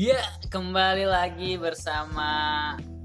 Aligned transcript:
Iya, 0.00 0.16
kembali 0.48 1.04
lagi 1.04 1.60
bersama 1.60 2.30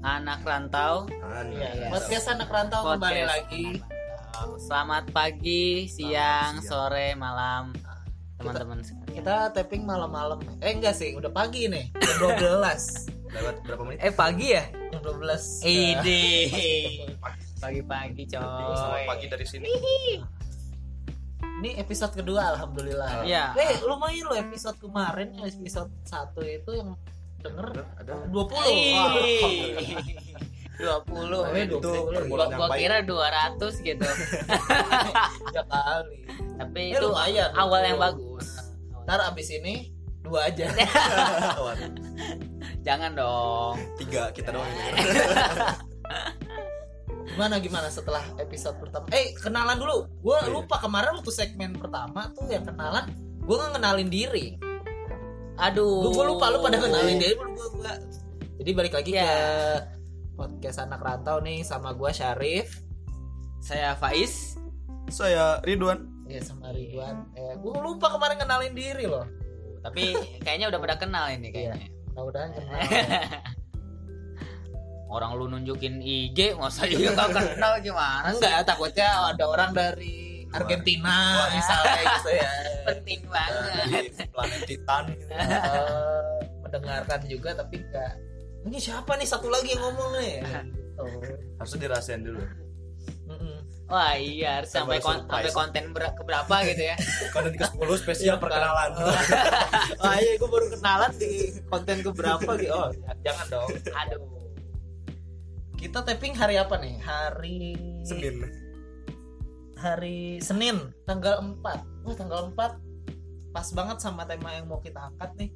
anak 0.00 0.40
rantau. 0.40 1.04
Iya, 1.44 1.68
Iya. 1.76 1.88
podcast 1.92 2.32
anak 2.32 2.48
rantau 2.48 2.88
kembali 2.88 3.20
Podcast 3.20 3.32
lagi. 3.36 3.66
Anak 3.76 3.84
Rantau. 4.16 4.48
Selamat 4.56 5.04
pagi, 5.12 5.66
siang, 5.86 6.56
siang. 6.56 6.64
sore, 6.64 7.12
malam, 7.14 7.76
teman-teman 8.38 8.80
sekalian. 8.80 9.12
Kita 9.14 9.52
tapping 9.52 9.84
malam-malam. 9.84 10.40
Eh 10.58 10.72
enggak 10.72 10.96
sih, 10.96 11.12
udah 11.12 11.28
pagi 11.28 11.68
nih. 11.68 11.92
Jam 11.92 12.32
12. 12.64 13.12
Lewat 13.28 13.54
berapa 13.60 13.82
menit? 13.84 13.98
Eh 14.00 14.12
pagi 14.14 14.46
ya? 14.52 14.64
Jam 14.88 15.00
12. 15.04 15.68
Ide. 15.68 16.24
Pagi-pagi, 17.56 18.24
Selamat 18.28 18.88
coy. 18.88 19.04
pagi 19.04 19.26
dari 19.28 19.44
sini. 19.44 19.68
Ini 21.56 21.80
episode 21.80 22.12
kedua 22.12 22.52
alhamdulillah. 22.52 23.24
Iya. 23.24 23.56
Eh, 23.56 23.80
lumayan 23.82 24.28
loh 24.28 24.36
episode 24.36 24.76
kemarin 24.76 25.32
episode 25.40 25.88
1 26.04 26.36
itu 26.44 26.70
yang 26.74 26.92
denger 27.40 27.68
Ada 27.96 28.12
20. 28.28 28.52
Wah. 28.52 29.12
Dua 30.76 30.96
puluh. 31.02 31.42
Itu 31.56 31.80
20. 31.80 32.28
perbulan 32.28 32.48
Gua, 32.52 32.68
kira 32.76 33.00
200 33.00 33.72
gitu. 33.80 34.04
Tiga 35.48 35.62
kali. 35.64 36.16
Tapi 36.56 36.80
Eh, 36.82 36.92
itu 36.92 37.06
lumayan, 37.08 37.48
awal 37.56 37.80
20. 37.80 37.88
yang 37.88 37.98
bagus. 37.98 38.46
Ntar 39.08 39.20
abis 39.24 39.48
ini 39.54 39.74
dua 40.20 40.50
aja. 40.50 40.66
Jangan 42.86 43.14
dong. 43.14 43.78
tiga 43.96 44.28
kita 44.34 44.50
doang. 44.50 44.66
Gimana 47.36 47.60
gimana 47.60 47.88
setelah 47.92 48.24
episode 48.40 48.80
pertama? 48.80 49.04
Eh, 49.12 49.36
kenalan 49.36 49.76
dulu. 49.76 50.08
Gua 50.24 50.40
Oh, 50.40 50.40
iya. 50.40 50.48
lupa 50.50 50.80
kemarin 50.80 51.12
waktu 51.14 51.28
segmen 51.28 51.76
pertama 51.76 52.32
tuh 52.32 52.48
yang 52.48 52.64
kenalan, 52.64 53.12
gua 53.44 53.54
nggak 53.60 53.72
kenalin 53.76 54.08
diri. 54.08 54.46
Aduh. 55.56 56.08
Gue 56.08 56.24
lupa 56.26 56.48
lu 56.48 56.60
pada 56.60 56.76
kenalin 56.76 57.16
diri 57.16 57.36
gua, 57.36 57.48
gua, 57.52 57.68
gua. 57.76 57.92
Jadi 58.56 58.70
balik 58.72 58.92
lagi 58.92 59.12
Ya. 59.12 59.24
ke 59.24 59.36
podcast 60.32 60.80
anak 60.80 61.00
rantau 61.00 61.40
nih 61.40 61.60
sama 61.60 61.92
gua 61.92 62.08
Syarif 62.08 62.80
Saya 63.60 63.92
Faiz. 63.96 64.56
Saya 65.08 65.60
Ridwan. 65.60 66.08
ya 66.26 66.40
sama 66.40 66.72
Ridwan. 66.72 67.20
Eh, 67.32 67.52
gua 67.60 67.80
lupa 67.80 68.10
kemarin 68.10 68.36
kenalin 68.36 68.72
diri 68.72 69.04
loh. 69.04 69.28
Tapi 69.80 70.12
kayaknya 70.40 70.68
udah 70.68 70.80
pada 70.80 70.96
kenal 70.96 71.28
ini 71.28 71.52
kayaknya. 71.52 71.88
Mudah-mudahan 72.10 72.50
kenal. 72.52 72.80
Orang 75.16 75.32
lu 75.32 75.48
nunjukin 75.48 75.96
IG, 75.98 76.52
masa 76.54 76.84
iya 76.84 77.08
gak 77.10 77.32
kenal 77.48 77.72
gimana? 77.80 78.28
Enggak, 78.28 78.68
takutnya 78.68 79.32
ada 79.32 79.44
orang 79.44 79.72
dari 79.72 80.44
Argentina 80.48 81.40
Wah. 81.40 81.48
misalnya 81.56 82.00
gitu 82.12 82.30
ya. 82.32 82.52
Penting 82.84 83.20
banget. 83.26 84.04
Planet 84.28 84.62
Titan. 84.62 85.02
gitu. 85.08 85.24
Eh, 85.32 86.36
mendengarkan 86.62 87.20
juga 87.24 87.50
tapi 87.56 87.80
enggak. 87.80 88.12
Ini 88.62 88.76
siapa 88.76 89.16
nih 89.16 89.24
satu 89.24 89.48
lagi 89.48 89.72
yang 89.72 89.82
ngomong 89.82 90.10
nih? 90.16 90.34
Gitu. 90.44 91.04
Harusnya 91.56 91.78
dirahasiain 91.80 92.20
dulu. 92.20 92.44
Wah 93.86 94.18
iya, 94.18 94.58
harus 94.58 94.74
sampai 94.74 94.98
kon- 94.98 95.22
Surprise. 95.22 95.30
sampai 95.46 95.52
konten 95.54 95.84
ber- 95.94 96.10
keberapa 96.12 96.54
gitu 96.66 96.82
ya. 96.84 96.96
Konten 97.30 97.54
ke-10 97.54 97.90
spesial 97.96 98.36
perkenalan. 98.36 98.98
Ah 99.96 100.18
iya, 100.18 100.34
gue 100.34 100.48
baru 100.50 100.66
kenalan 100.68 101.14
di 101.14 101.30
konten 101.64 102.02
ke 102.02 102.10
berapa 102.10 102.50
gitu. 102.58 102.74
Oh, 102.74 102.90
jangan 103.22 103.46
dong. 103.46 103.70
Aduh. 103.86 104.45
Kita 105.76 106.00
tapping 106.00 106.32
hari 106.32 106.56
apa 106.56 106.80
nih? 106.80 106.96
Hari 107.04 107.60
Senin. 108.00 108.36
Hari 109.76 110.40
Senin, 110.40 110.88
tanggal 111.04 111.36
4. 111.40 111.60
Wah, 112.08 112.14
tanggal 112.16 112.48
4 112.52 113.52
pas 113.52 113.68
banget 113.72 113.96
sama 114.04 114.28
tema 114.28 114.52
yang 114.52 114.68
mau 114.68 114.80
kita 114.80 115.00
angkat 115.12 115.32
nih. 115.36 115.50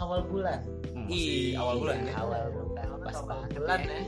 Awal 0.00 0.24
bulan. 0.24 0.60
Hmm, 0.92 1.06
Masih 1.08 1.56
awal 1.56 1.76
bulan 1.80 1.98
ya. 2.04 2.14
Awal 2.20 2.44
bulan. 2.52 2.84
Pas 3.04 3.16
awal 3.16 3.28
banget 3.28 3.48
bulan 3.60 3.80
ya. 3.80 3.92
ya. 3.92 4.04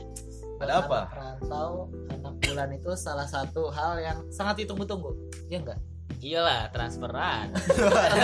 Ada 0.55 0.73
apa? 0.81 0.99
Anak 1.05 1.13
rantau, 1.17 1.71
anak 2.09 2.35
bulan 2.41 2.69
itu 2.73 2.91
salah 2.97 3.27
satu 3.29 3.69
hal 3.69 4.01
yang 4.01 4.17
sangat 4.33 4.65
ditunggu-tunggu. 4.65 5.13
Ya 5.49 5.61
enggak? 5.61 5.79
Iyalah, 6.25 6.73
transferan. 6.73 7.53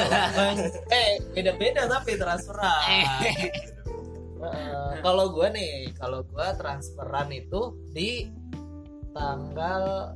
eh, 0.96 1.22
beda-beda 1.38 1.86
tapi 1.86 2.18
transferan. 2.18 2.82
Kalau 5.06 5.26
gue 5.34 5.48
nih, 5.54 5.94
kalau 5.98 6.22
gue 6.26 6.48
transferan 6.58 7.30
itu 7.30 7.78
di 7.94 8.30
tanggal 9.12 10.14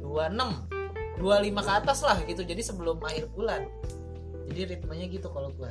26 0.00 0.68
25 1.20 1.68
ke 1.68 1.72
atas 1.72 1.98
lah 2.02 2.18
gitu. 2.26 2.42
Jadi 2.42 2.62
sebelum 2.64 2.98
akhir 3.00 3.30
bulan. 3.32 3.68
Jadi 4.50 4.76
ritmenya 4.76 5.06
gitu 5.08 5.30
kalau 5.30 5.52
gue. 5.54 5.70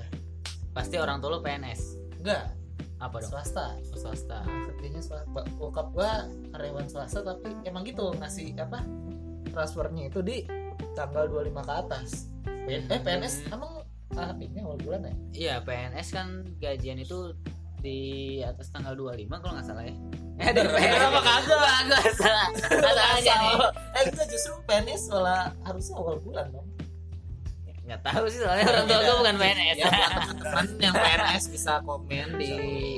Pasti 0.71 0.95
orang 0.95 1.19
tua 1.19 1.37
lu 1.37 1.39
PNS. 1.43 1.99
Enggak, 2.23 2.55
Apa 3.01 3.19
dong? 3.19 3.29
swasta. 3.33 3.75
Oh, 3.91 3.97
Swasta. 3.99 4.39
Kerjanya 4.45 5.01
swasta. 5.03 5.41
Bokap 5.59 5.91
gue 5.91 6.11
karyawan 6.55 6.87
swasta 6.87 7.19
tapi 7.21 7.51
emang 7.67 7.83
gitu 7.83 8.13
ngasih 8.15 8.55
apa? 8.55 8.85
Transfernya 9.51 10.07
itu 10.07 10.23
di 10.23 10.47
tanggal 10.95 11.27
25 11.27 11.67
ke 11.67 11.73
atas. 11.73 12.09
Eh, 12.69 12.79
PNS 12.87 13.51
emang 13.51 13.83
ah, 14.15 14.31
ini 14.37 14.61
awal 14.63 14.79
bulan 14.79 15.01
ya? 15.03 15.13
Iya, 15.33 15.55
PNS 15.65 16.07
kan 16.13 16.27
gajian 16.61 17.01
itu 17.01 17.35
di 17.81 17.99
atas 18.45 18.69
tanggal 18.69 18.93
25 18.93 19.25
kalau 19.41 19.53
nggak 19.57 19.65
salah 19.67 19.83
ya. 19.83 19.95
Eh, 20.41 20.49
apa 21.09 21.19
kagak? 21.21 21.59
Kagak 21.89 22.13
salah. 22.17 22.47
Salah 22.57 23.07
aja 23.17 23.33
nih. 23.35 23.55
Eh 23.97 24.03
kita 24.13 24.23
justru 24.29 24.53
PNS 24.65 25.03
malah 25.09 25.53
harusnya 25.65 25.95
awal 25.97 26.17
bulan 26.21 26.45
dong. 26.49 26.67
Nggak 27.81 28.01
tahu 28.05 28.23
sih 28.29 28.39
soalnya 28.39 28.65
orang 28.69 28.85
tua 28.85 28.99
gue 29.01 29.15
bukan 29.25 29.35
PNS. 29.37 29.75
Ya 29.77 29.85
buat 29.89 30.11
teman-teman 30.13 30.65
yang 30.79 30.93
PNS 30.95 31.43
bisa 31.49 31.73
komen 31.83 32.27
di 32.37 32.51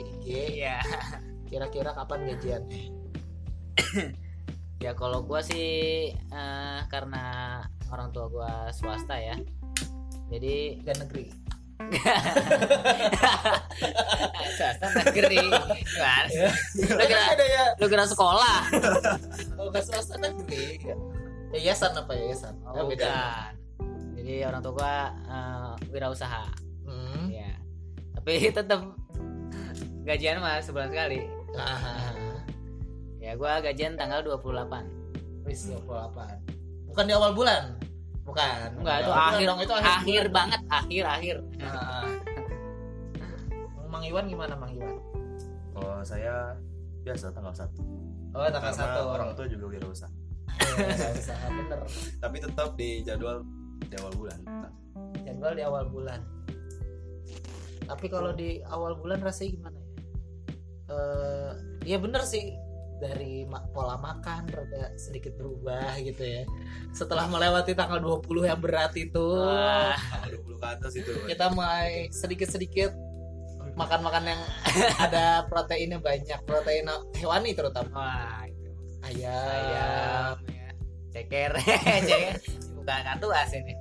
IG 0.04 0.28
Iya. 0.60 0.78
kira-kira 1.48 1.92
kapan 1.94 2.28
gajiannya. 2.28 2.84
Ya 4.82 4.92
kalau 4.92 5.24
gua 5.24 5.40
sih 5.40 6.12
eh, 6.12 6.80
karena 6.92 7.24
orang 7.88 8.12
tua 8.12 8.28
gua 8.28 8.52
swasta 8.76 9.16
ya. 9.16 9.40
Jadi 10.28 10.82
Dan 10.82 10.98
negeri. 11.08 11.43
Swasta 14.54 14.88
negeri. 14.96 15.40
Sih? 16.30 16.84
Lu 16.84 16.96
Kan 16.96 17.06
kira 17.06 17.24
ya 17.44 17.64
lu 17.78 17.86
kira 17.88 18.06
sekolah? 18.06 18.58
kalau 19.54 19.70
nggak 19.70 19.84
swasta 19.84 20.16
negeri. 20.18 20.80
Ya. 20.80 20.96
Yayasan 21.54 21.94
apa 21.94 22.12
yayasan? 22.14 22.54
Oh, 22.66 22.74
Ya, 22.74 22.82
beda. 22.84 23.06
bukan. 23.06 23.52
Jadi 24.18 24.34
orang 24.44 24.62
tua 24.62 24.74
gua 24.74 24.96
eh, 25.28 25.72
wirausaha. 25.90 26.44
Hmm. 26.84 27.30
Ya. 27.30 27.52
Tapi 28.16 28.32
tetap 28.58 28.82
gajian 30.04 30.40
mah 30.40 30.58
sebulan 30.60 30.90
sekali. 30.90 31.20
Ah, 31.54 32.14
Ya 33.20 33.38
gua 33.38 33.62
gajian 33.62 33.96
tanggal 33.96 34.20
28. 34.20 35.46
wis 35.46 35.68
28. 35.70 36.90
Bukan 36.90 37.04
di 37.06 37.14
awal 37.14 37.32
bulan. 37.34 37.76
Bukan. 38.24 38.68
Enggak, 38.80 38.98
itu 39.04 39.12
akhir 39.12 39.46
dong, 39.48 39.60
itu 39.60 39.74
akhir, 39.76 40.24
bulan. 40.28 40.36
banget, 40.36 40.62
akhir 40.72 41.04
akhir. 41.06 41.36
Ah. 41.60 42.08
Mang 43.92 44.04
Iwan 44.08 44.26
gimana 44.32 44.56
Mang 44.56 44.72
Iwan? 44.74 44.96
Kalau 45.76 46.00
saya 46.02 46.56
biasa 47.04 47.36
tanggal 47.36 47.54
1. 47.54 47.68
Oh 48.34 48.42
tanggal 48.50 48.74
Karena 48.74 48.74
satu 48.74 49.02
orang 49.14 49.30
tua 49.38 49.46
juga 49.46 49.66
wirausaha. 49.70 50.10
Iya, 50.80 51.10
usaha 51.14 51.48
bener. 51.62 51.80
Tapi 52.18 52.38
tetap 52.42 52.70
di 52.80 53.06
jadwal 53.06 53.46
di 53.84 53.96
awal 54.00 54.14
bulan. 54.16 54.40
jadwal 55.24 55.54
di 55.54 55.64
awal 55.64 55.86
bulan 55.90 56.20
tapi 57.84 58.08
kalau 58.08 58.32
di 58.32 58.64
awal 58.64 58.96
bulan 58.96 59.20
rasanya 59.20 59.60
gimana 59.60 59.78
ya 59.80 59.92
Eh, 60.84 61.52
ya 61.88 61.98
bener 61.98 62.22
sih 62.28 62.52
dari 63.00 63.46
pola 63.74 63.98
makan 63.98 64.46
rada 64.50 64.94
sedikit 64.96 65.34
berubah 65.36 65.98
gitu 66.02 66.22
ya 66.22 66.44
setelah 66.92 67.26
melewati 67.28 67.74
tanggal 67.74 68.00
20 68.00 68.50
yang 68.50 68.60
berat 68.62 68.94
itu 68.98 69.22
Wah, 69.40 69.98
Tanggal 69.98 70.42
20 70.44 70.62
ke 70.62 70.68
atas 70.68 70.94
itu. 70.98 71.12
kita 71.26 71.46
mulai 71.52 72.08
sedikit-sedikit 72.10 72.92
makan-makan 73.74 74.38
yang 74.38 74.42
ada 75.10 75.48
proteinnya 75.50 75.98
banyak 75.98 76.40
protein 76.46 76.86
hewani 77.18 77.58
terutama 77.58 77.90
wah 77.94 78.46
itu. 78.46 78.70
ayam, 79.02 79.34
Ayam 79.34 80.38
ya. 80.50 80.70
Ceker, 81.14 81.52
ceker. 82.10 82.34
Bukan 82.78 83.00
kartu 83.06 83.28
as 83.34 83.54
ini. 83.54 83.74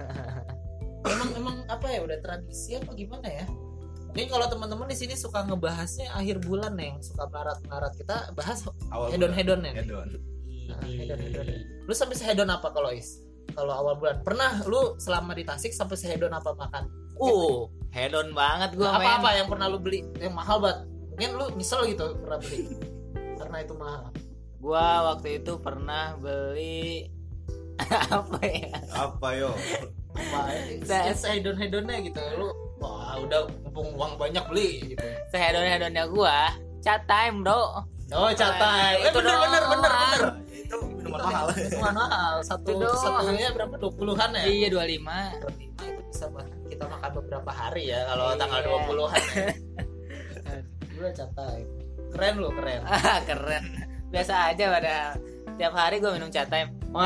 emang 1.12 1.30
emang 1.32 1.56
apa 1.68 1.86
ya 1.88 2.04
udah 2.04 2.18
tradisi 2.20 2.76
apa 2.76 2.92
gimana 2.92 3.24
ya 3.24 3.44
mungkin 4.10 4.28
kalau 4.28 4.46
teman-teman 4.46 4.86
di 4.86 4.96
sini 4.96 5.14
suka 5.14 5.42
ngebahasnya 5.42 6.10
akhir 6.10 6.42
bulan 6.42 6.74
nih, 6.74 6.90
yang 6.90 7.00
suka 7.00 7.24
melarat-melarat 7.26 7.94
kita 7.94 8.16
bahas 8.32 8.66
Awal 8.90 9.08
hedon 9.10 9.30
bulan. 9.30 9.38
hedon 9.38 9.60
ya 9.60 9.72
Hedon. 9.76 10.08
Nah, 10.66 10.80
hedon 10.84 11.18
hedon 11.18 11.46
lu 11.80 11.92
sampai 11.92 12.14
sehedon 12.14 12.46
apa 12.46 12.70
kalau 12.70 12.90
is? 12.90 13.18
Kalau 13.50 13.74
awal 13.74 13.94
bulan. 13.94 14.22
Pernah 14.22 14.62
lu 14.64 14.94
selama 14.96 15.34
di 15.34 15.42
Tasik 15.42 15.70
sampai 15.70 15.94
sehedon 15.94 16.30
apa 16.30 16.54
makan? 16.54 16.86
Uh, 17.18 17.66
hedon 17.90 18.30
banget 18.30 18.74
gua 18.74 18.94
apa 18.94 19.02
main. 19.02 19.18
apa 19.18 19.28
yang 19.34 19.46
pernah 19.46 19.66
lu 19.66 19.78
beli 19.78 20.06
yang 20.16 20.30
mahal 20.32 20.62
banget? 20.62 20.86
Mungkin 21.10 21.30
lu 21.34 21.46
nyesel 21.54 21.82
gitu 21.86 22.14
pernah 22.16 22.38
beli. 22.38 22.78
Karena 23.34 23.56
itu 23.58 23.74
mahal. 23.74 24.14
Gua 24.56 24.86
waktu 25.10 25.42
itu 25.42 25.58
pernah 25.58 26.14
beli 26.16 27.10
apa 28.14 28.38
ya? 28.44 28.70
Apa 28.94 29.28
yo? 29.34 29.50
apa 30.10 30.38
Saya- 30.86 31.10
ya 31.10 31.14
sehedon 31.14 31.58
hedonnya 31.58 31.98
gitu. 32.00 32.22
Lu 32.38 32.48
wah 32.80 33.12
ah 33.12 33.16
udah 33.20 33.40
mumpung 33.62 33.88
uang 33.94 34.12
banyak 34.16 34.44
beli. 34.48 34.70
Gitu 34.90 35.04
sehedon 35.30 35.62
hedonnya 35.62 36.04
gua. 36.08 36.50
Chat 36.80 37.04
time 37.04 37.44
bro. 37.44 37.84
Oh 38.10 38.26
catai 38.34 39.06
Itu 39.06 39.06
eh, 39.06 39.22
bener, 39.22 39.36
bener 39.38 39.62
bener 39.70 39.90
doang. 39.92 40.18
bener. 40.18 40.20
itu 40.50 40.76
minuman 40.98 41.20
mahal. 41.22 41.46
Minuman 41.54 41.94
mahal. 41.94 42.34
Satu 42.42 42.72
satunya 42.96 43.48
berapa? 43.52 43.74
Dua 43.76 43.92
puluhan 43.94 44.28
ya? 44.34 44.42
Iya 44.48 44.68
25 44.74 44.80
25 45.46 45.90
itu 45.90 46.00
bisa 46.10 46.26
bahkan 46.28 46.58
kita 46.66 46.84
makan 46.86 47.10
beberapa 47.22 47.50
hari 47.50 47.82
ya 47.86 48.00
kalau 48.08 48.26
Iya. 48.26 48.38
tanggal 48.40 48.60
20-an 48.64 49.22
ya. 49.30 49.46
Gue 50.96 51.10
catai. 51.14 51.58
Keren 52.10 52.34
lu, 52.36 52.48
keren. 52.50 52.80
keren. 53.30 53.64
Biasa 54.10 54.34
aja 54.50 54.64
pada 54.74 54.94
tiap 55.60 55.76
hari 55.76 56.00
gua 56.00 56.16
minum 56.16 56.32
chat 56.32 56.48
time. 56.48 56.72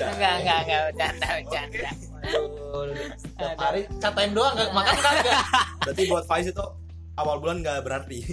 Enggak 0.00 0.34
enggak 0.40 0.58
enggak. 0.64 0.80
Bercanda 0.88 1.28
bercanda. 1.36 1.90
Setiap 3.20 3.58
hari 3.60 3.80
catain 4.00 4.32
doang 4.32 4.56
nggak 4.56 4.72
makan 4.72 4.96
kagak. 5.04 5.40
berarti 5.84 6.02
buat 6.08 6.24
Faiz 6.24 6.48
itu 6.48 6.64
awal 7.14 7.36
bulan 7.38 7.60
nggak 7.60 7.84
berarti. 7.84 8.24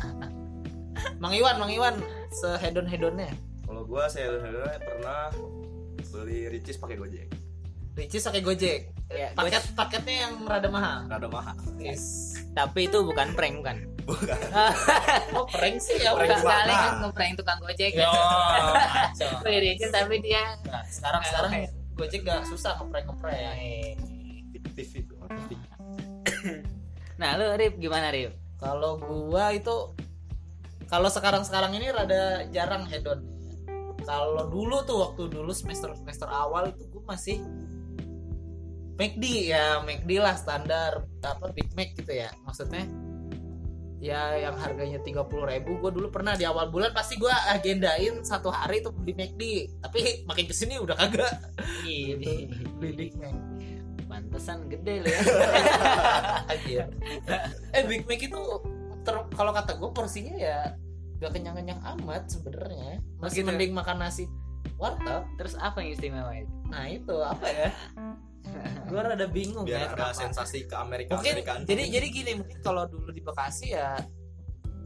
Mang 1.22 1.32
Iwan, 1.32 1.56
Mang 1.56 1.70
Iwan 1.70 1.94
sehedon-hedonnya. 2.34 3.30
kalau 3.64 3.86
gua 3.86 4.10
saya 4.10 4.34
pernah 4.82 5.30
beli 6.10 6.50
Ricis 6.50 6.74
pakai 6.76 6.98
Gojek. 6.98 7.30
Ricis 7.94 8.26
pakai 8.26 8.42
Gojek. 8.42 8.80
Ya, 9.08 9.30
Paket 9.32 9.62
paketnya 9.74 10.26
yang 10.26 10.34
rada 10.44 10.66
mahal. 10.66 11.06
rada 11.06 11.26
mahal. 11.26 11.54
Yes. 11.78 12.34
tapi 12.50 12.86
itu 12.86 12.98
bukan 13.00 13.34
prank 13.34 13.62
bukan 13.62 13.86
bukan. 14.10 14.38
Oh, 15.38 15.46
prank 15.46 15.78
sih 15.78 16.02
ya. 16.02 16.10
Prank 16.12 16.42
sekali 16.42 16.72
kan 16.74 16.92
ngeprank 17.06 17.32
tukang 17.38 17.58
gojek. 17.62 17.94
Beli 19.46 19.58
Ricis 19.62 19.90
tapi 19.94 20.18
dia 20.18 20.58
Nah, 20.66 20.82
sekarang 20.86 21.22
sekarang 21.22 21.52
Gojek 21.94 22.24
gak 22.24 22.48
susah 22.48 22.80
ngeprank 22.80 23.06
ngeprank. 23.12 23.96
fiktif 24.50 25.04
itu 25.04 25.14
nah 27.20 27.36
lu 27.36 27.52
Rip 27.52 27.76
gimana 27.76 28.08
Rip? 28.08 28.32
Kalau 28.56 28.96
gua 28.96 29.52
itu 29.52 29.92
kalau 30.88 31.06
sekarang-sekarang 31.12 31.76
ini 31.76 31.92
rada 31.92 32.48
jarang 32.50 32.88
hedon. 32.88 33.22
Kalau 34.02 34.48
dulu 34.48 34.82
tuh 34.88 35.04
waktu 35.04 35.28
dulu 35.28 35.52
semester 35.52 35.92
semester 35.92 36.26
awal 36.32 36.72
itu 36.72 36.88
gua 36.88 37.14
masih 37.14 37.44
McD 39.00 39.52
ya 39.52 39.80
McD 39.80 40.20
lah 40.20 40.36
standar 40.36 41.08
apa 41.24 41.52
Big 41.56 41.72
Mac 41.72 41.96
gitu 41.96 42.12
ya 42.12 42.28
maksudnya 42.44 42.84
ya 44.00 44.32
yang 44.48 44.56
harganya 44.56 44.98
30.000 45.04 45.28
ribu. 45.28 45.70
Gue 45.78 45.92
dulu 45.92 46.08
pernah 46.08 46.32
di 46.34 46.48
awal 46.48 46.72
bulan 46.72 46.90
pasti 46.96 47.20
gua 47.20 47.36
agendain 47.52 48.24
satu 48.24 48.48
hari 48.48 48.80
tuh 48.80 48.96
beli 48.96 49.12
McD 49.12 49.42
tapi 49.84 50.24
makin 50.24 50.48
ke 50.48 50.54
sini 50.56 50.80
udah 50.80 50.96
kagak. 50.96 51.30
Ini 51.84 52.48
beli 52.80 52.92
Big 52.96 53.12
Mac. 53.20 53.36
Pantesan 54.08 54.66
gede 54.66 55.04
lu 55.04 55.06
ya. 55.06 55.20
Anjir. 56.50 56.88
eh 57.76 57.82
Big 57.84 58.08
Mac 58.08 58.18
itu 58.18 58.40
ter- 59.04 59.28
kalau 59.36 59.52
kata 59.52 59.76
gue 59.76 59.90
porsinya 59.92 60.34
ya 60.34 60.74
gak 61.20 61.36
kenyang-kenyang 61.36 61.84
amat 62.00 62.32
sebenarnya. 62.32 63.04
Masih 63.20 63.44
gitu. 63.44 63.52
mending 63.52 63.76
makan 63.76 64.00
nasi 64.00 64.24
warteg. 64.80 65.28
Terus 65.36 65.54
apa 65.60 65.84
yang 65.84 65.92
istimewa 65.92 66.32
itu? 66.32 66.54
Nah 66.72 66.88
itu 66.88 67.16
apa 67.20 67.46
ya 67.52 67.68
gue 68.90 69.00
rada 69.00 69.26
bingung 69.30 69.68
ya 69.68 69.86
biar 69.86 69.94
ada 69.94 70.10
kenapa. 70.10 70.16
sensasi 70.16 70.66
ke 70.66 70.74
Amerika 70.74 71.14
mungkin 71.18 71.40
Amerikaan. 71.40 71.60
jadi 71.68 71.82
jadi 71.88 72.06
gini 72.10 72.32
mungkin 72.40 72.58
kalau 72.64 72.88
dulu 72.88 73.12
di 73.14 73.22
Bekasi 73.22 73.76
ya 73.76 73.94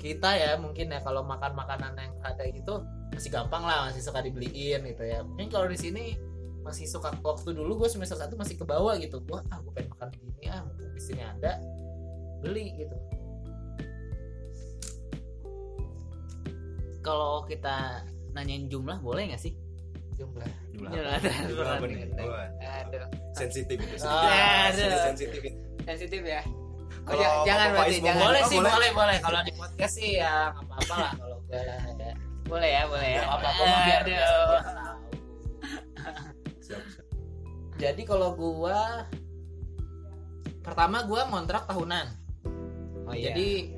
kita 0.04 0.36
ya 0.36 0.60
mungkin 0.60 0.92
ya 0.92 1.00
kalau 1.00 1.24
makan 1.24 1.56
makanan 1.56 1.96
yang 1.96 2.12
ada 2.20 2.44
gitu 2.52 2.84
masih 3.16 3.32
gampang 3.32 3.64
lah 3.64 3.88
masih 3.88 4.04
suka 4.04 4.20
dibeliin 4.20 4.84
gitu 4.84 5.00
ya. 5.00 5.24
Mungkin 5.24 5.48
kalau 5.48 5.64
di 5.64 5.80
sini 5.80 6.20
masih 6.60 6.84
suka 6.84 7.08
waktu 7.24 7.56
dulu 7.56 7.80
gue 7.80 7.88
semester 7.88 8.20
satu 8.20 8.36
masih 8.36 8.60
ke 8.60 8.68
bawah 8.68 9.00
gitu. 9.00 9.24
Gue 9.24 9.40
ah 9.48 9.58
gue 9.64 9.72
pengen 9.72 9.96
makan 9.96 10.08
begini 10.12 10.44
ah 10.52 10.60
mumpung 10.66 10.92
di 10.92 11.00
sini 11.00 11.22
ada 11.24 11.56
beli 12.44 12.76
gitu. 12.76 12.96
Kalau 17.00 17.48
kita 17.48 18.04
nanyain 18.36 18.68
jumlah 18.68 19.00
boleh 19.00 19.32
nggak 19.32 19.40
sih 19.40 19.56
jumlah. 20.14 20.48
Jumlah 20.70 20.90
Jumlah 20.90 21.12
apa? 21.14 21.30
Jumlah 21.44 21.72
apa 21.74 21.86
nih. 21.86 21.98
aduh. 22.60 23.06
Sensitif 23.32 23.78
itu 23.78 23.96
Ah, 24.02 24.70
sensitif. 24.70 25.40
sensitif 25.82 26.22
ya? 26.22 26.42
Oh, 27.04 27.12
Kalau 27.12 27.20
ja- 27.20 27.44
jangan 27.44 27.66
berarti 27.74 27.96
jangan. 28.00 28.22
boleh 28.22 28.40
Oh, 28.40 28.48
sih 28.48 28.58
boleh. 28.58 28.90
boleh 28.96 29.16
kalau 29.20 29.40
di 29.42 29.52
podcast 29.52 29.94
sih 29.94 30.10
ya 30.16 30.32
nggak 30.50 30.64
apa-apa 30.64 30.94
lah 30.96 31.12
kalau 31.14 31.38
gue 31.44 31.60
lah 31.60 31.80
ada. 31.84 32.10
Boleh 32.44 32.70
ya 32.70 32.82
boleh 32.88 33.08
ya. 33.12 33.22
Apa 33.26 33.46
apa 33.46 33.62
mah 33.62 33.80
biar 33.84 34.02
jadi 37.74 38.02
kalau 38.06 38.32
gua 38.32 39.04
pertama 40.62 41.02
gua 41.04 41.26
ngontrak 41.28 41.66
tahunan. 41.66 42.06
Oh 43.04 43.12
iya. 43.12 43.34
Jadi 43.34 43.74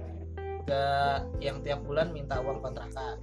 gak 0.66 1.18
yang 1.40 1.62
tiap 1.62 1.80
bulan 1.82 2.10
minta 2.10 2.38
uang 2.38 2.58
kontrakan 2.60 3.18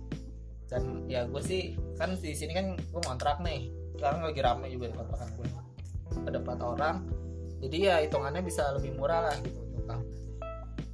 dan 0.74 1.06
ya 1.06 1.30
gue 1.30 1.42
sih 1.46 1.78
kan 2.02 2.18
di 2.18 2.34
sini 2.34 2.58
kan 2.58 2.74
gue 2.74 3.02
ngontrak 3.06 3.38
nih. 3.46 3.70
Sekarang 3.94 4.26
lagi 4.26 4.42
rame 4.42 4.74
juga 4.74 4.90
di 4.90 4.96
kontrakan 4.98 5.30
gue 5.38 5.48
ada 6.26 6.38
empat 6.42 6.60
orang. 6.66 6.98
Jadi 7.62 7.78
ya 7.78 8.02
hitungannya 8.02 8.42
bisa 8.42 8.74
lebih 8.74 8.98
murah 8.98 9.30
lah 9.30 9.38
gitu 9.46 9.62
untuk 9.62 10.02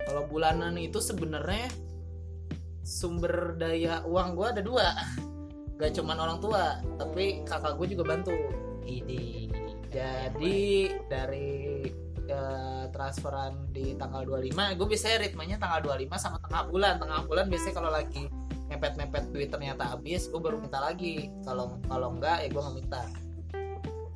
kalau 0.09 0.25
bulanan 0.25 0.73
itu 0.75 0.97
sebenarnya 0.97 1.69
sumber 2.81 3.55
daya 3.61 4.03
uang 4.03 4.35
gue 4.35 4.47
ada 4.51 4.61
dua. 4.65 4.87
Gak 5.79 5.95
cuman 5.95 6.17
orang 6.19 6.43
tua 6.43 6.81
tapi 6.99 7.47
kakak 7.47 7.79
gue 7.79 7.87
juga 7.95 8.03
bantu. 8.17 8.35
Ini 8.83 9.47
jadi 9.89 10.59
dari 11.07 11.85
eh, 12.25 12.83
transferan 12.89 13.69
di 13.69 13.93
tanggal 13.97 14.25
25 14.25 14.77
gue 14.77 14.87
biasanya 14.89 15.17
ritmenya 15.29 15.57
tanggal 15.61 15.93
25 15.93 16.09
sama 16.19 16.37
tengah 16.41 16.67
bulan. 16.67 16.93
Tengah 16.97 17.19
bulan 17.29 17.45
biasanya 17.47 17.75
kalau 17.77 17.91
lagi 17.93 18.25
mepet-mepet 18.79 19.35
duit 19.35 19.51
ternyata 19.51 19.83
habis 19.91 20.31
gue 20.31 20.39
baru 20.39 20.63
minta 20.63 20.79
lagi. 20.79 21.27
Kalau 21.43 21.75
kalau 21.91 22.15
enggak 22.15 22.47
ya 22.47 22.47
gue 22.47 22.61
nggak 22.63 22.77
minta. 22.79 23.01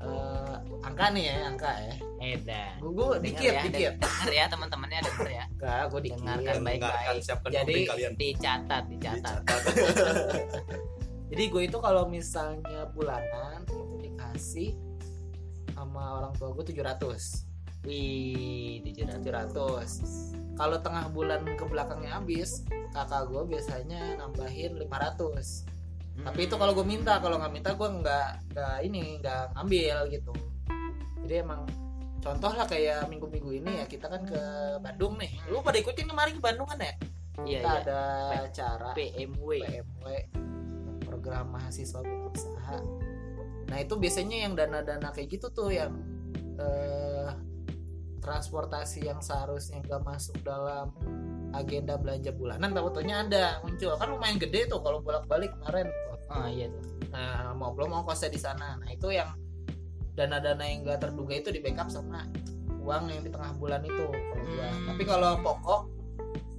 Eh, 0.04 0.56
angka 0.88 1.06
nih 1.12 1.24
ya 1.28 1.36
angka 1.52 1.72
ya. 1.84 1.96
Edan 2.24 2.80
gue 2.80 2.92
gue 2.96 3.08
dikit 3.20 3.52
ya, 3.52 3.62
dikit. 3.68 3.94
denger 4.00 4.32
ya 4.32 4.46
teman-temannya 4.48 5.00
denger 5.04 5.30
ya. 5.36 5.46
Enggak 5.52 5.84
gue 5.92 6.02
dikit. 6.08 6.20
Dengarkan 6.24 6.56
baik. 6.64 6.80
Dengarkan, 6.80 7.16
siapkan 7.20 7.50
Jadi, 7.52 7.76
kalian. 7.92 8.12
dicatat 8.16 8.84
dicatat. 8.88 9.40
Dicatat. 9.44 10.44
Jadi 11.36 11.44
gue 11.52 11.64
itu 11.68 11.78
kalau 11.84 12.08
misalnya 12.08 12.88
bulanan 12.96 13.68
itu 13.68 13.96
dikasih 14.00 14.70
sama 15.76 16.24
orang 16.24 16.32
tua 16.40 16.56
gue 16.56 16.64
700 16.72 17.53
wih 17.84 18.80
tujuh 18.88 19.06
700 19.08 20.54
kalau 20.54 20.78
tengah 20.80 21.10
bulan 21.10 21.42
ke 21.58 21.66
belakangnya 21.66 22.22
habis 22.22 22.64
kakak 22.94 23.28
gue 23.28 23.42
biasanya 23.50 24.22
nambahin 24.22 24.78
500 24.78 25.74
tapi 26.22 26.46
itu 26.46 26.56
kalau 26.62 26.78
gue 26.78 26.86
minta 26.86 27.18
kalau 27.18 27.42
nggak 27.42 27.54
minta 27.54 27.74
gue 27.74 27.90
nggak 27.90 28.54
nggak 28.54 28.78
ini 28.86 29.18
nggak 29.18 29.58
ngambil 29.58 29.98
gitu. 30.14 30.34
Jadi 31.26 31.34
emang 31.42 31.66
contoh 32.22 32.54
lah 32.54 32.70
kayak 32.70 33.10
minggu-minggu 33.10 33.50
ini 33.50 33.82
ya 33.82 33.86
kita 33.90 34.06
kan 34.14 34.22
ke 34.22 34.42
Bandung 34.78 35.18
nih. 35.18 35.34
Lu 35.50 35.66
pada 35.66 35.82
ikutin 35.82 36.06
kemarin 36.06 36.38
ke 36.38 36.44
Bandung 36.44 36.70
kan 36.70 36.78
ya? 36.78 36.94
Iya 37.42 37.60
kita 37.66 37.72
iya. 37.74 37.82
ada 37.82 38.02
acara 38.46 38.90
PMW 38.94 39.50
PMW 39.66 40.06
program 41.02 41.50
mahasiswa 41.50 42.06
berusaha. 42.06 42.78
Nah 43.74 43.78
itu 43.82 43.98
biasanya 43.98 44.38
yang 44.46 44.54
dana-dana 44.54 45.10
kayak 45.10 45.34
gitu 45.34 45.50
tuh 45.50 45.74
yang 45.74 45.98
eh, 46.62 47.30
transportasi 48.24 49.04
yang 49.06 49.20
seharusnya 49.20 49.84
gak 49.84 50.02
masuk 50.08 50.40
dalam 50.42 50.96
agenda 51.54 52.00
belanja 52.00 52.34
bulanan 52.34 52.74
tahu-taunya 52.74 53.28
ada 53.28 53.46
muncul. 53.62 53.94
Kan 54.00 54.10
lumayan 54.10 54.42
gede 54.42 54.66
tuh 54.72 54.82
kalau 54.82 55.04
bolak-balik 55.04 55.54
kemarin. 55.60 55.92
Oh 56.34 56.50
iya 56.50 56.72
tuh. 56.72 56.84
Nah 57.14 57.54
mau 57.54 57.76
belum 57.76 57.94
mau 57.94 58.04
kosnya 58.08 58.34
di 58.34 58.42
sana. 58.42 58.80
Nah 58.82 58.90
itu 58.90 59.14
yang 59.14 59.36
dana-dana 60.18 60.64
yang 60.66 60.88
gak 60.88 61.06
terduga 61.06 61.34
itu 61.38 61.50
di 61.54 61.62
backup 61.62 61.92
sama 61.94 62.26
uang 62.84 63.12
yang 63.12 63.22
di 63.22 63.30
tengah 63.30 63.54
bulan 63.60 63.82
itu. 63.86 64.08
Kalau 64.10 64.44
gua. 64.44 64.68
Hmm. 64.68 64.86
tapi 64.92 65.04
kalau 65.06 65.32
pokok 65.40 65.82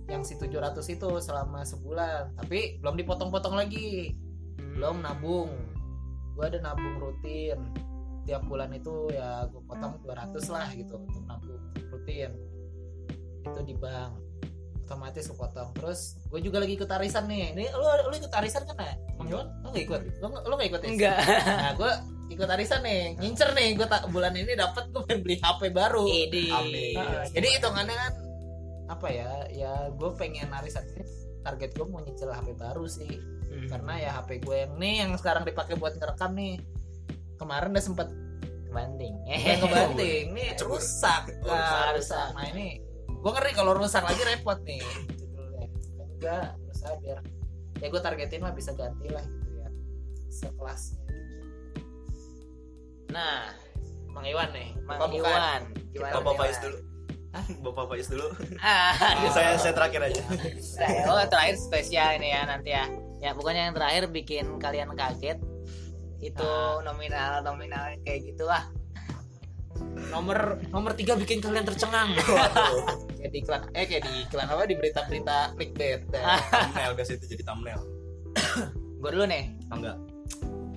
yang 0.09 0.23
si 0.23 0.37
700 0.37 0.79
itu 0.85 1.09
selama 1.21 1.67
sebulan. 1.67 2.39
Tapi 2.39 2.79
belum 2.79 2.95
dipotong-potong 3.01 3.57
lagi. 3.59 4.15
Belum 4.79 5.03
nabung. 5.03 5.51
Gue 6.35 6.45
ada 6.45 6.59
nabung 6.63 7.03
rutin. 7.03 7.59
Tiap 8.25 8.49
bulan 8.49 8.73
itu 8.73 9.13
ya 9.13 9.45
gue 9.53 9.61
potong 9.69 10.01
200 10.01 10.41
lah 10.49 10.73
gitu 10.73 10.97
untuk 10.97 11.23
nabung 11.29 11.54
rutin 12.05 12.33
itu 13.45 13.61
di 13.65 13.75
bank. 13.81 14.13
Otomatis 14.85 15.25
kepotong. 15.33 15.73
Terus 15.81 16.21
gue 16.29 16.41
juga 16.45 16.61
lagi 16.61 16.77
ikut 16.77 16.89
arisan 16.93 17.25
nih. 17.25 17.57
Ini 17.57 17.65
lu 17.73 17.85
lu 18.13 18.15
ikut 18.21 18.33
arisan 18.37 18.69
kan 18.69 18.77
ya 18.77 18.95
Bang 19.17 19.33
lu 19.33 19.41
gak 19.73 19.85
ikut? 19.89 20.01
Lu, 20.21 20.29
lu 20.29 20.55
gak 20.61 20.69
ikut 20.69 20.81
ya? 20.85 20.89
Enggak 20.93 21.19
nah 21.49 21.73
gue 21.73 21.93
ikut 22.37 22.49
arisan 22.49 22.85
nih. 22.85 23.17
Ngincer 23.17 23.57
nih 23.57 23.69
gue 23.81 23.89
tak 23.89 24.05
bulan 24.13 24.37
ini 24.37 24.53
dapat 24.53 24.93
gue 24.93 25.01
pengen 25.09 25.25
beli 25.25 25.37
HP 25.41 25.73
baru. 25.73 26.05
Ide. 26.05 26.53
Amin. 26.53 26.97
Nah, 27.01 27.25
jadi 27.33 27.49
hitungannya 27.57 27.97
kan 27.97 28.13
apa 28.85 29.09
ya 29.09 29.49
ya 29.49 29.73
gue 29.97 30.11
pengen 30.21 30.53
arisan 30.53 30.85
ini 30.93 31.09
target 31.41 31.73
gue 31.73 31.89
mau 31.89 32.05
nyicil 32.05 32.29
HP 32.29 32.53
baru 32.61 32.85
sih. 32.85 33.17
Hmm. 33.55 33.71
karena 33.71 33.95
ya 34.03 34.11
HP 34.19 34.43
gue 34.43 34.57
yang 34.67 34.73
nih 34.83 34.95
yang 35.07 35.15
sekarang 35.15 35.47
dipakai 35.49 35.81
buat 35.81 35.97
ngerekam 35.97 36.37
nih. 36.37 36.61
Kemarin 37.41 37.73
udah 37.73 37.85
sempet 37.85 38.09
banting 38.75 39.15
Bukan 39.23 39.57
ngebanting 39.63 40.25
nih 40.33 40.49
Cebur. 40.53 40.77
rusak 40.77 41.23
Nah, 41.41 41.55
rusak. 41.95 41.95
rusak 41.97 42.29
nah 42.35 42.45
ini 42.49 42.69
gue 43.07 43.31
ngeri 43.31 43.53
kalau 43.53 43.73
rusak 43.73 44.03
lagi 44.03 44.23
repot 44.23 44.59
nih 44.61 44.83
judulnya 45.15 45.65
enggak 45.97 46.47
berusaha 46.61 46.95
biar 46.99 47.19
ya 47.77 47.87
gue 47.87 48.01
targetin 48.01 48.41
mah 48.41 48.53
bisa 48.53 48.71
ganti 48.73 49.09
lah 49.09 49.23
gitu 49.23 49.51
ya 49.55 49.69
sekelasnya 50.29 51.01
nah 53.09 53.55
Mang 54.07 54.23
Iwan 54.25 54.51
nih 54.51 54.69
Mang 54.83 54.99
Apa 54.99 55.07
bukan? 55.07 55.23
Iwan 55.23 55.61
gimana 55.91 56.13
Bapak 56.17 56.35
Faiz 56.37 56.59
dulu. 56.59 56.79
Bapak 57.63 57.85
Faiz 57.89 58.07
dulu. 58.07 58.27
ah 58.61 58.95
saya 59.29 59.55
saya 59.57 59.71
terakhir 59.73 60.01
aja. 60.05 60.23
Nah, 60.23 61.11
oh 61.11 61.23
terakhir 61.25 61.55
spesial 61.57 62.15
ini 62.15 62.31
ya 62.31 62.43
nanti 62.45 62.71
ya. 62.71 62.87
Ya 63.19 63.31
pokoknya 63.31 63.67
yang 63.67 63.75
terakhir 63.75 64.07
bikin 64.09 64.59
kalian 64.59 64.91
kaget 64.93 65.39
itu 66.25 66.51
nominal 66.81 67.45
nominal 67.45 67.93
kayak 68.03 68.33
gitu 68.33 68.49
lah. 68.49 68.65
nomor 70.09 70.63
nomor 70.71 70.95
tiga 70.95 71.19
bikin 71.19 71.43
kalian 71.43 71.67
tercengang 71.67 72.15
kayak 73.19 73.31
di 73.35 73.39
iklan 73.43 73.63
eh 73.75 73.85
kayak 73.85 74.07
di 74.07 74.13
iklan 74.25 74.47
apa 74.47 74.63
di 74.65 74.79
berita-berita 74.79 75.59
clickbait 75.59 76.07
thumbnail 76.55 76.93
guys 76.95 77.11
itu 77.11 77.25
jadi 77.29 77.43
thumbnail. 77.43 77.81
Gue 79.03 79.11
dulu 79.13 79.27
nih. 79.29 79.51
Ah, 79.69 79.77
Enggak. 79.77 79.97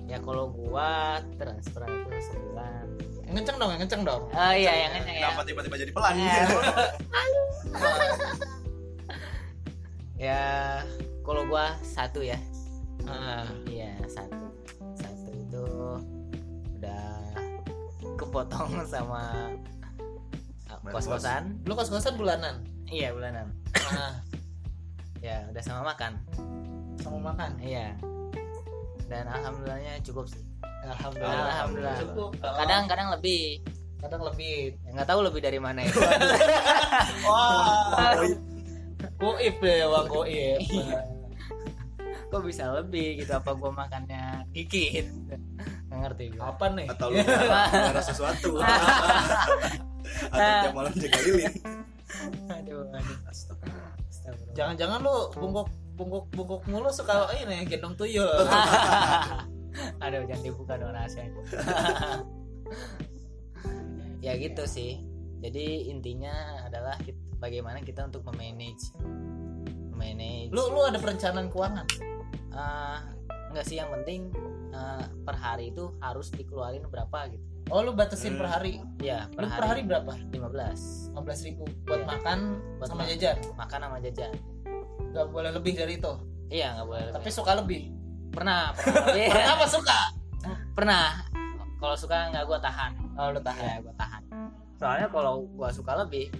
Ya 0.04 0.18
kalau 0.20 0.48
gua 0.52 1.20
transfer 1.36 1.84
itu 1.84 2.18
sebulan. 2.28 2.84
yang 3.28 3.44
kenceng 3.44 3.56
dong 3.60 3.70
yang 3.76 3.80
kenceng 3.84 4.02
dong 4.08 4.22
Oh 4.32 4.52
iya 4.56 4.72
yang 4.88 4.92
ini 5.04 5.20
ya. 5.20 5.28
Kenapa 5.28 5.44
tiba-tiba 5.44 5.76
jadi 5.76 5.92
pelan? 5.92 6.14
Ya. 6.16 6.44
Ya 10.18 10.42
kalau 11.22 11.46
gua 11.46 11.78
satu 11.84 12.24
ya. 12.24 12.40
nah, 13.06 13.46
Iya 13.70 13.94
satu. 14.10 14.34
Satu 14.34 14.47
kepotong 18.18 18.70
sama 18.92 19.48
Main 20.78 20.94
kos-kosan. 20.94 21.42
lu 21.62 21.72
kos-kosan 21.72 22.14
bulanan 22.14 22.62
Iya 22.84 23.12
bulanan. 23.12 23.50
nah, 23.92 24.14
Ya 25.26 25.42
udah 25.46 25.60
sama 25.60 25.82
makan. 25.86 26.18
sama 26.96 27.18
makan 27.24 27.50
Iya. 27.58 27.94
Dan 29.04 29.24
alhamdulillahnya 29.26 29.98
cukup 30.02 30.26
sih. 30.26 30.42
alhamdulillah 30.80 31.46
Alhamdulillah. 31.48 31.96
cukup 32.02 32.30
Kadang-kadang 32.38 33.08
lebih. 33.14 33.42
kadang 33.98 34.22
lebih 34.22 34.78
Ya, 34.78 34.90
nggak 34.94 35.08
tahu 35.08 35.20
lebih 35.20 35.40
dari 35.40 35.58
mana 35.58 35.82
itu. 35.82 35.98
wah 37.26 38.14
goib 39.16 39.56
ya 39.58 39.86
bang 39.86 40.06
goib 40.06 40.60
Kok 42.28 42.44
bisa 42.44 42.70
lebih 42.72 43.18
gitu? 43.18 43.32
Apa 43.32 43.56
gua 43.56 43.72
makannya 43.74 44.44
dikit? 44.50 45.08
Nggak 45.98 46.06
ngerti 46.06 46.24
gua. 46.30 46.42
apa 46.48 46.64
nih 46.70 46.86
Atau 46.86 47.06
lu 47.10 47.18
ada 47.18 48.02
sesuatu. 48.08 48.50
Atau 50.30 50.38
tiap 50.62 50.72
malam 50.72 50.94
jaga 50.94 51.18
lilin. 51.20 51.54
Aduh, 52.48 52.86
aduh. 52.88 53.18
Astaga. 53.26 53.66
Astagfirullah. 54.06 54.54
jangan-jangan 54.54 54.98
lu 55.00 55.16
bungkuk 55.34 55.68
bungkuk 55.94 56.24
bungkuk 56.30 56.60
mulu 56.64 56.88
suka 56.88 57.26
ini 57.36 57.66
gendong 57.66 57.92
tuyul 57.92 58.24
Aduh, 60.04 60.22
jangan 60.24 60.42
dibuka 60.44 60.74
dong 60.74 60.90
rahasianya. 60.90 61.42
ya 64.18 64.32
gitu 64.34 64.64
sih. 64.64 65.02
Jadi 65.38 65.86
intinya 65.88 66.34
adalah 66.64 66.98
kit- 66.98 67.18
bagaimana 67.36 67.78
kita 67.78 68.02
untuk 68.02 68.26
memanage 68.26 68.90
memanage 69.88 70.50
lu 70.50 70.62
lu 70.68 70.82
ada 70.82 70.98
perencanaan 70.98 71.46
keuangan 71.46 71.86
eh, 72.50 72.98
enggak 73.48 73.64
sih 73.64 73.78
yang 73.78 73.86
penting 73.92 74.34
eh, 74.78 75.04
per 75.20 75.34
hari 75.34 75.70
itu 75.70 75.90
harus 75.98 76.30
dikeluarin 76.30 76.86
berapa 76.86 77.26
gitu. 77.28 77.42
oh 77.68 77.82
lu 77.82 77.92
batasin 77.92 78.32
Hmm. 78.32 78.40
per 78.40 78.48
hari 78.48 78.72
Ya, 78.98 79.26
lu 79.30 79.44
per 79.44 79.66
hari 79.66 79.82
berapa 79.82 80.14
15 80.30 81.12
15 81.12 81.18
ribu 81.44 81.66
buat 81.82 81.98
Iya. 81.98 82.06
makan 82.08 82.38
Buat 82.78 82.88
sama 82.88 83.02
jajan 83.04 83.36
makan 83.54 83.78
sama 83.82 83.96
jajan. 83.98 84.32
nggak 85.08 85.26
boleh 85.26 85.50
lebih 85.50 85.72
dari 85.74 85.94
itu 85.96 86.12
Iya, 86.48 86.66
nggak 86.74 86.86
boleh. 86.86 87.02
tapi 87.10 87.18
lebih. 87.24 87.34
suka 87.34 87.52
lebih 87.54 87.80
pernah, 88.30 88.60
pernah. 88.76 89.12
Iya, 89.12 89.28
kenapa 89.34 89.64
suka 89.66 89.98
pernah. 90.72 91.04
Kalau 91.76 91.94
suka 91.94 92.16
nggak 92.28 92.44
gua 92.44 92.58
tahan. 92.58 92.92
oh 93.14 93.28
lu 93.30 93.40
tahan 93.40 93.62
Ya, 93.62 93.76
gua 93.80 93.94
tahan. 93.94 94.22
Soalnya 94.74 95.08
kalau 95.08 95.42
gua 95.50 95.68
suka 95.68 95.92
lebih 95.96 96.30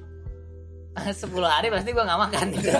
10 1.24 1.30
hari 1.44 1.68
pasti 1.68 1.90
gua 1.90 2.04
nggak 2.04 2.20
makan 2.28 2.46
gitu. 2.54 2.70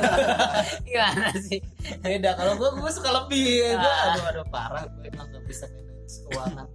Gimana 0.89 1.29
sih? 1.39 1.61
beda 2.01 2.31
kalau 2.35 2.53
gua 2.57 2.71
gua 2.77 2.91
suka 2.91 3.11
lebih 3.13 3.75
Ah. 3.75 4.13
aduh 4.13 4.25
aduh 4.31 4.47
parah 4.49 4.85
gua 4.85 5.05
emang 5.07 5.27
nggak 5.31 5.45
bisa 5.47 5.65
manage 5.71 6.17
keuangan 6.27 6.69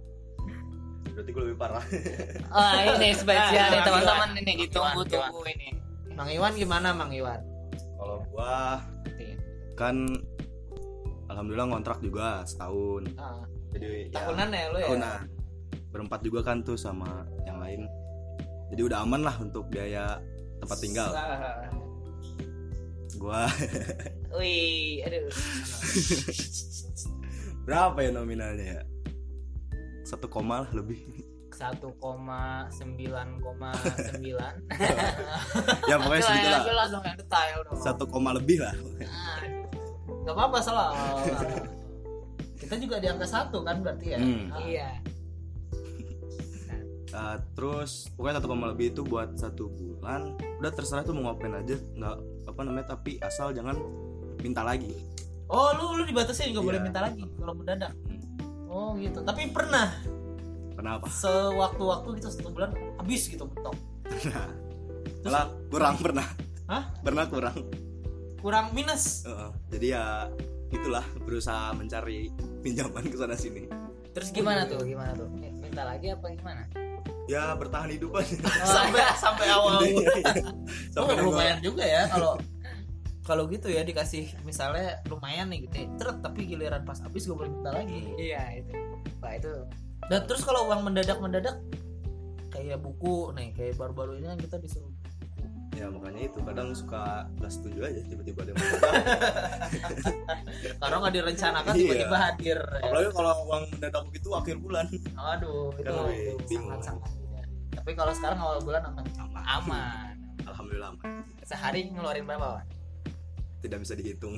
Berarti 1.14 1.30
gue 1.30 1.42
lebih 1.46 1.58
parah. 1.58 1.84
Oh, 2.58 2.72
ini 2.98 3.14
spesial 3.14 3.66
nih 3.70 3.80
teman-teman 3.82 4.28
ini 4.34 4.42
Mang 4.42 4.58
ditunggu-tunggu 4.66 5.40
ini. 5.46 5.68
Mang 6.10 6.26
Iwan 6.26 6.52
gimana 6.54 6.90
Mang 6.90 7.14
Iwan 7.14 7.38
Kalau 7.94 8.18
gua 8.34 8.82
kan 9.74 9.94
alhamdulillah 11.26 11.66
ngontrak 11.70 11.98
juga 11.98 12.42
setahun. 12.42 13.10
Ah, 13.14 13.42
Jadi 13.70 14.10
tahunan 14.10 14.48
ya 14.50 14.64
lu 14.70 14.78
ya 14.78 14.86
tahunan. 14.90 15.20
Berempat 15.90 16.20
juga 16.22 16.40
kan 16.42 16.62
tuh 16.62 16.74
sama 16.74 17.22
yang 17.42 17.62
lain. 17.62 17.86
Jadi 18.70 18.82
udah 18.82 19.06
aman 19.06 19.22
lah 19.22 19.36
untuk 19.38 19.70
biaya 19.70 20.18
tempat 20.64 20.78
tinggal. 20.80 21.08
Ah. 21.12 21.68
Gua 23.14 23.46
Wih, 24.40 25.04
aduh. 25.06 25.30
berapa 27.64 27.98
ya 28.02 28.10
nominalnya 28.10 28.66
ya? 28.80 28.82
Satu 30.04 30.26
koma 30.28 30.66
lah 30.66 30.70
lebih. 30.74 31.00
1,9,9 31.54 32.74
ya 35.86 35.94
pokoknya 36.02 36.22
segitu 36.26 36.50
lah. 36.50 36.90
Yang 36.90 37.14
detail 37.22 37.58
dong. 37.62 37.78
Satu 37.78 38.04
koma 38.10 38.34
lebih 38.34 38.58
lah. 38.58 38.74
nggak 40.24 40.34
apa-apa 40.40 40.56
salah 40.64 40.88
kita 42.60 42.80
juga 42.80 42.96
di 42.96 43.12
angka 43.12 43.28
satu 43.28 43.60
kan 43.60 43.84
berarti 43.84 44.16
ya 44.16 44.18
Hmm. 44.18 44.48
Iya. 44.64 44.88
Uh, 47.14 47.38
terus 47.54 48.10
pokoknya 48.12 48.42
satu 48.42 48.48
koma 48.50 48.66
lebih 48.68 48.90
itu 48.90 49.06
buat 49.06 49.38
satu 49.38 49.70
bulan. 49.70 50.34
Udah 50.58 50.72
terserah 50.74 51.00
tuh 51.00 51.14
mau 51.14 51.30
ngapain 51.30 51.54
aja, 51.54 51.78
nggak 51.94 52.16
apa 52.44 52.60
namanya 52.60 52.86
tapi 52.90 53.16
asal 53.18 53.50
jangan 53.50 53.78
minta 54.38 54.60
lagi. 54.60 54.90
oh 55.46 55.70
lu 55.72 55.94
lu 55.94 56.04
dibatasin 56.04 56.50
nggak 56.50 56.64
boleh 56.64 56.80
Iya. 56.80 56.86
minta 56.88 57.00
lagi 57.00 57.22
kalau 57.36 57.52
mendadak 57.52 57.92
Hmm. 58.02 58.20
oh 58.66 58.96
gitu 58.96 59.20
tapi 59.20 59.46
pernah 59.48 59.92
Kenapa? 60.72 61.04
sewaktu-waktu 61.06 62.08
gitu 62.16 62.28
satu 62.32 62.48
bulan 62.48 62.72
habis 62.96 63.28
gitu 63.28 63.44
mentok 63.44 63.76
Malah 65.20 65.52
kurang 65.68 65.96
pernah. 65.96 66.26
Hah? 66.64 66.92
Pernah 67.00 67.28
kurang. 67.28 67.56
kurang 68.40 68.72
minus 68.72 69.24
Heeh. 69.24 69.50
jadi 69.70 69.86
ya 69.90 70.04
itulah 70.68 71.04
berusaha 71.22 71.72
mencari 71.72 72.28
pinjaman 72.60 73.04
ke 73.04 73.16
sana 73.16 73.36
sini. 73.36 73.68
Terus 74.12 74.28
gimana 74.30 74.64
tuh? 74.64 74.80
Gimana 74.80 75.12
tuh? 75.12 75.28
Minta 75.32 75.84
lagi 75.84 76.08
apa 76.08 76.28
gimana? 76.30 76.64
Ya 77.24 77.56
bertahan 77.56 77.88
hidup 77.88 78.12
aja. 78.20 78.36
sampai 78.76 79.00
sampai 79.16 79.46
awal 79.48 79.80
Iya. 79.80 80.04
oh, 80.96 81.08
Sampai 81.08 81.16
lumayan 81.20 81.58
juga 81.64 81.84
ya 81.84 82.04
kalau 82.08 82.36
kalau 83.24 83.48
gitu 83.48 83.72
ya 83.72 83.80
dikasih 83.80 84.28
misalnya 84.44 85.00
lumayan 85.08 85.48
nih 85.48 85.64
gitu 85.64 85.74
ya 85.80 85.88
tapi 86.20 86.44
giliran 86.44 86.84
pas 86.84 87.00
habis 87.00 87.24
gue 87.24 87.32
boleh 87.32 87.48
minta 87.48 87.72
lagi 87.72 88.12
Iya 88.20 88.60
itu. 88.60 88.72
Pak 89.20 89.32
itu. 89.40 89.52
dan 90.12 90.28
terus 90.28 90.44
kalau 90.44 90.68
uang 90.68 90.84
mendadak 90.84 91.16
mendadak 91.16 91.56
kayak 92.52 92.76
buku 92.76 93.32
nih 93.32 93.56
kayak 93.56 93.80
baru-baru 93.80 94.20
ini 94.20 94.28
kan 94.28 94.38
kita 94.38 94.56
disuruh 94.60 94.92
ya 95.74 95.84
makanya 95.88 96.20
itu 96.24 96.38
kadang 96.40 96.68
suka 96.70 97.26
gak 97.34 97.50
setuju 97.50 97.78
aja 97.84 98.00
tiba-tiba 98.04 98.38
ada 98.40 98.50
yang 98.50 98.58
karena 100.80 100.94
nggak 100.96 101.14
direncanakan 101.14 101.72
Iya. 101.72 101.80
tiba-tiba 101.80 102.16
hadir 102.16 102.58
apalagi 102.78 103.08
kalau 103.10 103.32
uang 103.44 103.62
mendadak 103.68 104.02
begitu 104.06 104.28
akhir 104.30 104.56
bulan 104.58 104.86
aduh 105.14 105.68
itu 105.74 105.92
bingung. 106.46 106.70
sangat 106.78 106.80
sangat 106.84 107.10
tapi 107.74 107.90
kalau 107.92 108.12
sekarang 108.12 108.38
awal 108.38 108.58
bulan 108.60 108.82
aman 108.86 109.04
Aman. 109.44 110.14
alhamdulillah 110.46 110.88
aman. 110.90 111.04
Sehari 111.44 111.86
ngeluarin 111.86 112.24
berapa, 112.24 112.56
Wan? 112.56 112.64
tidak 113.60 113.80
bisa 113.80 113.92
dihitung. 113.92 114.34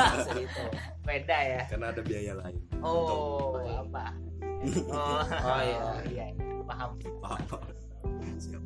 Beda 1.08 1.36
ya. 1.38 1.60
karena 1.64 1.86
ada 1.88 2.00
biaya 2.00 2.32
lain 2.34 2.60
Oh, 2.80 3.56
apa? 3.60 4.12
Oh, 4.88 5.20
Oh, 5.20 5.60
iya. 5.60 5.80
iya, 6.06 6.24
iya. 6.30 6.44
Paham. 6.64 6.96
paham 7.20 7.40
Siap. 8.36 8.62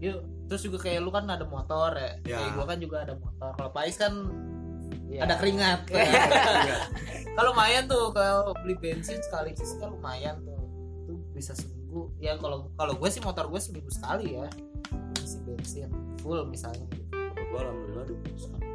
Yuk 0.00 0.18
terus 0.46 0.62
juga 0.62 0.80
kayak 0.80 0.98
lu 0.98 1.08
kan 1.08 1.24
ada 1.24 1.44
motor 1.44 1.92
ya, 1.92 2.10
Ya. 2.24 2.36
kayak 2.36 2.50
gua 2.52 2.64
kan 2.66 2.78
juga 2.78 2.96
ada 3.00 3.14
motor. 3.14 3.52
Kalau 3.54 3.70
Pais 3.70 3.94
kan 3.94 4.12
Iya. 5.06 5.20
ada 5.22 5.34
keringat. 5.36 5.80
Iya. 5.90 6.10
kalau 7.32 7.52
lumayan 7.52 7.84
tuh 7.84 8.10
kalau 8.10 8.54
beli 8.56 8.74
bensin 8.76 9.20
sekali 9.20 9.52
isi 9.52 9.76
kan 9.76 9.90
lumayan 9.90 10.40
tuh. 10.40 10.58
Tuh 11.04 11.18
bisa 11.30 11.52
seminggu. 11.52 12.10
Ya 12.16 12.34
kalau 12.34 12.70
kalau 12.74 12.94
gue 12.94 13.08
sih 13.08 13.18
motor 13.18 13.46
gue 13.46 13.58
seminggu 13.58 13.90
sekali 13.90 14.34
ya. 14.34 14.46
Isi 15.16 15.38
bensin 15.40 15.90
full 16.18 16.42
misalnya. 16.44 16.86
Gitu 16.88 17.06
Gua 17.50 17.60
alhamdulillah 17.60 18.06
dua 18.06 18.18
puluh 18.20 18.38
sekali. 18.38 18.66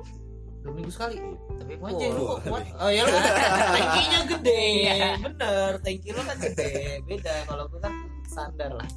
dua 0.61 0.73
minggu 0.73 0.91
sekali? 0.91 1.15
Tapi 1.55 1.73
Wajah 1.77 2.07
full. 2.09 2.15
lu 2.15 2.23
kok 2.25 2.39
kuat? 2.45 2.63
Oh 2.75 2.89
ya 2.89 3.01
lu 3.01 3.15
tankinya 3.15 4.19
gede. 4.29 4.63
Iya. 4.83 5.09
bener 5.19 5.71
tanki 5.79 6.09
lu 6.09 6.21
kan 6.21 6.37
gede. 6.37 6.71
Beda 7.01 7.35
kalau 7.43 7.63
gue 7.65 7.79
kan 7.79 7.93
standar 8.25 8.71
lah 8.71 8.89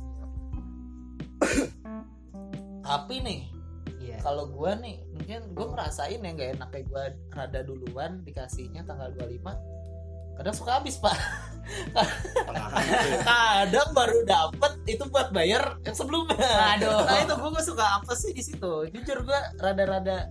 tapi 2.88 3.20
nih 3.20 3.40
iya. 4.00 4.16
kalau 4.24 4.48
gua 4.48 4.72
nih 4.80 5.04
mungkin 5.12 5.52
gua 5.52 5.76
ngerasain 5.76 6.24
ya 6.24 6.30
nggak 6.32 6.50
enaknya 6.56 6.82
gua 6.88 7.04
rada 7.36 7.60
duluan 7.60 8.24
dikasihnya 8.24 8.88
tanggal 8.88 9.12
25 9.20 9.78
kadang 10.38 10.54
suka 10.54 10.78
habis 10.78 10.96
pak. 11.02 11.18
Kadang 13.28 13.88
baru 13.92 14.22
dapet 14.24 14.72
itu 14.86 15.04
buat 15.10 15.34
bayar 15.34 15.82
yang 15.82 15.98
sebelumnya. 15.98 16.38
Aduh. 16.78 17.04
nah 17.04 17.18
itu 17.26 17.34
gue 17.34 17.64
suka 17.66 17.84
apa 18.00 18.14
sih 18.14 18.30
di 18.32 18.40
situ? 18.40 18.86
Jujur 18.94 19.26
gue 19.26 19.40
rada-rada 19.58 20.30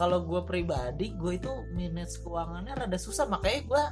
kalau 0.00 0.24
gue 0.24 0.42
pribadi 0.48 1.12
gue 1.14 1.36
itu 1.36 1.52
manage 1.76 2.18
keuangannya 2.24 2.74
rada 2.74 2.98
susah. 2.98 3.28
Makanya 3.28 3.60
gue 3.68 3.84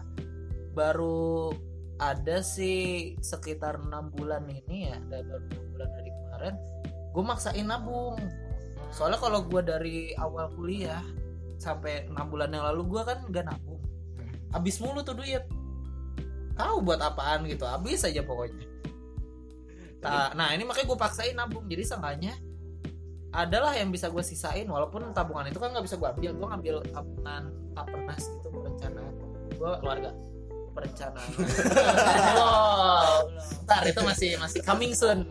baru 0.72 1.52
ada 2.00 2.40
sih 2.40 3.14
sekitar 3.20 3.80
enam 3.80 4.08
bulan 4.12 4.48
ini 4.48 4.88
ya 4.88 4.96
dan 5.12 5.28
baru 5.28 5.44
enam 5.52 5.64
bulan 5.76 5.88
dari 6.00 6.10
kemarin 6.12 6.54
gue 7.16 7.24
maksain 7.24 7.64
nabung. 7.64 8.20
Soalnya 8.92 9.16
kalau 9.16 9.40
gue 9.48 9.64
dari 9.64 10.12
awal 10.20 10.52
kuliah 10.52 11.00
sampai 11.56 12.04
enam 12.12 12.28
bulan 12.28 12.52
yang 12.52 12.68
lalu 12.68 12.92
gue 12.92 13.02
kan 13.08 13.24
nggak 13.24 13.44
nabung. 13.48 13.80
Habis 14.52 14.76
mulu 14.84 15.00
tuh 15.00 15.16
duit. 15.16 15.40
Tahu 16.60 16.84
buat 16.84 17.00
apaan 17.00 17.48
gitu 17.48 17.64
habis 17.64 18.04
aja 18.04 18.20
pokoknya. 18.20 18.68
Ta- 20.04 20.36
nah 20.36 20.52
ini 20.52 20.68
makanya 20.68 20.92
gue 20.92 20.98
paksain 21.00 21.32
nabung. 21.32 21.64
Jadi 21.64 21.88
seenggaknya 21.88 22.36
adalah 23.32 23.72
yang 23.72 23.88
bisa 23.88 24.12
gue 24.12 24.20
sisain 24.20 24.68
walaupun 24.68 25.08
tabungan 25.16 25.48
itu 25.48 25.56
kan 25.56 25.72
nggak 25.72 25.88
bisa 25.88 25.96
gue 25.96 26.08
ambil. 26.12 26.30
Gue 26.36 26.46
ngambil 26.52 26.74
tabungan 26.92 27.42
tapernas 27.72 28.24
gitu 28.28 28.48
perencanaan 28.52 29.14
gue 29.56 29.70
keluarga 29.80 30.10
perencanaan. 30.76 31.30
Oh, 32.36 33.24
ntar 33.64 33.82
itu 33.88 34.00
masih 34.04 34.30
masih 34.36 34.60
coming 34.60 34.92
soon. 34.92 35.24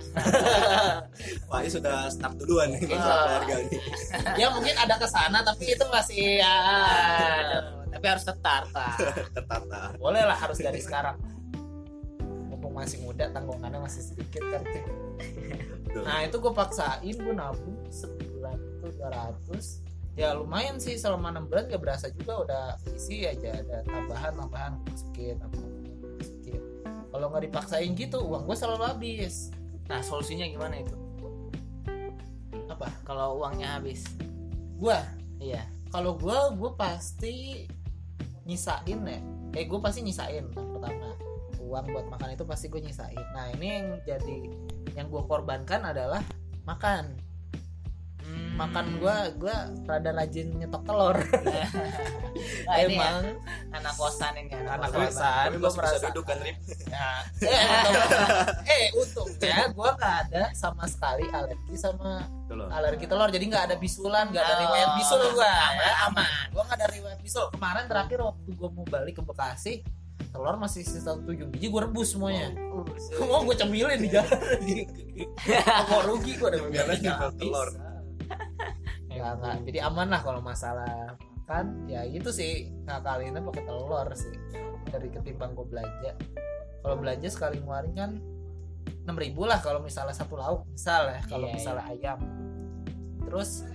Pak 1.49 1.59
ini 1.61 1.69
sudah 1.69 2.09
start 2.09 2.35
duluan 2.41 2.73
nih 2.73 2.81
masalah 2.89 3.45
keluarga 3.45 3.55
nih. 3.69 3.81
Ya 4.41 4.47
mungkin 4.49 4.75
ada 4.75 4.97
ke 4.97 5.05
sana 5.05 5.45
tapi 5.45 5.77
itu 5.77 5.85
masih 5.93 6.41
ya 6.41 6.55
tapi 7.93 8.05
harus 8.09 8.25
tetar 8.25 8.67
pak. 8.73 8.97
Tertata 9.31 9.93
boleh 10.01 10.25
lah 10.25 10.35
harus 10.35 10.59
dari 10.59 10.81
sekarang. 10.81 11.15
Mumpung 12.49 12.75
masih 12.75 12.99
muda 13.05 13.29
tanggungannya 13.31 13.79
masih 13.79 14.01
sedikit 14.01 14.43
kan? 14.51 14.63
Nah 16.03 16.27
itu 16.27 16.35
gue 16.41 16.51
paksain 16.51 17.15
gue 17.15 17.35
nabung 17.35 17.79
sebulan 17.87 18.57
itu 18.59 18.87
200 18.99 19.84
ya 20.15 20.31
lumayan 20.35 20.79
sih 20.79 20.95
selama 20.95 21.31
6 21.31 21.51
bulan 21.51 21.63
gak 21.67 21.81
berasa 21.83 22.07
juga 22.11 22.33
udah 22.47 22.65
isi 22.95 23.27
aja 23.27 23.51
ada 23.51 23.83
tambahan 23.83 24.33
tambahan 24.39 24.73
tambahan 24.81 25.71
masukin 26.15 26.63
kalau 27.15 27.31
nggak 27.31 27.47
dipaksain 27.47 27.95
gitu 27.95 28.19
uang 28.27 28.43
gue 28.43 28.59
selalu 28.59 28.83
habis. 28.91 29.47
Nah 29.87 30.03
solusinya 30.03 30.51
gimana 30.51 30.83
itu? 30.83 30.91
Apa? 32.67 32.91
Kalau 33.07 33.39
uangnya 33.39 33.79
habis. 33.79 34.03
Gue 34.75 34.99
iya. 35.39 35.63
Kalau 35.95 36.19
gue 36.19 36.35
gue 36.59 36.71
pasti 36.75 37.63
nyisain 38.43 38.99
ya. 38.99 39.19
Eh 39.55 39.63
gue 39.63 39.79
pasti 39.79 40.03
nyisain 40.03 40.43
yang 40.43 40.69
pertama. 40.75 41.15
Uang 41.63 41.87
buat 41.87 42.03
makan 42.11 42.35
itu 42.35 42.43
pasti 42.43 42.67
gue 42.67 42.83
nyisain. 42.83 43.25
Nah 43.31 43.47
ini 43.55 43.67
yang 43.79 43.87
jadi 44.03 44.37
yang 44.99 45.07
gue 45.07 45.23
korbankan 45.23 45.87
adalah 45.95 46.19
makan. 46.67 47.15
Makan 48.55 48.85
gue 48.97 49.15
gue 49.37 49.55
rada 49.83 50.11
rajin 50.11 50.47
nyetok 50.55 50.83
telur. 50.83 51.17
Ini 51.25 51.55
ya, 52.65 52.87
emang. 52.87 53.23
Anak 53.71 53.93
kosan 53.95 54.33
ini 54.37 54.51
Anak 54.55 54.91
kosan. 54.91 55.07
kosan. 55.11 55.47
bisa 55.53 55.69
merasa- 55.75 56.07
duduk 56.09 56.25
kan 56.25 56.37
Rip 56.39 56.57
ya, 56.87 57.07
eh, 58.71 58.91
untung, 58.95 59.27
eh 59.27 59.35
untungnya 59.35 59.65
gue 59.71 59.89
nggak 59.95 60.15
ada 60.27 60.43
sama 60.51 60.83
sekali 60.85 61.27
alergi 61.27 61.75
sama 61.75 62.23
Telur. 62.47 62.67
alergi 62.71 63.05
telur. 63.05 63.27
Jadi 63.27 63.45
nggak 63.45 63.63
ada 63.67 63.75
bisulan 63.75 64.31
nggak 64.31 64.39
ada 64.41 64.55
Oh, 64.55 64.61
riwayat 64.63 64.89
bisul 64.95 65.19
gue 65.29 65.47
aman, 65.47 65.93
aman. 66.09 66.25
Gue 66.51 66.61
nggak 66.63 66.77
ada 66.77 66.87
riwayat 66.89 67.19
bisul. 67.19 67.45
Kemarin 67.51 67.85
terakhir 67.85 68.19
waktu 68.21 68.49
gue 68.49 68.69
mau 68.71 68.85
balik 68.85 69.13
ke 69.15 69.23
Bekasi 69.23 69.73
telur 70.31 70.55
masih 70.55 70.83
sisa 70.83 71.15
tujuh 71.17 71.47
biji 71.47 71.67
gue 71.67 71.81
rebus 71.81 72.11
semuanya. 72.11 72.51
Mau 73.21 73.43
gue 73.43 73.55
cemilin 73.55 73.99
di 73.99 74.11
jalan. 74.11 74.35
Mau 75.91 76.01
rugi 76.03 76.35
gue 76.35 76.43
udah 76.45 76.59
biarin 76.67 76.91
aja 76.91 77.31
telur. 77.31 77.67
Nggak 79.41 79.57
jadi 79.65 79.79
aman 79.89 80.07
lah 80.13 80.21
kalau 80.21 80.41
masalah 80.41 81.17
makan. 81.17 81.89
Ya 81.89 82.05
gitu 82.09 82.29
sih 82.29 82.69
ngakalinnya 82.85 83.41
pakai 83.41 83.63
telur 83.65 84.09
sih. 84.13 84.35
Dari 84.89 85.07
ketimbang 85.09 85.57
gue 85.57 85.65
belanja. 85.65 86.11
Kalau 86.85 86.95
belanja 87.01 87.29
sekali 87.33 87.57
ngeluarin 87.61 87.93
kan 87.97 88.11
enam 89.05 89.17
ribu 89.17 89.45
lah 89.45 89.61
kalau 89.61 89.81
misalnya 89.81 90.13
satu 90.17 90.37
lauk 90.37 90.65
misal 90.69 91.09
ya 91.09 91.21
kalau 91.25 91.45
Iya, 91.49 91.53
misalnya 91.57 91.83
ayam. 91.89 92.19
Terus 93.25 93.65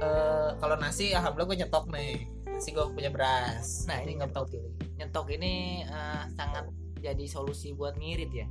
eh, 0.00 0.50
kalau 0.60 0.76
nasi 0.76 1.16
alhamdulillah 1.16 1.48
gue 1.48 1.58
nyetok 1.64 1.86
nih. 1.88 2.14
Nasi 2.52 2.68
gue 2.76 2.84
punya 2.92 3.08
beras. 3.08 3.88
Nah, 3.88 4.04
ini 4.04 4.20
perlu 4.20 4.44
pilih. 4.48 4.72
Nyetok 5.00 5.26
ini 5.36 5.84
eh, 5.88 6.22
sangat 6.36 6.68
jadi 7.00 7.24
solusi 7.28 7.72
buat 7.72 7.96
ngirit 7.96 8.30
ya? 8.32 8.46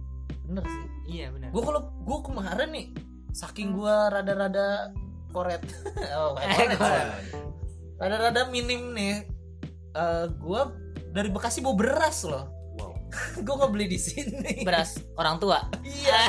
Bener 0.46 0.66
sih. 0.66 0.86
Iya 1.12 1.34
benar 1.34 1.50
gue 1.52 1.64
kalau 1.64 1.82
gue 2.08 2.20
kemarin 2.24 2.70
nih 2.72 2.88
saking 3.32 3.76
gue 3.76 3.96
rada-rada 4.12 4.92
koret. 5.32 5.64
Oh 6.18 6.36
koret. 6.36 6.78
sih. 6.78 7.40
rada-rada 7.98 8.50
minim 8.52 8.92
nih. 8.94 9.26
Eh 9.96 10.26
gue 10.32 10.62
dari 11.12 11.30
Bekasi 11.32 11.60
bawa 11.64 11.76
beras 11.76 12.24
loh. 12.24 12.48
Wow. 12.80 12.96
Gue 13.46 13.54
nggak 13.60 13.72
beli 13.76 13.86
di 13.92 14.00
sini. 14.00 14.64
Beras 14.64 14.96
orang 15.20 15.38
tua? 15.40 15.60
Iya 15.84 16.22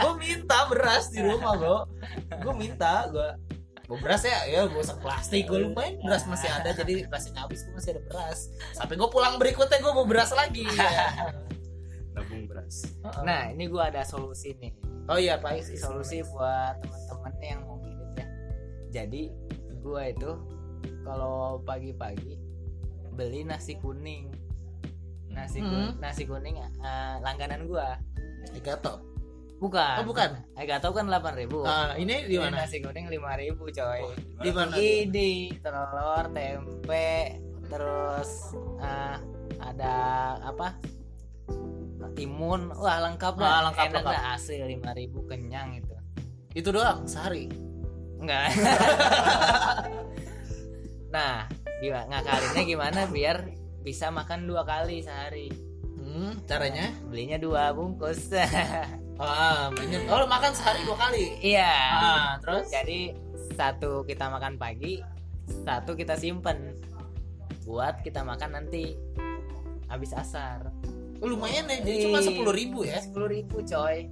gue 0.00 0.12
minta 0.18 0.66
beras 0.72 1.12
di 1.12 1.20
rumah 1.20 1.52
bro. 1.54 1.78
Gue 2.40 2.54
minta 2.56 3.06
gue 3.12 3.28
gue 3.86 3.98
beras 4.00 4.24
ya. 4.24 4.48
Ya 4.48 4.64
gue 4.64 4.82
sak 4.82 5.04
plastik. 5.04 5.46
Gue 5.46 5.68
lumayan 5.68 6.00
beras 6.00 6.24
masih 6.24 6.48
ada 6.48 6.72
jadi 6.72 7.06
berasnya 7.06 7.44
habis 7.44 7.68
gue 7.68 7.76
masih 7.76 7.96
ada 7.96 8.02
beras. 8.08 8.48
Sampai 8.72 8.96
gue 8.96 9.08
pulang 9.12 9.36
berikutnya 9.36 9.78
gue 9.78 9.92
mau 9.92 10.08
beras 10.08 10.32
lagi. 10.32 10.64
Nabung 12.12 12.44
beras. 12.48 12.88
Nah 13.24 13.48
ini 13.52 13.68
gua 13.72 13.88
ada 13.88 14.04
solusi 14.04 14.52
nih. 14.60 14.72
Oh 15.08 15.18
iya 15.18 15.40
pak 15.40 15.64
solusi 15.64 16.22
buat 16.30 16.78
teman-teman 16.78 17.34
yang 17.42 17.60
ya 17.64 17.71
jadi 18.92 19.32
gua 19.80 20.06
itu 20.06 20.36
kalau 21.02 21.58
pagi-pagi 21.60 22.36
beli 23.10 23.42
nasi 23.42 23.74
kuning. 23.74 24.30
Nasi 25.28 25.58
kun- 25.58 25.96
Hmm. 25.96 25.98
nasi 25.98 26.22
kuning 26.22 26.60
eh, 26.60 27.14
langganan 27.18 27.64
gua. 27.64 27.96
Gatot. 28.58 29.00
bukan. 29.56 30.02
Oh, 30.02 30.04
bukan. 30.04 30.30
gak 30.58 30.82
tau 30.82 30.90
kan 30.90 31.06
delapan 31.06 31.38
ribu. 31.38 31.62
Ah, 31.62 31.94
ini 31.94 32.26
di 32.26 32.34
mana? 32.34 32.66
nasi 32.66 32.82
kuning 32.82 33.06
lima 33.06 33.38
ribu 33.38 33.70
coy. 33.70 34.02
Di 34.42 34.50
mana 34.50 34.74
ini 34.74 35.54
telur 35.56 36.26
tempe 36.34 37.38
terus 37.70 38.58
eh, 38.76 39.16
ada 39.58 39.94
apa? 40.42 40.74
Timun. 42.12 42.74
Wah 42.74 42.98
lengkap 43.02 43.38
Ah, 43.38 43.70
lengkap, 43.70 43.86
enak 43.88 44.02
lengkap. 44.02 44.12
dah 44.12 44.24
hasil 44.34 44.66
lima 44.66 44.90
ribu 44.92 45.22
kenyang 45.24 45.78
itu. 45.78 45.94
Itu 46.52 46.74
doang 46.74 47.06
sehari 47.06 47.46
enggak. 48.22 48.48
Nah 51.12 51.44
gimana 51.84 52.08
ngakalinnya 52.08 52.62
gimana 52.64 53.00
biar 53.04 53.36
bisa 53.84 54.08
makan 54.08 54.48
dua 54.48 54.64
kali 54.64 55.04
sehari? 55.04 55.52
Hmm, 56.00 56.40
caranya? 56.48 56.88
Belinya 57.04 57.36
dua 57.36 57.76
bungkus. 57.76 58.32
Ah 59.22 59.68
oh 59.68 60.24
makan 60.26 60.50
sehari 60.56 60.82
dua 60.88 60.96
kali? 60.96 61.36
Iya. 61.44 61.76
Ah 62.00 62.30
terus? 62.40 62.72
Jadi 62.72 63.12
satu 63.54 64.08
kita 64.08 64.32
makan 64.32 64.56
pagi 64.56 65.04
satu 65.62 65.92
kita 65.94 66.16
simpen. 66.16 66.74
Buat 67.68 68.00
kita 68.02 68.24
makan 68.24 68.56
nanti 68.56 68.96
habis 69.86 70.16
asar. 70.16 70.72
Oh, 71.22 71.28
lumayan 71.30 71.70
ya. 71.70 71.78
Jadi 71.84 72.08
cuma 72.08 72.18
sepuluh 72.18 72.50
ribu 72.56 72.82
ya? 72.82 72.98
Sepuluh 72.98 73.28
ribu 73.30 73.62
coy 73.62 74.10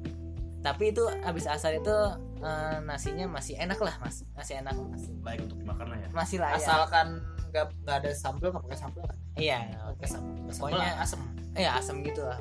tapi 0.60 0.92
itu 0.92 1.00
habis 1.24 1.44
asar 1.44 1.72
itu 1.72 1.96
eh, 2.38 2.76
nasinya 2.84 3.26
masih 3.26 3.56
enak 3.56 3.80
lah 3.80 3.96
mas. 3.98 4.24
Masih 4.32 4.60
enak. 4.60 4.76
Masih 4.76 5.12
baik 5.20 5.40
untuk 5.48 5.58
dimakan 5.58 5.86
lah 5.88 5.98
ya. 5.98 6.08
Masih 6.12 6.36
layak 6.36 6.58
asalkan 6.58 7.06
nggak 7.50 7.66
nggak 7.82 7.96
ada 7.98 8.10
sambal 8.14 8.48
nggak 8.48 8.62
pakai 8.62 8.78
sambal 8.78 9.02
kan 9.02 9.18
iya 9.34 9.58
pakai 9.90 10.06
sambal 10.06 10.32
Pakai 10.38 10.54
sambal 10.54 10.70
Pokoknya- 10.70 10.98
asem. 10.98 11.20
Iya 11.52 11.70
asam 11.74 11.96
gitu 12.00 12.22
lah. 12.22 12.40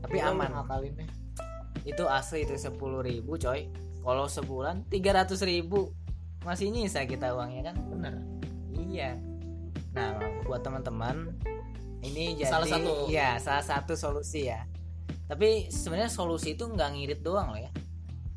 Tapi 0.00 0.16
Gua 0.16 0.30
aman. 0.30 0.50
ngakalinnya 0.52 1.06
itu 1.84 2.04
asli 2.06 2.44
itu 2.44 2.54
sepuluh 2.54 3.00
ribu 3.00 3.34
coy. 3.34 3.68
Kalau 4.00 4.24
sebulan 4.26 4.84
tiga 4.86 5.12
ratus 5.14 5.40
ribu. 5.42 5.92
Masih 6.44 6.68
nyisa 6.68 7.02
kita 7.04 7.32
uangnya 7.32 7.72
kan? 7.72 7.76
Bener. 7.88 8.14
Iya. 8.70 9.16
Nah 9.92 10.12
buat 10.44 10.60
teman-teman 10.60 11.32
ini 12.00 12.36
jadi 12.36 12.52
Salah 12.52 12.68
satu. 12.68 12.92
ya 13.08 13.40
salah 13.40 13.64
satu 13.64 13.96
solusi 13.96 14.44
ya 14.44 14.60
tapi 15.24 15.66
sebenarnya 15.66 16.08
solusi 16.08 16.52
itu 16.52 16.64
nggak 16.64 16.90
ngirit 16.92 17.20
doang 17.20 17.50
loh 17.50 17.58
ya 17.58 17.70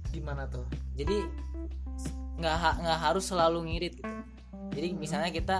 gimana 0.09 0.47
tuh 0.47 0.63
jadi 0.93 1.27
nggak 2.37 2.55
ha- 2.55 2.77
nggak 2.79 2.99
harus 3.01 3.25
selalu 3.25 3.59
ngirit 3.67 3.93
gitu 3.97 4.13
jadi 4.71 4.87
misalnya 4.93 5.29
kita 5.29 5.57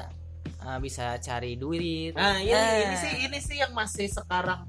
uh, 0.62 0.78
bisa 0.78 1.18
cari 1.18 1.56
duit 1.56 2.13
nah 2.13 2.38
ini 2.38 2.50
Eh, 2.50 2.76
ini 2.84 2.96
sih 2.96 3.13
ini 3.24 3.40
sih 3.40 3.58
yang 3.58 3.72
masih 3.72 4.08
sekarang 4.08 4.63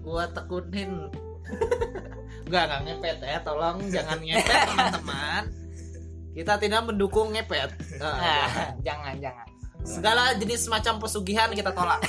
gua 0.00 0.28
tekunin 0.28 1.08
Enggak, 2.48 2.64
enggak 2.64 2.80
ngepet 2.80 3.18
ya. 3.20 3.38
Tolong 3.40 3.76
jangan 3.88 4.18
ngepet 4.20 4.56
teman-teman. 4.68 5.42
Kita 6.32 6.56
tidak 6.56 6.80
mendukung 6.82 7.28
ngepet. 7.28 7.76
Nah, 8.00 8.16
Nah, 8.16 8.72
jangan 8.80 9.20
jangan. 9.20 9.44
segala 9.84 10.32
jenis 10.32 10.64
macam 10.66 10.96
pesugihan 10.96 11.52
kita 11.52 11.72
tolak. 11.72 12.00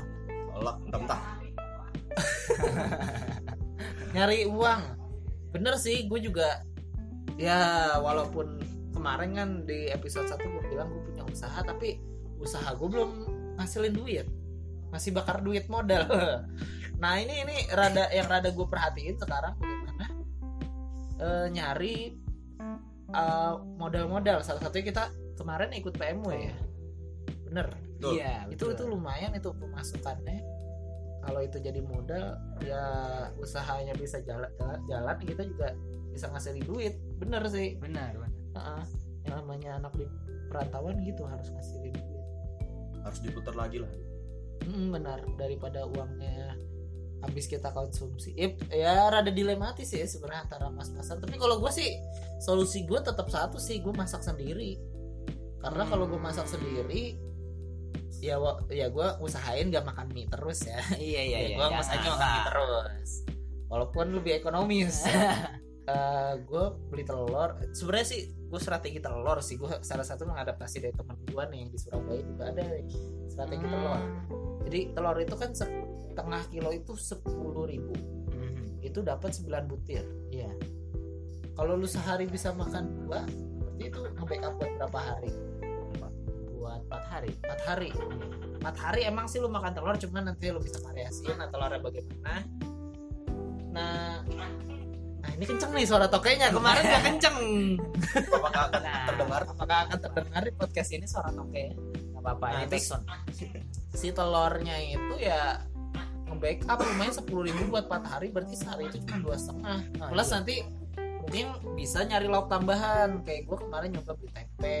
Tolak 0.52 0.76
mentah-mentah. 0.80 1.20
Nyari 4.14 4.48
uang. 4.48 4.82
Bener 5.52 5.74
sih, 5.80 6.08
gue 6.08 6.20
juga 6.20 6.64
ya 7.36 7.92
walaupun 8.00 8.60
kemarin 8.96 9.30
kan 9.36 9.48
di 9.68 9.92
episode 9.92 10.24
1 10.24 10.40
gue 10.40 10.62
bilang 10.72 10.88
gue 10.88 11.02
punya 11.12 11.22
usaha 11.28 11.60
tapi 11.60 12.00
usaha 12.40 12.72
gue 12.72 12.88
belum 12.88 13.10
ngasilin 13.60 13.94
duit. 13.94 14.26
Masih 14.92 15.12
bakar 15.12 15.44
duit 15.44 15.68
modal. 15.68 16.06
Nah 16.96 17.20
ini 17.20 17.44
ini 17.44 17.56
rada 17.76 18.08
yang 18.08 18.24
rada 18.24 18.48
gue 18.48 18.64
perhatiin 18.64 19.20
sekarang 19.20 19.52
bagaimana 19.60 20.06
eh, 21.20 21.46
nyari 21.52 22.16
eh, 23.12 23.54
modal-modal. 23.76 24.40
Salah 24.40 24.64
satunya 24.64 24.96
kita 24.96 25.12
kemarin 25.36 25.76
ikut 25.76 25.92
PMW 25.92 26.32
ya. 26.32 26.56
Bener. 27.52 27.68
Iya, 28.00 28.48
itu 28.48 28.64
itu 28.72 28.84
lumayan 28.88 29.32
itu 29.36 29.52
pemasukannya 29.56 30.55
kalau 31.26 31.42
itu 31.42 31.58
jadi 31.58 31.82
modal 31.82 32.38
ya 32.62 32.82
usahanya 33.42 33.98
bisa 33.98 34.22
jalan 34.22 34.46
jalan, 34.86 35.18
kita 35.26 35.42
juga 35.42 35.74
bisa 36.14 36.30
ngasilin 36.30 36.62
duit. 36.62 36.94
Bener 37.18 37.42
sih. 37.50 37.74
Benar 37.76 38.14
benar. 38.14 38.32
Heeh. 38.56 38.84
yang 39.26 39.42
namanya 39.42 39.70
anak 39.82 39.92
di 39.98 40.06
perantauan 40.46 41.02
gitu 41.02 41.26
harus 41.26 41.50
ngasilin 41.50 41.92
duit. 41.98 42.26
Harus 43.02 43.18
diputar 43.18 43.58
lagi 43.58 43.82
lah. 43.82 43.90
Mm, 44.70 44.94
benar. 44.94 45.18
Daripada 45.34 45.82
uangnya 45.84 46.54
habis 47.26 47.50
kita 47.50 47.74
konsumsi. 47.74 48.30
Ip, 48.38 48.70
ya 48.70 49.10
rada 49.10 49.34
dilematis 49.34 49.90
ya 49.90 50.06
sebenarnya 50.06 50.46
antara 50.46 50.70
mas-masan. 50.70 51.18
Tapi 51.18 51.34
kalau 51.42 51.58
gue 51.58 51.72
sih 51.74 51.98
solusi 52.38 52.86
gue 52.86 53.02
tetap 53.02 53.26
satu 53.26 53.58
sih. 53.58 53.82
Gue 53.82 53.90
masak 53.90 54.22
sendiri. 54.22 54.78
Karena 55.58 55.82
kalau 55.90 56.06
gue 56.06 56.22
masak 56.22 56.46
sendiri 56.46 57.18
ya 58.26 58.36
ya 58.74 58.86
gue 58.90 59.08
usahain 59.22 59.70
gak 59.70 59.86
makan 59.86 60.10
mie 60.10 60.26
terus 60.26 60.66
ya. 60.66 60.78
Iya 60.98 61.22
iya 61.22 61.38
ya, 61.38 61.40
iya. 61.52 61.56
gue 61.58 61.66
masaknya 61.70 62.10
makan 62.10 62.28
mie 62.28 62.44
terus. 62.50 63.10
walaupun 63.66 64.06
lebih 64.14 64.32
ekonomis. 64.38 64.96
Gue 66.50 66.64
beli 66.90 67.06
telur. 67.06 67.54
Sebenarnya 67.70 68.06
sih 68.10 68.20
gue 68.50 68.58
strategi 68.58 68.98
telur 68.98 69.38
sih. 69.38 69.54
Gue 69.54 69.70
salah 69.86 70.02
satu 70.02 70.26
mengadaptasi 70.26 70.82
dari 70.82 70.94
teman 70.94 71.14
gue 71.22 71.44
nih 71.50 71.58
yang 71.62 71.70
di 71.70 71.78
Surabaya 71.78 72.22
juga 72.26 72.44
ada 72.50 72.62
strategi 73.30 73.66
telur. 73.70 74.02
Jadi 74.66 74.80
telur 74.94 75.16
itu 75.22 75.34
kan 75.38 75.50
setengah 75.54 76.42
kilo 76.50 76.70
itu 76.74 76.92
sepuluh 76.98 77.70
ribu. 77.70 77.94
Mhm. 78.34 78.82
itu 78.82 79.02
dapat 79.02 79.34
9 79.34 79.66
butir. 79.66 80.02
Iya. 80.30 80.50
kalau 81.56 81.72
lu 81.74 81.88
sehari 81.88 82.28
bisa 82.28 82.52
makan 82.52 82.84
dua 83.08 83.24
berarti 83.26 83.82
itu 83.92 84.00
nge-backup 84.16 84.52
buat 84.60 84.70
berapa 84.76 85.00
hari 85.00 85.32
Buat 86.66 86.82
4 86.84 86.98
hari. 87.08 87.30
empat 87.36 87.60
hari 87.62 87.90
empat 88.58 88.76
hari 88.76 89.00
emang 89.04 89.26
sih 89.26 89.38
lu 89.38 89.46
makan 89.46 89.70
telur 89.70 89.94
cuman 89.96 90.26
nanti 90.26 90.50
lu 90.50 90.58
bisa 90.58 90.82
variasiin 90.82 91.36
nah 91.36 91.46
telurnya 91.46 91.78
bagaimana 91.78 92.34
nah 93.70 94.18
nah 95.16 95.30
ini 95.32 95.44
kenceng 95.44 95.70
nih 95.70 95.84
suara 95.84 96.06
tokenya 96.06 96.50
kemarin 96.50 96.82
gak 96.82 97.04
kenceng 97.04 97.38
Apakah 98.28 98.62
akan 98.66 98.80
Nah. 98.80 99.04
terdengar? 99.06 99.42
apakah 99.44 99.78
akan 99.86 99.98
terdengar 100.00 100.42
di 100.42 100.52
podcast 100.52 100.90
ini 100.90 101.06
suara 101.06 101.30
toke 101.30 101.64
Gak 102.10 102.22
apa-apa. 102.24 102.46
Nah, 102.48 102.66
backsound. 102.66 103.04
si 103.92 104.08
telurnya 104.10 104.76
itu 104.76 105.14
ya 105.16 105.62
nge-backup 106.26 106.82
lumayan 106.82 107.14
sepuluh 107.14 107.46
ribu 107.46 107.70
buat 107.70 107.86
4 107.86 108.02
hari 108.02 108.26
berarti 108.28 108.58
sehari 108.58 108.90
itu 108.90 108.98
cuma 109.00 109.22
dua 109.22 109.36
setengah 109.36 109.78
plus 110.10 110.26
iya. 110.26 110.34
nanti 110.34 110.54
mungkin 111.26 111.46
bisa 111.74 112.00
nyari 112.00 112.30
lauk 112.30 112.46
tambahan 112.46 113.18
kayak 113.20 113.44
gue 113.44 113.56
kemarin 113.58 113.90
nyoba 113.90 114.14
beli 114.14 114.30
tempe 114.30 114.78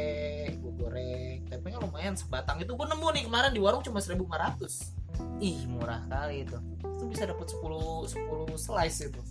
gue 0.54 0.72
goreng 0.72 1.38
tempenya 1.44 1.78
lumayan 1.78 2.14
sebatang 2.14 2.62
itu 2.62 2.70
gue 2.70 2.86
nemu 2.86 3.06
nih 3.12 3.22
kemarin 3.26 3.50
di 3.50 3.58
warung 3.58 3.82
cuma 3.82 3.98
1500 3.98 4.94
Ih, 5.38 5.64
murah 5.66 6.04
kali 6.06 6.44
itu. 6.44 6.54
itu 6.78 7.04
bisa 7.06 7.24
dapat 7.24 7.48
10 7.48 7.66
10 8.06 8.14
slice 8.56 9.00
itu 9.06 9.22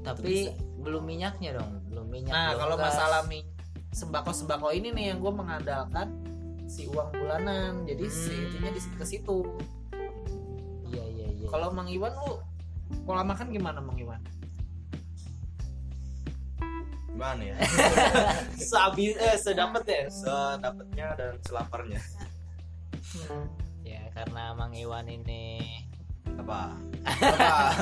Tapi 0.00 0.52
belum 0.78 1.02
minyaknya 1.02 1.58
dong, 1.58 1.84
belum 1.86 2.06
minyak. 2.06 2.32
nah 2.32 2.52
kalau 2.54 2.76
gas. 2.76 2.94
masalah 2.94 3.20
mie 3.26 3.44
sembako 3.90 4.30
sembako 4.30 4.68
ini 4.70 4.88
nih 4.90 5.04
yang 5.10 5.18
gue 5.18 5.32
mengandalkan 5.34 6.08
si 6.64 6.86
uang 6.86 7.10
bulanan 7.10 7.82
jadi 7.82 8.04
si 8.06 8.30
Hmm. 8.30 8.44
intinya 8.46 8.70
di 8.70 8.80
ke 8.80 9.04
situ 9.04 9.38
Iya 10.86 11.02
iya 11.04 11.26
iya. 11.34 11.46
kalau 11.46 11.72
Mang 11.72 11.88
Iwan 11.88 12.12
lu 12.14 12.36
pola 13.02 13.20
makan 13.22 13.48
gimana 13.48 13.80
Mang 13.80 13.96
Iwan 13.96 14.20
Gimana 17.18 17.50
ya? 17.50 17.56
Sehabis 18.70 19.18
eh 19.18 19.34
sedapat 19.42 19.82
ya 19.90 20.06
Sedapatnya 20.06 21.18
dan 21.18 21.34
selaparnya. 21.42 21.98
ya 23.82 24.06
karena 24.14 24.54
Mang 24.54 24.70
Iwan 24.70 25.10
ini 25.10 25.58
Apa? 26.38 26.78
Apa? 27.02 27.74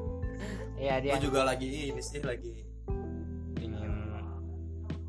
ya 0.88 0.96
dia 0.96 1.20
Gue 1.20 1.28
juga 1.28 1.44
lagi 1.44 1.92
ini 1.92 2.00
sih 2.00 2.24
lagi 2.24 2.64
ingin 3.60 4.16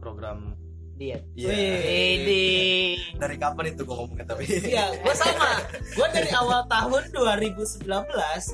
program 0.04 0.60
diet. 0.99 1.23
Iya. 1.32 1.80
Ini 2.19 2.43
Dari 3.15 3.39
kapan 3.39 3.71
itu 3.71 3.88
gue 3.88 3.95
ngomongin 3.95 4.28
tapi? 4.28 4.43
Iya, 4.52 4.99
gue 4.99 5.15
sama. 5.15 5.63
Gue 5.95 6.08
dari 6.12 6.28
awal 6.36 6.67
tahun 6.67 7.08
2019 7.15 7.88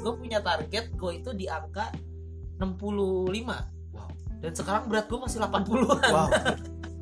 gue 0.05 0.13
punya 0.13 0.45
target 0.45 0.93
gue 0.93 1.11
itu 1.17 1.33
di 1.33 1.49
angka 1.49 1.89
65. 2.61 3.74
Dan 4.45 4.53
sekarang 4.53 4.85
berat 4.85 5.09
gue 5.09 5.17
masih 5.17 5.41
80-an. 5.41 6.13
Wow. 6.13 6.29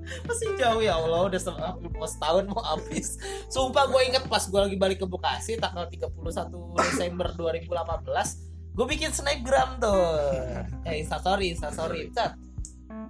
Masih 0.04 0.60
jauh 0.60 0.84
ya 0.84 1.00
Allah, 1.00 1.32
udah 1.32 1.40
mau 1.96 2.04
setahun 2.04 2.44
mau 2.52 2.60
habis. 2.60 3.16
Sumpah 3.48 3.88
gue 3.88 4.04
inget 4.04 4.28
pas 4.28 4.44
gue 4.44 4.60
lagi 4.60 4.76
balik 4.76 5.00
ke 5.00 5.08
Bekasi 5.08 5.56
tanggal 5.56 5.88
31 5.88 6.12
Desember 6.76 7.32
2018, 7.32 8.76
gue 8.76 8.86
bikin 8.94 9.16
snapgram 9.16 9.80
tuh. 9.80 10.04
Eh, 10.92 11.00
instastory, 11.00 11.56
instastory. 11.56 12.12
Cat. 12.12 12.36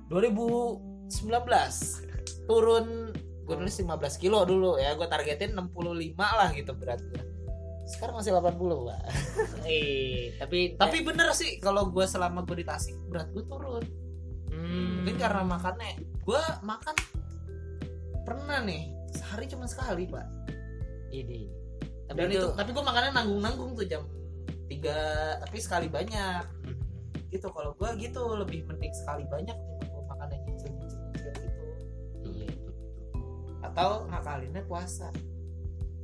2019 0.08 1.10
turun 2.46 3.10
gue 3.44 3.56
nulis 3.60 3.76
15 3.76 4.24
kilo 4.24 4.48
dulu 4.48 4.80
ya 4.80 4.96
gue 4.96 5.08
targetin 5.08 5.52
65 5.52 6.16
lah 6.16 6.50
gitu 6.56 6.72
berat 6.80 7.04
gue 7.04 7.24
sekarang 7.84 8.16
masih 8.16 8.32
80 8.32 8.88
pak 8.88 9.02
eh 9.68 10.32
tapi 10.40 10.80
tapi 10.80 11.04
bener 11.04 11.36
sih 11.36 11.60
kalau 11.60 11.92
gue 11.92 12.06
selama 12.08 12.48
gue 12.48 12.64
di 12.64 12.66
Tasik 12.66 12.96
berat 13.12 13.28
gue 13.36 13.44
turun 13.44 13.84
hmm, 14.64 14.90
mungkin 14.98 15.16
karena 15.18 15.44
makannya 15.44 15.92
gue 16.18 16.42
makan 16.62 16.96
pernah 18.24 18.60
nih 18.60 18.84
sehari 19.12 19.46
cuma 19.46 19.68
sekali 19.68 20.08
pak 20.08 20.24
ini. 21.10 21.52
Tapi 22.04 22.16
dan 22.16 22.30
itu 22.30 22.48
tapi 22.54 22.70
gue 22.72 22.82
makannya 22.82 23.12
nanggung 23.12 23.42
nanggung 23.42 23.72
tuh 23.74 23.84
jam 23.84 24.04
3 24.66 25.44
tapi 25.44 25.58
sekali 25.58 25.88
banyak 25.88 26.44
gitu 27.30 27.48
kalau 27.50 27.74
gue 27.74 27.90
gitu 28.00 28.24
lebih 28.36 28.64
mending 28.64 28.94
sekali 28.94 29.26
banyak 29.26 29.54
nih 29.54 29.84
gue 29.84 30.04
makannya 30.06 30.38
nyicil 30.42 30.72
gitu 30.72 31.30
Iya. 32.24 32.50
atau 33.62 34.08
ngakalinnya 34.08 34.64
puasa 34.64 35.12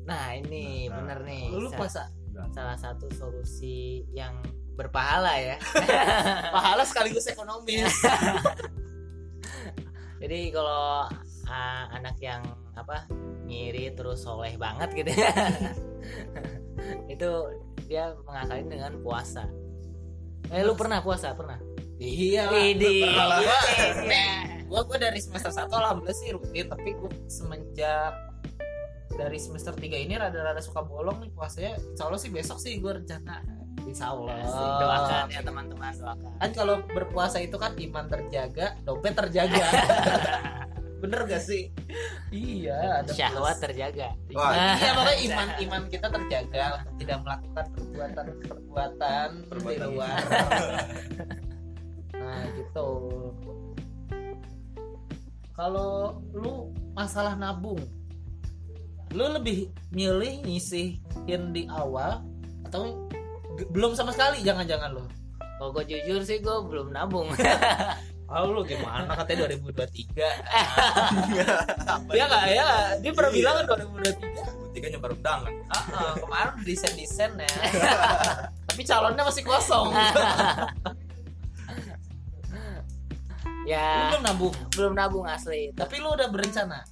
Nah 0.02 0.34
ini 0.34 0.90
Nah, 0.90 0.98
bener 0.98 1.20
nih. 1.22 1.54
lu, 1.54 1.64
lu 1.64 1.70
Sa- 1.70 1.78
puasa 1.78 2.04
salah 2.50 2.74
satu 2.74 3.06
solusi 3.12 4.02
yang 4.10 4.42
berpahala 4.80 5.36
ya. 5.36 5.60
pahala 6.56 6.88
sekaligus 6.88 7.28
ekonomis 7.28 7.92
Jadi 10.20 10.52
kalau 10.52 11.08
ah, 11.48 11.84
anak 11.96 12.20
yang 12.20 12.44
apa 12.76 13.08
ngiri 13.48 13.96
terus 13.96 14.24
soleh 14.24 14.60
banget 14.60 14.92
gitu 14.94 15.12
ya, 15.16 15.32
itu 17.14 17.30
dia 17.88 18.14
mengakalin 18.28 18.68
dengan 18.68 18.94
puasa. 19.00 19.48
Eh 20.52 20.62
lu 20.62 20.76
pernah 20.76 21.00
puasa 21.00 21.32
pernah? 21.34 21.58
iya 22.00 22.48
lah, 22.48 22.56
lah. 22.56 23.40
Iya. 23.44 23.60
Nih, 24.08 24.64
gua 24.72 24.88
gua 24.88 24.98
dari 25.00 25.20
semester 25.20 25.52
1 25.52 25.68
alhamdulillah 25.68 26.16
sih 26.16 26.32
rutin 26.32 26.72
tapi 26.72 26.96
gua 26.96 27.12
semenjak 27.28 28.16
dari 29.20 29.36
semester 29.36 29.76
3 29.76 30.08
ini 30.08 30.16
rada-rada 30.16 30.64
suka 30.64 30.80
bolong 30.80 31.20
nih 31.20 31.32
puasanya 31.36 31.76
insya 31.76 32.08
Allah 32.08 32.22
sih 32.24 32.32
besok 32.32 32.56
sih 32.56 32.80
gua 32.80 32.96
rencana 32.96 33.44
insya 33.90 34.06
Allah 34.10 34.36
Asik, 34.40 34.72
doakan 34.78 35.24
ya 35.28 35.42
teman-teman 35.42 35.92
doakan. 35.96 36.32
kan 36.38 36.50
kalau 36.52 36.76
berpuasa 36.86 37.38
itu 37.38 37.56
kan 37.56 37.74
iman 37.74 38.06
terjaga 38.06 38.78
dompet 38.82 39.14
terjaga 39.14 39.66
bener 41.02 41.24
gak 41.26 41.40
sih 41.40 41.72
iya 42.28 43.00
ada 43.00 43.10
Syahwat 43.10 43.56
plus. 43.56 43.64
terjaga. 43.64 44.12
Wah, 44.32 44.76
iya 44.76 44.92
makanya 44.92 45.20
iman 45.26 45.48
iman 45.60 45.82
kita 45.88 46.08
terjaga 46.08 46.64
untuk 46.78 46.94
tidak 46.98 47.18
melakukan 47.22 47.66
perbuatan 47.72 48.26
perbuatan 48.44 49.30
di 49.32 49.48
Perbuatan. 49.48 49.88
luar 49.90 50.20
nah 52.12 52.42
gitu 52.52 52.90
kalau 55.52 56.20
lu 56.32 56.68
masalah 56.92 57.36
nabung 57.36 57.80
lu 59.10 59.26
lebih 59.32 59.72
milih 59.90 60.44
nyisihin 60.44 61.50
di 61.50 61.66
awal 61.66 62.22
atau 62.64 63.10
belum 63.68 63.92
sama 63.94 64.16
sekali 64.16 64.40
jangan-jangan 64.42 64.96
lu 64.96 65.04
kalau 65.60 65.76
gue 65.76 65.92
jujur 65.92 66.24
sih 66.24 66.40
gue 66.40 66.56
belum 66.72 66.96
nabung. 66.96 67.28
Oh 68.32 68.48
lu 68.56 68.64
gimana? 68.64 69.12
Katanya 69.12 69.52
2023 69.52 70.16
Dia 72.08 72.24
nggak? 72.32 72.44
Ya 72.48 72.96
Dia 73.04 73.12
pernah 73.12 73.28
bilang 73.28 73.60
kan 73.60 73.68
2023 73.92 74.72
tiga. 74.72 74.88
Nyebar 74.88 75.12
undangan. 75.12 75.52
Ah, 75.68 75.84
ah, 75.92 76.16
Kemarin 76.16 76.56
udah 76.56 76.64
desain-desain 76.64 77.36
ya. 77.36 77.52
Tapi 78.72 78.88
calonnya 78.88 79.28
masih 79.28 79.44
kosong. 79.44 79.92
Lu 79.92 80.00
ya 83.68 84.16
belum 84.16 84.24
nabung? 84.24 84.56
Belum 84.72 84.96
nabung 84.96 85.28
asli. 85.28 85.76
Tapi 85.76 86.00
lu 86.00 86.16
udah 86.16 86.32
berencana? 86.32 86.88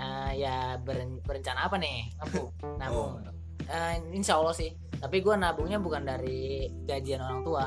Nah, 0.00 0.32
ya 0.32 0.80
beren- 0.80 1.20
berencana 1.28 1.68
apa 1.68 1.76
nih? 1.76 2.08
Nabung. 2.24 2.48
Nabung. 2.80 3.20
Eh, 3.68 4.00
insya 4.16 4.40
Allah 4.40 4.56
sih 4.56 4.72
tapi 4.98 5.22
gue 5.22 5.34
nabungnya 5.34 5.78
bukan 5.78 6.02
dari 6.02 6.66
gajian 6.84 7.22
orang 7.22 7.40
tua. 7.42 7.66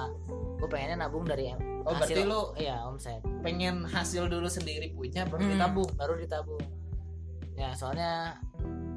Gue 0.59 0.67
pengennya 0.69 1.07
nabung 1.07 1.23
dari 1.25 1.51
Oh 1.81 1.97
berarti 1.97 2.21
lu 2.21 2.53
iya 2.61 2.85
omset. 2.85 3.25
pengen 3.41 3.81
hasil 3.89 4.29
dulu 4.29 4.45
sendiri 4.45 4.93
punya 4.93 5.25
baru 5.25 5.41
Hmm, 5.41 5.51
ditabung. 5.57 5.89
Baru 5.97 6.13
ditabung. 6.13 6.61
Ya 7.57 7.73
soalnya 7.73 8.37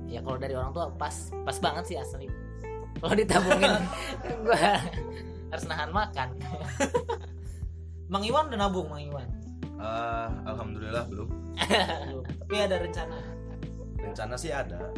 ya 0.05 0.21
kalau 0.21 0.37
dari 0.37 0.53
orang 0.53 0.77
tua 0.77 0.93
pas 0.99 1.33
pas 1.47 1.57
banget 1.63 1.85
sih 1.89 1.97
asli. 1.97 2.29
Kalau 3.01 3.15
ditabungin 3.17 3.73
gue 4.45 4.63
harus 5.49 5.65
nahan 5.65 5.91
makan. 5.95 6.29
Mang 8.13 8.21
Iwan 8.21 8.53
udah 8.53 8.61
nabung 8.61 8.93
Mang 8.93 9.01
Iwan? 9.01 9.29
Ah, 9.81 10.29
alhamdulillah 10.45 11.09
belum. 11.09 11.29
Belum. 11.57 12.25
Tapi 12.45 12.55
ada 12.61 12.77
rencana? 12.83 13.17
Rencana 13.97 14.35
sih 14.37 14.53
ada. 14.53 14.93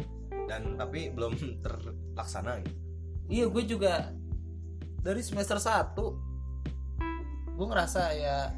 Dan 0.47 0.75
tapi 0.75 1.07
belum 1.11 1.35
terlaksana 1.63 2.59
gitu 2.65 2.86
Iya 3.27 3.51
gue 3.51 3.63
juga 3.67 4.15
Dari 5.03 5.19
semester 5.19 5.59
1 5.59 5.99
Gue 7.59 7.67
ngerasa 7.67 8.01
ya 8.15 8.55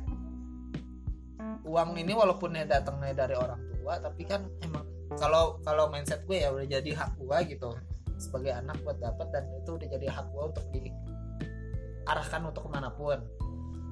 Uang 1.65 1.97
ini 1.97 2.13
walaupun 2.13 2.53
ya 2.53 2.65
datangnya 2.69 3.25
dari 3.25 3.33
orang 3.33 3.61
tua 3.73 3.97
Tapi 3.97 4.21
kan 4.29 4.45
emang 4.61 4.85
Kalau 5.17 5.57
kalau 5.65 5.89
mindset 5.89 6.21
gue 6.29 6.45
ya 6.45 6.53
udah 6.53 6.69
jadi 6.69 6.91
hak 6.93 7.17
gue 7.17 7.37
gitu 7.57 7.73
Sebagai 8.21 8.53
anak 8.53 8.77
buat 8.85 9.01
dapat 9.01 9.27
Dan 9.33 9.49
itu 9.57 9.73
udah 9.73 9.87
jadi 9.89 10.07
hak 10.13 10.25
gue 10.29 10.43
untuk 10.53 10.65
diarahkan 10.69 12.41
untuk 12.49 12.65
ke 12.65 12.69
mana 12.73 12.89
pun. 12.93 13.21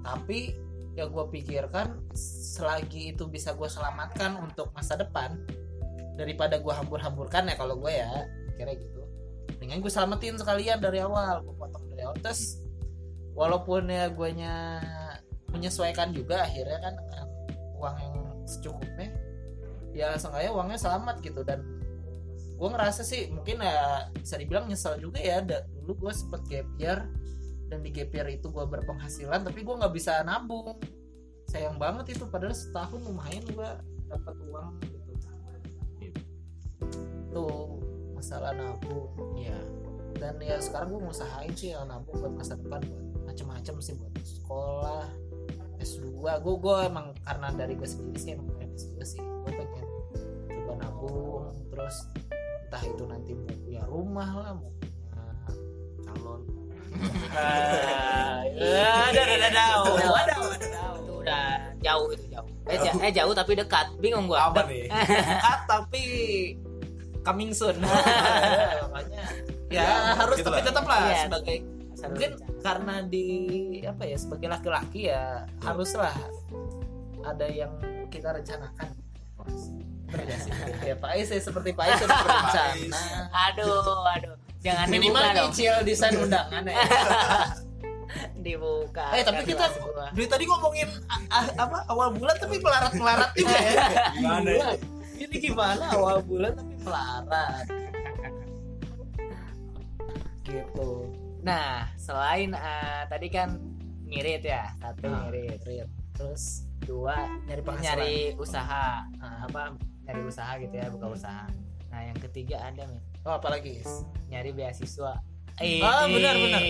Tapi 0.05 0.53
ya 0.93 1.09
gue 1.09 1.23
pikirkan 1.33 2.13
Selagi 2.13 3.17
itu 3.17 3.25
bisa 3.25 3.57
gue 3.57 3.65
selamatkan 3.65 4.37
untuk 4.45 4.69
masa 4.77 4.93
depan 4.93 5.41
Daripada 6.13 6.61
gue 6.61 6.73
hambur-hamburkan 6.73 7.49
ya 7.49 7.55
kalau 7.57 7.81
gue 7.81 7.93
ya 7.97 8.09
Kira 8.57 8.77
gitu 8.77 9.06
dengan 9.57 9.81
gue 9.81 9.91
selamatin 9.91 10.37
sekalian 10.37 10.77
dari 10.77 11.01
awal 11.01 11.41
gue 11.41 11.55
potong 11.57 11.85
dari 11.91 12.01
awal. 12.05 12.17
Terus 12.21 12.61
walaupun 13.33 13.89
ya 13.89 14.09
guanya 14.09 14.81
menyesuaikan 15.53 16.13
juga 16.13 16.45
akhirnya 16.45 16.77
kan 16.81 16.93
dengan 16.97 17.27
uang 17.77 17.95
yang 18.01 18.15
secukupnya 18.49 19.09
ya 19.97 20.13
seenggaknya 20.17 20.51
uangnya 20.53 20.79
selamat 20.79 21.15
gitu. 21.25 21.41
Dan 21.41 21.65
gue 22.57 22.69
ngerasa 22.69 23.01
sih 23.05 23.29
mungkin 23.33 23.61
ya 23.61 24.09
bisa 24.13 24.37
dibilang 24.37 24.65
nyesel 24.69 24.97
juga 24.97 25.21
ya 25.21 25.41
dulu 25.41 26.07
gue 26.07 26.13
sempet 26.13 26.41
gap 26.49 26.69
year 26.81 27.05
dan 27.69 27.83
di 27.83 27.89
gap 27.93 28.09
year 28.13 28.27
itu 28.33 28.49
gue 28.49 28.65
berpenghasilan 28.65 29.45
tapi 29.45 29.61
gue 29.65 29.75
nggak 29.77 29.93
bisa 29.93 30.21
nabung. 30.25 30.77
Sayang 31.47 31.79
banget 31.79 32.17
itu 32.17 32.27
padahal 32.27 32.51
setahun 32.53 32.99
lumayan 33.07 33.45
gue 33.47 33.69
dapat 34.07 34.35
uang 34.51 34.69
gitu. 36.01 36.21
Tuh 37.33 37.76
masalah 38.17 38.51
nabung. 38.57 39.13
Ya 39.37 39.57
dan 40.17 40.33
ya 40.41 40.57
sekarang 40.57 40.97
gue 40.97 41.01
ngusahain 41.05 41.53
sih 41.53 41.77
yang 41.77 41.85
nabung 41.85 42.17
buat 42.17 42.33
masa 42.33 42.57
depan 42.57 42.81
buat 42.81 43.23
macem-macem 43.29 43.75
sih 43.85 43.93
buat 44.01 44.13
sekolah 44.25 45.05
S2 45.77 46.25
gue 46.41 46.55
gue 46.57 46.77
emang 46.89 47.13
karena 47.21 47.53
dari 47.53 47.77
gue 47.77 47.85
sendiri 47.85 48.17
sih 48.17 48.33
emang 48.33 48.49
pengen 48.57 48.73
S2 48.73 48.93
sih. 49.05 49.21
Gue 49.21 49.53
pengen 49.53 49.85
coba 50.49 50.73
nabung 50.81 51.53
terus 51.69 51.95
entah 52.67 52.83
itu 52.83 53.03
nanti 53.05 53.31
mau 53.37 53.55
punya 53.61 53.83
rumah 53.85 54.29
lah 54.33 54.51
mau 54.57 54.69
punya 54.73 55.25
calon. 56.01 56.41
Ada 58.57 59.21
ada 59.21 59.47
ada. 59.53 59.65
Itu 60.97 61.13
udah 61.21 61.45
jauh 61.77 62.09
itu 62.09 62.25
jauh. 62.33 62.49
Eh, 62.65 62.79
eh 62.81 63.11
jauh 63.13 63.33
tapi 63.37 63.53
dekat. 63.53 63.93
Bingung 64.01 64.25
gua. 64.25 64.49
Apa 64.49 64.65
nih? 64.65 64.89
Dekat 65.29 65.59
tapi 65.69 66.03
coming 67.27 67.51
soon. 67.51 67.75
Makanya. 67.83 69.23
Ya 69.67 70.15
harus 70.15 70.39
Gitu 70.39 70.47
tapi 70.47 70.63
tetap 70.63 70.87
lah 70.87 71.11
Iya. 71.11 71.27
sebagai 71.27 71.57
mungkin 71.97 72.31
karena 72.61 72.95
di 73.03 73.25
apa 73.83 74.03
ya 74.05 74.15
sebagai 74.15 74.47
laki-laki 74.47 75.11
ya 75.11 75.43
haruslah 75.59 76.15
ada 77.21 77.45
yang 77.45 77.73
kita 78.07 78.31
rencanakan. 78.31 78.95
Sih? 79.51 79.83
ya 80.87 80.95
Pak 80.95 81.09
Ais 81.13 81.27
ya 81.27 81.39
seperti 81.39 81.75
Pak 81.75 81.83
Ais 81.83 81.99
sudah 81.99 82.19
berencana 82.19 83.03
aduh 83.47 84.07
aduh. 84.07 84.35
Jangan 84.63 84.87
minimal 84.87 85.23
nyicil 85.35 85.75
desain 85.83 86.15
undangan 86.15 86.63
ya. 86.63 86.79
Dibuka. 88.39 89.11
Eh 89.13 89.23
tapi 89.23 89.43
kita 89.43 89.67
dari 90.15 90.25
tadi 90.25 90.43
ngomongin 90.47 90.87
a- 91.11 91.27
a- 91.29 91.55
apa 91.59 91.77
awal 91.91 92.15
bulan 92.15 92.35
tapi 92.39 92.55
melarat 92.57 92.93
melarat 92.95 93.29
juga 93.35 93.55
ya. 93.55 93.71
Gimana 94.15 94.47
Gila. 94.47 94.71
Ini 95.17 95.37
gimana? 95.41 95.91
Awal 95.93 96.21
bulan 96.23 96.51
tapi 96.55 96.75
melarat. 96.81 97.65
Gitu. 100.43 100.89
Nah 101.43 101.91
selain 101.99 102.55
eh, 102.55 103.01
tadi 103.07 103.27
kan 103.27 103.59
ngirit 104.07 104.43
ya 104.47 104.71
satu 104.79 105.11
Nah, 105.11 105.27
ngirit 105.27 105.59
Real. 105.67 105.87
terus 106.15 106.63
dua 106.87 107.27
nyari 107.45 107.61
penghasilan. 107.61 107.83
nyari 107.99 108.15
usaha. 108.39 108.87
Nah, 109.19 109.37
apa 109.43 109.75
nyari 110.07 110.21
usaha 110.23 110.51
gitu 110.57 110.71
ya 110.71 110.87
buka 110.87 111.07
usaha. 111.11 111.45
Nah 111.91 111.99
yang 112.03 112.17
ketiga 112.23 112.63
ada 112.63 112.87
men 112.87 113.03
oh 113.27 113.35
apalagi 113.35 113.83
nyari 114.31 114.55
beasiswa. 114.55 115.19
Ah, 115.57 116.05
benar, 116.07 116.35
benar. 116.37 116.61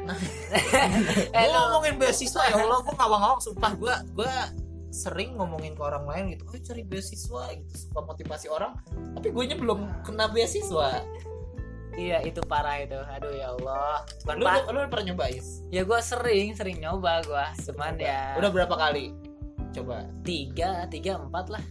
Nah. 0.00 0.16
gue 1.32 1.36
eh, 1.36 1.46
lu- 1.50 1.68
ngomongin 1.74 1.96
beasiswa 1.98 2.42
ya 2.46 2.54
Allah 2.60 2.78
gue 2.80 2.94
ngawang-ngawang 2.94 3.42
sumpah. 3.42 3.72
Gue 3.74 3.94
gue 4.14 4.32
sering 4.90 5.38
ngomongin 5.38 5.78
ke 5.78 5.82
orang 5.86 6.02
lain 6.02 6.24
gitu 6.34 6.50
oh 6.50 6.58
cari 6.58 6.82
beasiswa 6.82 7.42
gitu 7.54 7.74
suka 7.78 8.00
motivasi 8.02 8.50
orang 8.50 8.74
tapi 9.14 9.30
gue 9.30 9.44
nya 9.46 9.56
belum 9.56 10.02
kena 10.02 10.26
beasiswa. 10.30 11.06
Iya 11.98 12.22
itu 12.22 12.38
parah 12.46 12.78
itu. 12.82 12.98
Aduh 12.98 13.34
ya 13.34 13.50
Allah. 13.54 14.06
Lu, 14.30 14.46
lu, 14.46 14.60
lu 14.74 14.78
pernah 14.86 15.10
nyoba 15.10 15.26
is? 15.30 15.62
Ya 15.74 15.82
gue 15.82 16.00
sering 16.02 16.54
sering 16.54 16.78
nyoba 16.78 17.22
gue 17.26 17.46
cuman 17.70 17.98
ya 17.98 18.38
udah 18.38 18.50
berapa 18.50 18.74
kali? 18.74 19.14
Coba. 19.74 20.06
Tiga 20.22 20.86
tiga 20.90 21.18
empat 21.18 21.50
lah. 21.50 21.62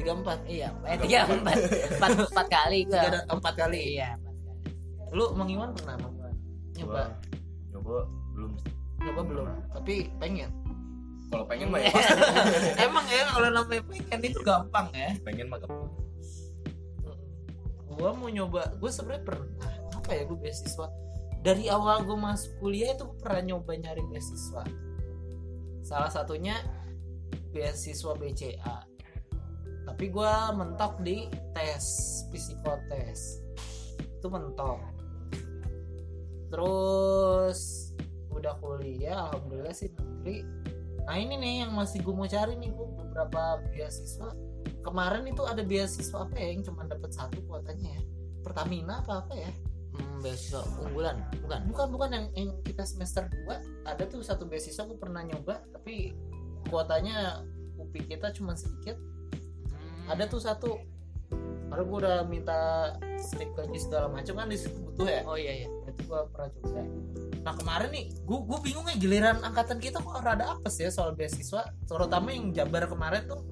Tiga 0.00 0.12
empat? 0.16 0.38
Iya 0.48 0.68
eh 0.84 0.96
tiga 1.00 1.28
empat. 1.28 1.56
empat. 1.96 2.10
Empat 2.32 2.46
kali 2.48 2.78
gue 2.88 2.96
tiga 2.96 3.12
dan 3.12 3.24
empat 3.28 3.54
kali? 3.56 3.80
Iya 3.96 4.08
empat 4.20 4.34
kali. 4.40 5.12
Lu 5.16 5.24
Mang 5.36 5.48
Iwan 5.48 5.70
pernah? 5.76 5.96
Nyoba. 6.00 6.12
Nyoba 6.76 7.04
nyoba 7.72 7.96
belum 8.36 8.52
nyoba 9.04 9.20
belum? 9.26 9.46
Tapi 9.72 9.94
pengen 10.16 10.50
kalau 11.34 11.46
pengen 11.50 11.68
mah 11.74 11.82
ya. 11.82 11.90
Emang 12.86 13.06
ya 13.10 13.26
kalau 13.26 13.48
namanya 13.50 13.82
pengen 13.90 14.20
itu 14.22 14.40
gampang 14.46 14.86
ya. 14.94 15.10
Pengen 15.26 15.50
mah 15.50 15.58
gampang. 15.58 15.90
gue 17.94 18.10
mau 18.10 18.26
nyoba 18.26 18.74
gue 18.82 18.90
sebenarnya 18.90 19.22
pernah 19.22 19.70
apa 19.94 20.10
ya 20.14 20.22
gue 20.26 20.38
beasiswa. 20.38 20.86
Dari 21.44 21.70
awal 21.70 22.02
gue 22.02 22.18
masuk 22.18 22.58
kuliah 22.58 22.90
itu 22.94 23.06
pernah 23.22 23.54
nyoba 23.54 23.74
nyari 23.78 24.02
beasiswa. 24.10 24.66
Salah 25.86 26.10
satunya 26.10 26.58
beasiswa 27.54 28.18
BCA 28.18 28.94
tapi 29.84 30.10
gue 30.10 30.32
mentok 30.56 30.98
di 31.04 31.28
tes 31.54 31.84
psikotes 32.32 33.44
itu 34.00 34.26
mentok. 34.26 34.80
Terus 36.48 37.92
udah 38.32 38.58
kuliah 38.58 39.28
alhamdulillah 39.30 39.76
sih 39.76 39.92
negeri 39.94 40.42
nah 41.04 41.16
ini 41.20 41.36
nih 41.36 41.54
yang 41.66 41.72
masih 41.76 42.00
gue 42.00 42.14
mau 42.16 42.24
cari 42.24 42.56
nih 42.56 42.72
gue 42.72 42.86
beberapa 42.98 43.60
beasiswa. 43.70 44.32
Kemarin 44.84 45.24
itu 45.28 45.42
ada 45.44 45.60
beasiswa 45.64 46.24
apa 46.24 46.36
ya? 46.36 46.48
Yang 46.56 46.72
cuma 46.72 46.88
dapat 46.88 47.10
satu 47.12 47.40
kuotanya 47.44 48.00
ya. 48.00 48.02
Pertamina 48.44 49.00
apa 49.00 49.24
apa 49.24 49.32
ya? 49.36 49.50
Hmm, 49.94 50.24
beasiswa 50.24 50.64
unggulan. 50.82 51.24
Bukan? 51.44 51.60
Bukan 51.70 51.86
bukan. 51.92 52.08
Yang, 52.12 52.26
yang 52.36 52.50
kita 52.64 52.84
semester 52.88 53.28
2 53.48 53.88
ada 53.88 54.02
tuh 54.08 54.20
satu 54.24 54.48
beasiswa 54.48 54.84
gue 54.84 54.98
pernah 54.98 55.22
nyoba. 55.24 55.60
Tapi 55.72 56.16
kuotanya 56.68 57.44
UPI 57.78 58.16
kita 58.16 58.32
cuma 58.32 58.56
sedikit. 58.56 58.96
Hmm. 59.70 60.12
ada 60.12 60.24
tuh 60.28 60.40
satu. 60.40 60.80
Karena 61.68 61.82
gue 61.84 61.98
udah 62.06 62.18
minta 62.28 62.60
slip 63.18 63.50
gaji 63.56 63.78
segala 63.80 64.06
macam 64.06 64.36
kan 64.36 64.48
di 64.52 64.56
situ 64.60 64.76
butuh 64.84 65.08
ya? 65.08 65.20
Oh 65.24 65.36
iya 65.36 65.64
iya. 65.64 65.68
Itu 65.88 66.06
gue 66.06 66.20
pernah 66.32 66.48
coba 66.60 66.82
nah 67.44 67.52
kemarin 67.52 67.92
nih 67.92 68.08
gue 68.24 68.38
gue 68.40 68.58
bingung 68.64 68.88
ya 68.88 68.96
giliran 68.96 69.36
angkatan 69.44 69.76
kita 69.76 70.00
kok 70.00 70.24
rada 70.24 70.56
apes 70.56 70.80
ya 70.80 70.88
soal 70.88 71.12
beasiswa. 71.12 71.68
Terutama 71.84 72.32
yang 72.32 72.56
Jabar 72.56 72.88
kemarin 72.88 73.28
tuh. 73.28 73.44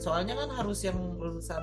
Soalnya 0.00 0.34
kan 0.40 0.50
harus 0.56 0.80
yang 0.82 0.96
lulusan 1.20 1.60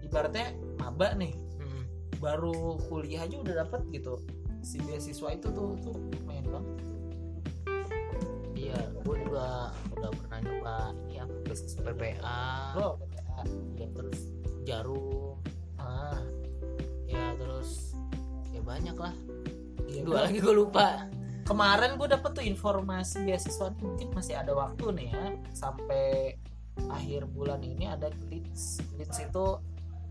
ibaratnya 0.00 0.56
maba 0.80 1.12
nih. 1.14 1.36
Hmm. 1.60 1.84
baru 2.18 2.80
kuliah 2.88 3.28
aja 3.28 3.36
udah 3.36 3.54
dapet 3.68 3.84
gitu. 3.92 4.16
Si 4.64 4.80
beasiswa 4.80 5.28
itu 5.36 5.52
tuh 5.52 5.76
tuh 5.84 5.92
lumayan 5.92 6.48
banget. 6.48 6.76
Iya 8.56 8.80
gue 9.04 9.16
juga 9.28 9.76
udah 9.92 10.10
pernah 10.24 10.38
nyoba 10.40 10.76
ini 11.04 11.20
apa 11.20 11.36
bisnis 11.44 11.76
PPA 11.76 12.80
lo? 12.80 12.96
PPA 12.96 13.44
ya 13.76 13.88
terus 13.92 14.20
jarum. 14.64 15.36
Ah. 15.76 16.16
Ya 17.04 17.36
terus 17.36 17.92
ya 18.56 18.64
banyak 18.64 18.96
lah 18.96 19.12
iya, 19.94 20.02
dua 20.02 20.12
gua- 20.18 20.24
lagi 20.26 20.38
gue 20.42 20.54
lupa. 20.54 20.86
Kemarin 21.44 22.00
gue 22.00 22.08
dapet 22.08 22.30
tuh 22.32 22.44
informasi 22.44 23.16
beasiswa 23.28 23.68
mungkin 23.76 24.08
masih 24.16 24.34
ada 24.34 24.52
waktu 24.56 24.84
nih 24.96 25.08
ya. 25.12 25.26
Sampai 25.52 26.34
akhir 26.90 27.30
bulan 27.30 27.62
ini 27.62 27.86
ada 27.86 28.10
Glitz 28.10 28.82
Glitz 28.96 29.22
itu 29.22 29.46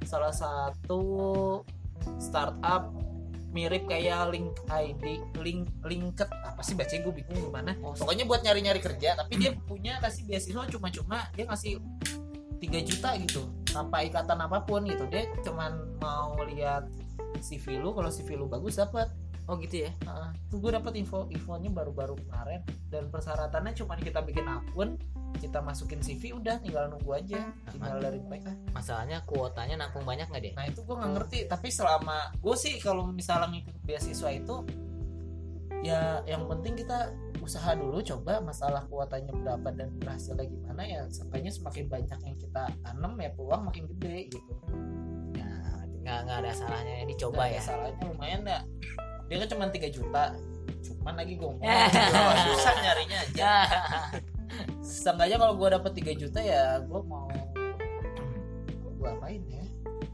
salah 0.07 0.31
satu 0.31 1.03
startup 2.21 2.91
mirip 3.53 3.85
kayak 3.85 4.33
link 4.33 4.49
ID 4.65 5.21
link 5.45 5.69
linket 5.85 6.25
apa 6.41 6.61
sih 6.65 6.73
baca 6.73 6.89
gue 6.89 7.13
bingung 7.13 7.49
gimana? 7.49 7.77
Oh, 7.85 7.93
pokoknya 7.93 8.25
buat 8.25 8.41
nyari-nyari 8.41 8.81
kerja 8.81 9.13
tapi 9.13 9.37
dia 9.37 9.53
punya 9.69 10.01
kasih 10.01 10.25
beasiswa 10.25 10.65
cuma-cuma 10.69 11.29
dia 11.37 11.45
ngasih 11.45 11.77
3 12.61 12.87
juta 12.87 13.09
gitu. 13.19 13.41
Tanpa 13.67 14.01
ikatan 14.07 14.39
apa 14.39 14.63
pun 14.63 14.87
gitu. 14.87 15.03
Dia 15.11 15.27
cuman 15.43 15.99
mau 15.99 16.37
lihat 16.47 16.87
CV 17.43 17.77
lu 17.77 17.91
kalau 17.91 18.07
CV 18.07 18.39
lu 18.39 18.47
bagus 18.47 18.79
dapat 18.79 19.11
oh 19.47 19.55
gitu 19.59 19.87
ya? 19.87 19.91
Heeh. 20.07 20.29
tuh 20.47 20.57
gue 20.61 20.71
dapat 20.71 20.93
info 20.95 21.27
infonya 21.27 21.69
baru-baru 21.71 22.15
kemarin. 22.23 22.61
Dan 22.87 23.11
persyaratannya 23.11 23.73
cuma 23.75 23.99
kita 23.99 24.23
bikin 24.23 24.47
akun 24.47 24.95
kita 25.41 25.65
masukin 25.65 25.97
CV 25.97 26.37
udah 26.37 26.61
tinggal 26.61 26.87
nunggu 26.87 27.11
aja. 27.11 27.51
Tinggal 27.73 27.97
dari 27.99 28.19
mereka. 28.23 28.53
Masalahnya 28.71 29.25
kuotanya 29.27 29.75
nampung 29.81 30.05
banyak 30.05 30.29
nggak 30.29 30.43
deh 30.43 30.53
nah 30.55 30.65
itu 30.69 30.79
gue 30.85 30.95
nggak 30.95 31.11
ngerti. 31.19 31.37
Tapi 31.49 31.67
selama 31.73 32.31
gue 32.39 32.55
sih 32.55 32.79
kalau 32.79 33.09
misalnya 33.11 33.51
ngikut 33.51 33.75
beasiswa 33.83 34.29
itu 34.31 34.55
ya 35.83 36.23
yang 36.23 36.47
penting 36.47 36.79
kita 36.79 37.11
usaha 37.43 37.75
dulu 37.75 37.99
coba 37.99 38.39
masalah 38.39 38.87
kuotanya 38.87 39.35
berapa 39.35 39.67
dan 39.75 39.91
berhasilnya 39.99 40.47
gimana 40.47 40.87
ya 40.87 41.03
sampainya 41.11 41.51
semakin 41.51 41.91
banyak 41.91 42.19
yang 42.23 42.37
kita 42.39 42.71
tanam 42.87 43.19
ya 43.19 43.29
peluang 43.35 43.67
makin 43.67 43.83
gede 43.91 44.31
gitu. 44.31 44.53
Ya 45.35 45.51
nggak 46.03 46.19
nggak 46.23 46.37
ada 46.39 46.51
salahnya 46.55 46.93
yang 47.03 47.09
dicoba 47.11 47.43
ada 47.47 47.59
ya. 47.59 47.61
salahnya 47.63 48.03
lumayan 48.07 48.41
ya 48.47 48.61
dia 49.25 49.37
kan 49.39 49.49
cuma 49.49 49.65
3 49.67 49.87
juta 49.89 50.23
cuman 50.83 51.13
lagi 51.15 51.33
gue 51.35 51.51
Ya. 51.59 51.87
susah 52.47 52.75
nyarinya 52.77 53.17
aja 53.21 53.51
Seenggaknya 54.79 55.37
kalau 55.37 55.57
gue 55.57 55.69
dapet 55.71 55.91
3 55.97 56.21
juta 56.21 56.39
ya 56.39 56.77
gue 56.79 57.01
mau 57.03 57.25
gue 58.93 59.09
apain 59.09 59.41
ya? 59.47 59.63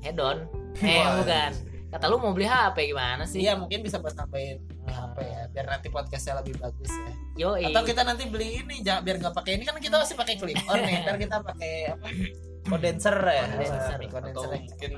hedon 0.01 0.47
eh 0.85 0.97
Wah. 0.97 1.21
bukan 1.21 1.51
kata 1.89 2.05
lu 2.05 2.17
mau 2.17 2.31
beli 2.31 2.45
HP 2.45 2.93
gimana 2.93 3.25
sih 3.25 3.41
Iya 3.41 3.57
mungkin 3.57 3.81
bisa 3.81 3.97
buat 3.97 4.13
nambahin 4.13 4.61
HP 4.85 5.17
ya 5.21 5.41
biar 5.49 5.65
nanti 5.67 5.87
podcastnya 5.89 6.37
lebih 6.37 6.57
bagus 6.57 6.89
ya. 6.89 7.11
yo 7.35 7.49
Atau 7.57 7.81
kita 7.83 8.01
nanti 8.01 8.25
beli 8.25 8.61
ini 8.61 8.81
ja, 8.81 9.01
biar 9.01 9.17
nggak 9.17 9.33
pakai 9.33 9.57
ini 9.57 9.65
kan 9.65 9.77
kita 9.77 9.97
masih 9.97 10.13
pakai 10.13 10.37
clip 10.37 10.57
on 10.65 10.81
nih. 10.81 11.01
Ntar 11.01 11.17
kita 11.17 11.35
pakai 11.41 11.73
apa? 11.93 12.07
Condenser 12.69 13.15
ya. 13.17 13.45
Condenser. 13.49 13.97
Mic 13.97 14.13
atau 14.13 14.43
mungkin 14.49 14.91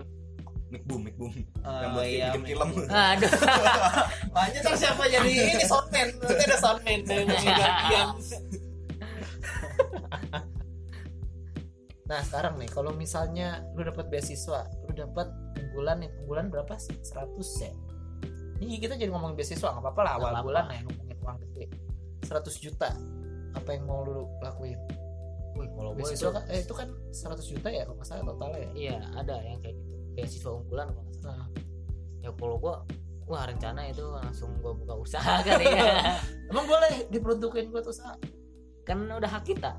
mic 0.71 0.83
boom 0.87 1.01
mic 1.03 1.15
boom 1.19 1.33
Oh, 1.61 1.79
yang 1.83 1.91
buat 1.93 2.07
iya, 2.07 2.25
bikin 2.31 2.43
film 2.55 2.69
aduh 2.87 3.31
Makanya 4.33 4.59
ntar 4.63 4.75
siapa 4.79 5.03
jadi 5.11 5.29
ini 5.29 5.65
soundman? 5.67 6.07
Nanti 6.23 6.43
ada 6.47 6.57
soundman 6.57 6.99
dari 7.03 7.23
gantian. 7.27 8.07
Nah 12.07 12.19
sekarang 12.27 12.59
nih 12.59 12.69
kalau 12.71 12.91
misalnya 12.95 13.63
lu 13.75 13.83
dapat 13.87 14.07
beasiswa, 14.11 14.67
lu 14.87 14.91
dapat 14.91 15.27
unggulan 15.59 16.03
nih 16.03 16.09
unggulan 16.23 16.47
berapa 16.51 16.75
sih? 16.79 16.95
100 16.95 17.39
ya. 17.63 17.71
Ini 18.63 18.79
kita 18.79 18.95
jadi 18.99 19.11
ngomong 19.11 19.35
beasiswa 19.35 19.67
nggak 19.71 19.83
apa-apa 19.83 20.01
lah 20.03 20.13
Nggak 20.19 20.31
awal 20.31 20.43
bulan 20.43 20.63
ya 20.71 20.79
ngomongin 20.87 21.17
uang 21.23 21.37
gede. 21.47 21.65
100 22.27 22.63
juta. 22.63 22.89
Apa 23.51 23.69
yang 23.75 23.83
mau 23.83 24.07
lu 24.07 24.27
lakuin? 24.39 24.79
Wih, 25.59 25.67
kalau 25.75 25.91
Beasiswa 25.91 26.15
itu 26.15 26.31
kan, 26.31 26.43
eh, 26.47 26.61
itu 26.63 26.73
kan 26.73 26.87
100 27.11 27.51
juta 27.51 27.67
ya 27.67 27.83
kalau 27.83 27.99
nggak 27.99 28.07
salah 28.07 28.23
totalnya 28.23 28.59
ya. 28.63 28.71
iya 28.71 28.97
ada 29.19 29.35
yang 29.43 29.59
kayak 29.59 29.75
gitu 29.83 29.95
beasiswa 30.15 30.51
unggulan 30.51 30.87
kalau 30.91 31.03
nggak 31.07 31.19
salah. 31.23 31.47
Ya 32.21 32.29
kalau 32.35 32.57
gue 32.59 32.75
wah 33.25 33.43
rencana 33.47 33.87
itu 33.87 34.03
langsung 34.03 34.51
gue 34.59 34.73
buka 34.75 34.93
usaha 34.99 35.39
kali 35.47 35.65
ya. 35.65 36.19
Emang 36.51 36.65
boleh 36.67 37.07
diperuntukin 37.09 37.71
buat 37.71 37.87
usaha? 37.87 38.15
kan 38.81 38.97
udah 38.97 39.29
hak 39.29 39.45
kita. 39.45 39.77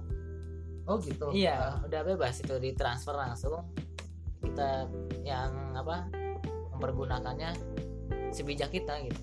Oh 0.87 0.99
gitu. 1.03 1.31
iya 1.35 1.79
udah 1.85 2.01
bebas 2.07 2.39
itu 2.41 2.55
ditransfer 2.59 3.13
langsung. 3.13 3.67
Kita 4.41 4.87
yang 5.27 5.75
apa 5.75 6.07
mempergunakannya 6.75 7.51
sebijak 8.31 8.71
kita 8.73 9.03
gitu. 9.05 9.23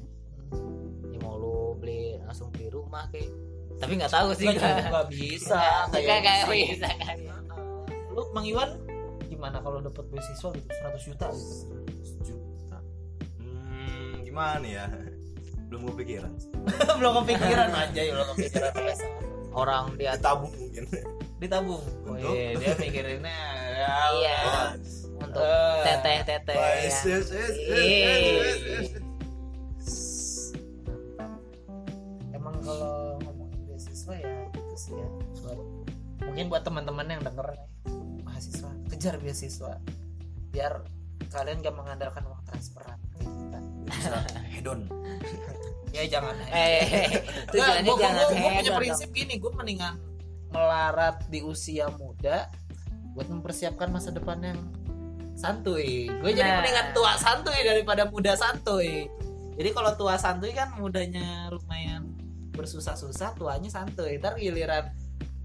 Ya 1.09 1.17
mau 1.23 1.39
lu 1.39 1.79
beli 1.79 2.19
langsung 2.27 2.51
beli 2.53 2.67
rumah 2.69 3.07
kayak 3.09 3.31
tapi 3.79 3.95
nggak 3.95 4.11
tahu 4.11 4.35
sih 4.35 4.51
Nggak, 4.51 4.91
gua. 4.91 5.03
bisa. 5.07 5.87
Nggak, 5.87 6.19
kayak 6.19 6.45
bisa 6.51 6.89
kan 6.99 7.17
Lu 8.11 8.27
Mang 8.35 8.43
Iwan 8.43 8.75
gimana 9.39 9.57
kalau 9.63 9.79
dapat 9.79 10.03
beasiswa 10.11 10.49
gitu 10.51 10.67
100 10.67 11.07
juta 11.07 11.27
gitu? 11.31 12.35
juta 12.35 12.77
hmm, 13.39 14.27
gimana 14.27 14.67
ya 14.67 14.85
belum 15.71 15.95
kepikiran 15.95 16.31
belum 16.99 17.13
kepikiran 17.23 17.69
aja 17.71 18.01
ya 18.03 18.11
belum 18.19 18.27
kepikiran 18.35 18.73
orang 19.55 19.95
dia 19.95 20.19
ditabung 20.19 20.51
mungkin 20.59 20.83
Ditabung. 21.39 21.79
Oh 22.03 22.19
iya, 22.19 22.51
dia 22.59 22.75
mikirinnya 22.75 23.31
ya. 23.71 23.95
Iya. 24.11 24.39
Untuk 25.23 25.39
Eh, 25.39 25.83
teteh 25.87 26.17
teteh. 26.27 26.55
Emang 32.35 32.55
kalau 32.59 33.15
ngomongin 33.23 33.59
beasiswa 33.71 34.13
ya 34.19 34.35
itu 34.51 34.75
sih 34.75 34.93
ya. 34.99 35.07
Buat, 35.47 35.59
mungkin 36.27 36.45
buat 36.51 36.63
teman-teman 36.67 37.07
yang 37.07 37.23
denger 37.23 37.55
nih, 37.55 37.63
mahasiswa 38.27 38.67
kejar 38.99 39.15
beasiswa. 39.23 39.79
Biar 40.51 40.83
kalian 41.31 41.63
gak 41.63 41.71
mengandalkan 41.71 42.27
uang 42.27 42.43
transferan 42.43 42.99
bisa. 43.87 44.19
Hedon. 44.51 44.91
Ya 45.95 46.03
jangan. 46.05 46.35
eh 46.51 47.23
tujuannya 47.47 47.87
gue 47.87 47.95
jangan 47.95 48.27
punya 48.35 48.71
prinsip 48.75 49.09
gini 49.15 49.39
gue 49.39 49.51
mendingan 49.55 49.95
melarat 50.51 51.23
di 51.31 51.39
usia 51.39 51.87
muda 51.95 52.51
buat 53.15 53.25
mempersiapkan 53.31 53.87
masa 53.87 54.11
depan 54.11 54.43
yang 54.43 54.59
santuy. 55.39 56.11
Gue 56.19 56.35
jadi 56.35 56.51
Nah. 56.51 56.57
mendingan 56.59 56.87
tua 56.91 57.15
santuy 57.15 57.55
daripada 57.63 58.03
muda 58.11 58.35
santuy. 58.35 59.07
Jadi 59.55 59.69
kalau 59.71 59.95
tua 59.95 60.19
santuy 60.19 60.51
kan 60.51 60.75
mudanya 60.75 61.47
lumayan 61.55 62.11
bersusah-susah 62.51 63.39
tuanya 63.39 63.71
santuy. 63.71 64.19
Ntar 64.19 64.35
giliran 64.35 64.91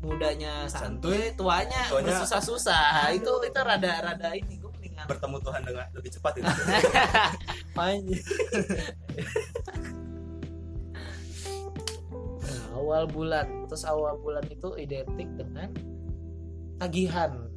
mudanya 0.04 0.68
santuy 0.68 1.32
tuanya 1.32 1.88
Tuanya- 1.88 2.12
bersusah-susah. 2.12 3.10
Itu 3.16 3.40
itu 3.40 3.58
rada-rada 3.58 4.30
ini 4.36 4.60
gue 4.60 4.70
mendingan. 4.70 5.08
Bertemu 5.08 5.36
Tuhan 5.40 5.62
dengan 5.64 5.86
lebih 5.96 6.10
cepat 6.12 6.32
itu. 6.38 6.44
Nah, 12.44 12.62
awal 12.76 13.08
bulan. 13.08 13.66
Terus 13.66 13.84
awal 13.88 14.20
bulan 14.20 14.44
itu 14.52 14.76
identik 14.76 15.28
dengan 15.34 15.72
tagihan. 16.78 17.48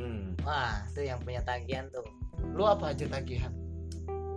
Hmm. 0.00 0.32
wah 0.46 0.80
itu 0.88 1.04
yang 1.04 1.20
punya 1.20 1.44
tagihan 1.44 1.84
tuh. 1.92 2.06
Lu 2.56 2.64
apa 2.64 2.96
aja 2.96 3.04
tagihan? 3.04 3.52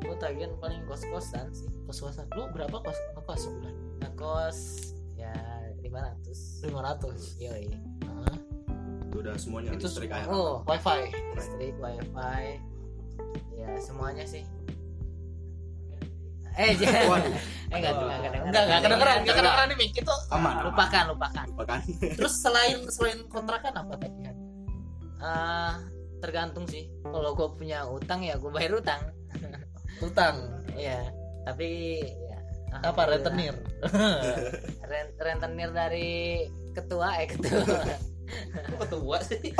Gue 0.03 0.15
tagihan 0.19 0.51
paling 0.59 0.83
kos 0.83 1.07
kosan 1.07 1.47
sih. 1.55 1.71
Kos 1.87 2.03
kosan 2.03 2.27
lu 2.35 2.51
berapa 2.51 2.75
kos 2.83 2.99
ngekos 3.15 3.39
sebulan? 3.47 3.75
Ngekos 4.03 4.59
ya 4.91 4.92
500 5.83 6.63
500 6.63 7.43
yoi. 7.43 7.67
Nah, 8.07 8.35
itu 9.03 9.15
udah 9.19 9.35
semuanya 9.35 9.69
Itu 9.75 9.85
listrik 9.85 10.09
air 10.09 10.25
oh 10.27 10.63
wifi. 10.63 11.11
Listrik 11.35 11.75
wifi. 11.77 12.45
Ya 13.53 13.69
semuanya 13.79 14.23
sih. 14.23 14.43
Eh 16.53 16.71
jangan 16.79 17.03
Waduh. 17.09 17.33
eh 17.73 17.77
nggak 17.81 17.93
Oh, 17.93 18.05
nggak 18.05 18.19
kedengeran 18.21 18.45
enggak 18.45 18.63
enggak 18.63 18.81
kedengeran 18.85 19.15
enggak 19.17 19.35
kedengeran 19.35 19.65
nih 19.67 19.77
Mik. 19.81 19.91
itu 19.97 20.13
aman. 20.29 20.53
Lupakan 20.69 21.03
lupakan. 21.11 21.45
Lupakan. 21.49 21.79
Terus 22.17 22.33
selain 22.39 22.77
selain 22.93 23.19
kontrakan 23.27 23.73
apa 23.73 23.93
tagihan 23.97 24.35
Ah, 25.17 25.79
tergantung 26.19 26.67
sih. 26.67 26.91
Kalau 27.01 27.31
gue 27.33 27.47
punya 27.55 27.87
utang 27.87 28.21
ya 28.21 28.35
gue 28.35 28.51
bayar 28.51 28.75
utang. 28.75 29.01
Utang? 30.03 30.35
Iya, 30.75 31.09
tapi 31.47 31.69
ya, 32.03 32.22
apa 32.81 33.01
rentenir? 33.05 33.53
Ren- 34.89 35.15
rentenir 35.19 35.69
dari 35.69 36.47
ketua 36.73 37.21
eh 37.21 37.29
ketua. 37.29 37.61
Kok 38.73 38.77
ketua 38.87 39.17
sih? 39.21 39.53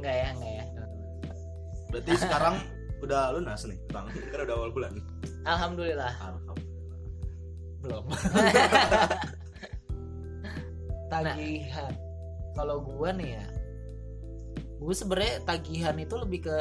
Enggak 0.00 0.14
ya 0.14 0.28
enggak 0.32 0.52
ya. 0.56 0.64
Berarti 1.92 2.12
sekarang 2.16 2.54
udah 3.04 3.36
lunas 3.36 3.60
nih 3.68 3.78
utang 3.92 4.08
kan 4.08 4.40
udah 4.44 4.56
awal 4.56 4.70
bulan. 4.72 4.92
Alhamdulillah. 5.44 6.12
Alhamdulillah. 6.16 7.00
Belum. 7.84 8.04
Tagihan. 11.12 11.92
Kalau 12.56 12.76
gua 12.82 13.14
nih 13.14 13.38
ya 13.38 13.46
gue 14.78 14.94
sebenarnya 14.94 15.42
tagihan 15.42 15.96
itu 15.98 16.14
lebih 16.14 16.46
ke 16.46 16.56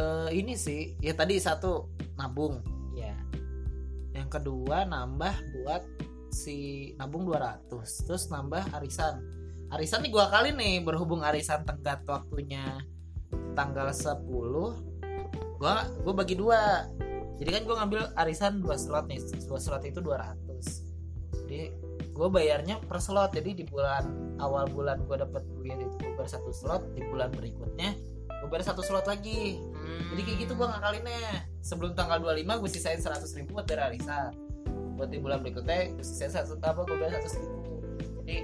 eh, 0.00 0.28
ini 0.32 0.56
sih. 0.56 0.96
Ya 1.04 1.12
tadi 1.12 1.36
satu 1.36 1.92
nabung 2.16 2.64
yang 4.18 4.30
kedua 4.30 4.82
nambah 4.84 5.34
buat 5.54 5.82
si 6.34 6.90
nabung 6.98 7.24
200 7.24 7.70
terus 8.04 8.28
nambah 8.28 8.74
arisan. 8.74 9.22
Arisan 9.68 10.02
nih 10.02 10.10
gua 10.12 10.32
kali 10.32 10.52
nih 10.52 10.82
berhubung 10.82 11.22
arisan 11.22 11.62
tenggat 11.62 12.02
waktunya 12.08 12.82
tanggal 13.54 13.88
10 13.94 14.26
gua 15.58 15.86
gua 16.02 16.14
bagi 16.14 16.34
dua. 16.34 16.90
Jadi 17.38 17.50
kan 17.54 17.62
gua 17.62 17.76
ngambil 17.84 18.00
arisan 18.18 18.58
dua 18.58 18.74
slot 18.74 19.06
nih 19.06 19.22
dua 19.46 19.58
slot 19.62 19.86
itu 19.86 20.02
200 20.02 20.88
jadi 21.48 21.72
gua 22.12 22.28
bayarnya 22.28 22.76
per 22.84 23.00
slot. 23.00 23.32
Jadi 23.32 23.62
di 23.62 23.64
bulan 23.64 24.36
awal 24.36 24.68
bulan 24.68 25.00
gua 25.08 25.24
dapet 25.24 25.40
duit 25.56 25.80
itu 25.80 25.96
gua 26.12 26.28
satu 26.28 26.52
slot 26.52 26.84
di 26.92 27.00
bulan 27.08 27.32
berikutnya 27.32 27.96
gua 28.44 28.48
bayar 28.52 28.68
satu 28.68 28.84
slot 28.84 29.08
lagi 29.08 29.64
jadi 30.14 30.20
kayak 30.24 30.38
gitu 30.46 30.52
gua 30.56 30.74
ngakalinnya. 30.76 31.46
Sebelum 31.62 31.92
tanggal 31.92 32.18
25 32.22 32.64
gue 32.64 32.70
sisain 32.72 32.96
100 32.96 33.28
ribu 33.36 33.60
buat 33.60 33.68
bayar 33.68 33.92
arisan 33.92 34.32
buat 34.98 35.14
di 35.14 35.22
bulan 35.22 35.38
berikutnya 35.46 35.94
gue 35.94 36.02
sisain 36.02 36.34
satu 36.34 36.58
apa 36.58 36.82
gue 36.82 36.96
bayar 36.98 37.22
100 37.22 37.38
ribu. 37.38 37.74
Jadi 38.24 38.36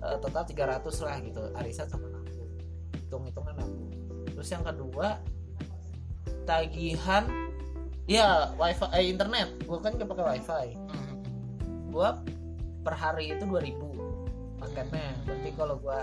eh, 0.00 0.16
total 0.24 0.42
300 0.48 1.04
lah 1.04 1.16
gitu 1.20 1.42
arisan 1.58 1.86
sama 1.90 2.08
nabung 2.08 2.48
hitung 2.96 3.22
hitungan 3.28 3.54
nabung 3.60 3.92
terus 4.32 4.48
yang 4.48 4.64
kedua 4.64 5.20
tagihan 6.48 7.28
ya 8.08 8.56
wifi 8.56 8.86
eh, 8.96 9.04
internet. 9.12 9.48
Gue 9.68 9.78
kan 9.84 9.94
gak 10.00 10.08
pakai 10.08 10.24
wifi. 10.38 10.66
Hmm. 10.74 11.14
gue 11.92 12.08
per 12.80 12.94
hari 12.96 13.36
itu 13.36 13.44
2000 13.44 14.62
paketnya. 14.64 15.12
Berarti 15.28 15.50
kalau 15.54 15.76
gue 15.76 16.00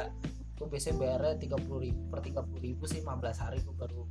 gue 0.60 0.68
biasanya 0.68 0.96
bayarnya 1.02 1.36
30 1.50 1.86
ribu 1.88 2.02
per 2.12 2.20
30 2.20 2.46
ribu 2.62 2.84
sih 2.86 3.00
15 3.00 3.44
hari 3.44 3.58
gue 3.64 3.76
baru 3.80 4.04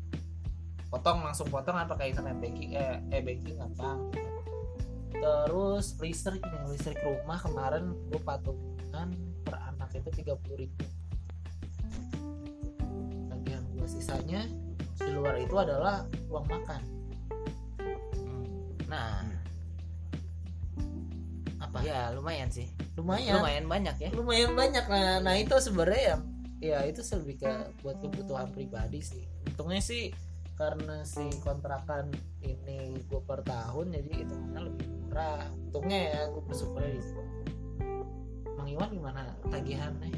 potong 0.89 1.21
langsung 1.21 1.49
potong 1.53 1.77
kan 1.77 1.87
pakai 1.87 2.17
internet 2.17 2.37
banking 2.41 2.73
eh, 2.77 3.01
eh 3.13 3.21
banking 3.21 3.57
gampang 3.61 4.01
terus 5.19 5.99
listrik 5.99 6.41
nih 6.41 6.63
listrik 6.71 6.99
rumah 7.03 7.39
kemarin 7.41 7.93
gue 8.09 8.21
patungan 8.23 9.09
per 9.43 9.57
anak 9.73 9.91
itu 9.97 10.11
30 10.23 10.61
ribu. 10.61 10.85
Bagian 13.33 13.63
gue 13.75 13.89
sisanya 13.89 14.45
di 14.99 15.11
luar 15.17 15.41
itu 15.41 15.57
adalah 15.57 16.05
uang 16.29 16.47
makan. 16.47 16.81
Nah 18.87 19.25
apa? 21.59 21.79
Ya 21.83 22.13
lumayan 22.15 22.53
sih. 22.53 22.69
Lumayan. 22.95 23.41
Lumayan 23.41 23.67
banyak 23.67 23.97
ya. 23.99 24.11
Lumayan 24.15 24.53
banyak. 24.55 24.85
Nah 24.87 25.25
nah 25.25 25.35
itu 25.35 25.57
sebenarnya 25.59 26.03
yang 26.15 26.23
ya 26.59 26.79
itu 26.87 27.01
lebih 27.17 27.43
ke 27.43 27.53
buat 27.81 27.97
kebutuhan 27.99 28.53
pribadi 28.53 29.01
sih. 29.01 29.25
Untungnya 29.49 29.81
sih 29.83 30.13
karena 30.59 31.07
si 31.07 31.23
kontrakan 31.39 32.11
ini 32.43 32.99
gue 33.07 33.23
per 33.23 33.47
tahun 33.47 33.95
jadi 33.95 34.11
hitungannya 34.27 34.61
lebih 34.67 34.87
murah. 35.07 35.47
Untungnya 35.71 35.99
ya 36.11 36.21
gue 36.35 36.43
bersyukurnya 36.43 36.91
di 36.99 37.03
situ. 37.07 37.23
Mang 38.59 38.67
Iwan 38.67 38.91
gimana 38.91 39.23
tagihannya? 39.47 40.11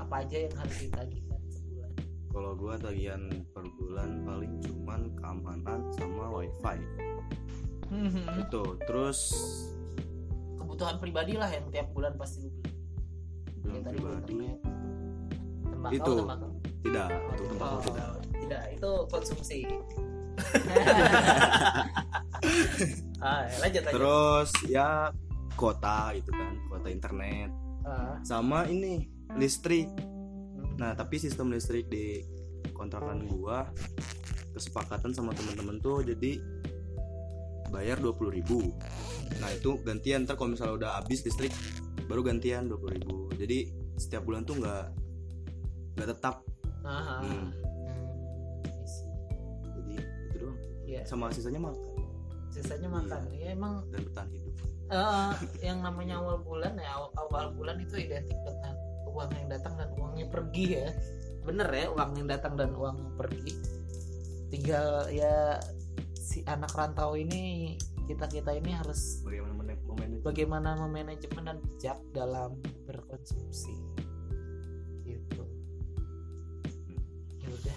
Apa 0.00 0.24
aja 0.24 0.48
yang 0.48 0.56
harus 0.56 0.76
ditagihkan 0.80 1.40
sebulan? 1.52 1.90
Kalau 2.32 2.52
gua 2.56 2.76
tagihan 2.80 3.28
per 3.52 3.64
bulan 3.76 4.24
paling 4.24 4.60
cuman 4.64 5.12
keamanan 5.20 5.80
sama 5.92 6.24
wifi. 6.40 6.80
Itu 8.40 8.80
terus 8.88 9.20
kebutuhan 10.56 10.96
pribadi 11.00 11.36
lah 11.36 11.52
yang 11.52 11.68
tiap 11.68 11.92
bulan 11.92 12.16
pasti 12.16 12.44
lu 12.44 12.52
beli. 12.52 12.72
Tadi 13.84 13.98
pribadi. 14.00 14.36
tembakau 15.68 15.96
Itu. 15.96 16.12
tembakau. 16.24 16.50
Tidak 16.80 17.08
untuk 17.28 17.46
tembakau 17.50 17.76
Oh, 17.76 17.82
tidak 17.92 18.25
tidak 18.46 18.62
itu 18.78 18.90
konsumsi. 19.10 19.60
Ah 23.16 23.48
lanjut 23.64 23.82
lanjut. 23.82 23.96
Terus 23.96 24.50
ya 24.68 25.10
kota 25.56 26.12
gitu 26.14 26.30
kan 26.30 26.52
kota 26.68 26.88
internet. 26.92 27.50
Ah, 27.82 28.20
sama 28.22 28.68
ini 28.68 29.08
listrik. 29.34 29.88
Hmm. 29.88 30.76
nah 30.76 30.92
tapi 30.92 31.16
sistem 31.16 31.50
listrik 31.50 31.88
di 31.88 32.22
kontrakan 32.76 33.24
gua 33.24 33.66
kesepakatan 34.52 35.16
sama 35.16 35.32
temen-temen 35.32 35.80
tuh 35.80 36.04
jadi 36.04 36.38
bayar 37.72 37.98
20.000 37.98 38.36
ribu. 38.36 38.70
Nah 39.42 39.50
itu 39.50 39.80
gantian. 39.82 40.28
Ntar 40.28 40.36
kalau 40.38 40.54
misalnya 40.54 40.74
udah 40.86 40.90
habis 41.02 41.24
listrik 41.24 41.50
baru 42.06 42.20
gantian 42.20 42.68
20.000 42.68 42.94
ribu. 43.00 43.32
Jadi 43.34 43.58
setiap 43.96 44.22
bulan 44.28 44.44
tuh 44.44 44.60
nggak 44.60 44.84
nggak 45.98 46.08
tetap. 46.14 46.44
Ah, 46.84 47.18
ah. 47.18 47.20
Hmm. 47.24 47.65
Iya, 50.96 51.02
sama 51.04 51.28
sisanya 51.28 51.60
makan 51.60 52.06
sisanya 52.56 52.88
makan. 52.88 53.20
Ya 53.36 53.52
emang 53.52 53.84
dan 53.92 54.00
bertahan 54.08 54.30
hidup 54.32 54.54
eh, 54.88 55.32
yang 55.60 55.84
namanya 55.84 56.22
awal 56.22 56.40
bulan 56.40 56.72
ya 56.80 56.88
awal, 56.96 57.10
awal 57.20 57.44
bulan 57.52 57.76
itu 57.84 58.00
identik 58.00 58.38
dengan 58.48 58.74
uang 59.12 59.30
yang 59.36 59.48
datang 59.52 59.74
dan 59.76 59.88
uang 60.00 60.14
yang 60.16 60.30
pergi 60.32 60.64
ya. 60.80 60.88
Bener 61.44 61.68
ya 61.68 61.86
uang 61.92 62.10
yang 62.16 62.28
datang 62.32 62.56
dan 62.56 62.72
uang 62.72 62.96
yang 62.96 63.14
pergi. 63.18 63.52
Tinggal 64.48 65.10
ya 65.12 65.60
si 66.16 66.40
anak 66.48 66.72
rantau 66.72 67.18
ini 67.18 67.76
kita 68.06 68.30
kita 68.30 68.54
ini 68.54 68.70
harus 68.70 69.20
bagaimana 69.26 69.52
memanage 69.58 70.22
bagaimana 70.22 70.70
memanajemen 70.78 71.42
dan 71.42 71.58
bijak 71.58 71.98
dalam 72.14 72.54
berkonsumsi 72.86 73.74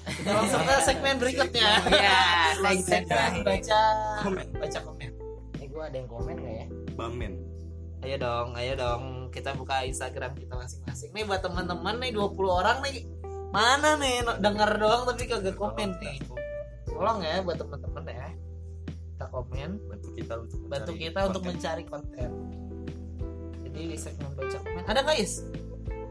kita 0.07 0.31
langsung 0.31 0.61
ke 0.63 0.75
segmen 0.83 1.15
berikutnya. 1.19 1.69
Ya 1.91 2.19
segmen 2.55 2.83
segmen 2.83 3.31
baca. 3.43 3.81
Komen. 4.23 4.47
baca 4.55 4.79
komen. 4.83 5.11
Eh 5.59 5.67
gue 5.67 5.83
ada 5.83 5.97
yang 5.97 6.09
komen 6.09 6.35
gak 6.39 6.55
ya? 6.63 6.67
Bamen 6.95 7.33
ayo 8.03 8.15
dong 8.15 8.55
ayo 8.55 8.73
dong. 8.79 9.03
Kita 9.29 9.53
buka 9.55 9.83
instagram 9.85 10.33
kita 10.35 10.55
masing-masing. 10.55 11.11
Nih 11.11 11.23
buat 11.27 11.41
teman-teman 11.43 11.99
nih 11.99 12.11
20 12.15 12.35
orang 12.47 12.77
nih. 12.83 13.05
Mana 13.51 13.99
nih? 13.99 14.23
Denger 14.39 14.71
doang 14.79 15.03
tapi 15.09 15.23
kagak 15.27 15.57
komen 15.59 15.95
nih. 15.99 16.17
tolong 16.89 17.23
ya 17.23 17.39
buat 17.43 17.55
teman-teman 17.59 18.03
ya. 18.07 18.27
Kita 18.87 19.25
komen. 19.31 19.69
Bantu 19.87 20.09
kita 20.15 20.33
untuk 20.39 20.59
bantu 20.67 20.91
mencari 20.95 21.03
kita 21.03 21.19
untuk 21.27 21.41
konten. 21.43 21.55
mencari 21.55 21.83
konten. 21.87 22.29
Jadi 23.67 23.79
di 23.93 23.97
segmen 23.99 24.31
baca 24.35 24.57
komen. 24.63 24.83
Ada 24.87 24.99
nggak 25.03 25.17
is? 25.19 25.33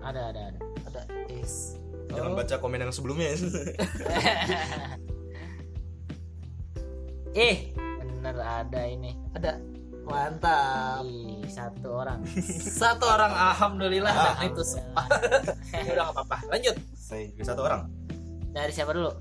Ada 0.05 0.21
ada 0.33 0.41
ada. 0.55 0.61
Ada 0.89 1.01
is 1.33 1.78
jangan 2.13 2.33
Oh, 2.33 2.37
baca 2.37 2.55
komen 2.59 2.81
yang 2.85 2.93
sebelumnya. 2.95 3.35
Eh 7.37 7.71
bener 7.77 8.35
ada 8.41 8.83
ini. 8.89 9.15
Ada. 9.37 9.61
Mantap. 10.09 11.05
Ih, 11.05 11.45
satu 11.53 12.01
orang. 12.01 12.25
Satu 12.81 13.05
orang 13.05 13.29
alhamdulillah. 13.29 14.09
Alhamdulillah. 14.09 14.49
itu 14.49 14.63
sempat 14.65 15.09
ya 15.69 15.85
udah 15.95 16.05
nggak 16.09 16.17
apa-apa. 16.17 16.37
Lanjut. 16.49 16.77
Saya 16.97 17.29
juga 17.29 17.45
satu 17.45 17.61
orang. 17.69 17.93
Dari 18.57 18.73
siapa 18.73 18.97
dulu? 18.97 19.13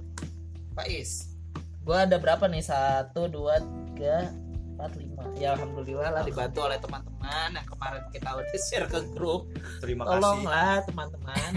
Pak 0.74 0.88
Is 0.88 1.36
gua 1.84 2.08
ada 2.08 2.16
berapa 2.16 2.48
nih? 2.48 2.64
Satu 2.64 3.28
dua 3.28 3.60
tiga 3.60 4.32
empat 4.80 4.96
lima. 4.96 5.24
Ya 5.36 5.60
alhamdulillah 5.60 6.10
lah 6.10 6.24
dibantu 6.24 6.64
oleh 6.64 6.80
teman-teman 6.80 7.50
yang 7.52 7.68
kemarin 7.68 8.04
kita 8.16 8.30
udah 8.32 8.60
share 8.64 8.88
ke 8.88 9.00
grup. 9.12 9.52
Terima 9.84 10.08
kasih. 10.08 10.14
tolonglah 10.24 10.76
teman-teman 10.88 11.52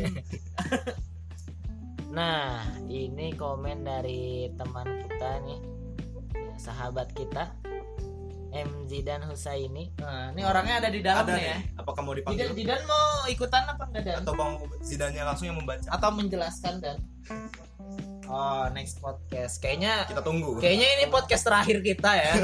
Nah, 2.10 2.66
ini 2.90 3.30
komen 3.38 3.86
dari 3.86 4.50
teman 4.58 4.86
kita 5.06 5.30
nih, 5.46 5.60
ya, 6.34 6.54
sahabat 6.58 7.14
kita, 7.14 7.54
MZ 8.50 8.90
dan 9.06 9.22
Husaini. 9.22 9.94
nah 10.02 10.34
ini 10.34 10.42
orangnya 10.42 10.82
ada 10.82 10.90
di 10.90 11.00
dalam 11.06 11.22
ada 11.22 11.38
nih 11.38 11.46
ya. 11.54 11.58
apakah 11.78 12.02
mau 12.02 12.14
dipanggil? 12.18 12.50
Jidan 12.50 12.82
mau 12.82 13.22
ikutan 13.30 13.62
apa 13.62 13.86
enggak 13.86 14.02
Dan? 14.02 14.16
atau 14.26 14.34
bang 14.34 14.52
Zidannya 14.82 15.22
langsung 15.22 15.46
yang 15.46 15.58
membaca? 15.62 15.86
Atau 15.86 16.10
menjelaskan 16.18 16.74
dan? 16.82 16.98
Oh 18.26 18.66
next 18.74 18.98
podcast. 18.98 19.62
Kayaknya 19.62 20.10
kita 20.10 20.22
tunggu. 20.26 20.58
kayaknya 20.58 20.88
ini 20.98 21.04
podcast 21.10 21.46
terakhir 21.46 21.78
kita 21.82 22.10
ya. 22.10 22.32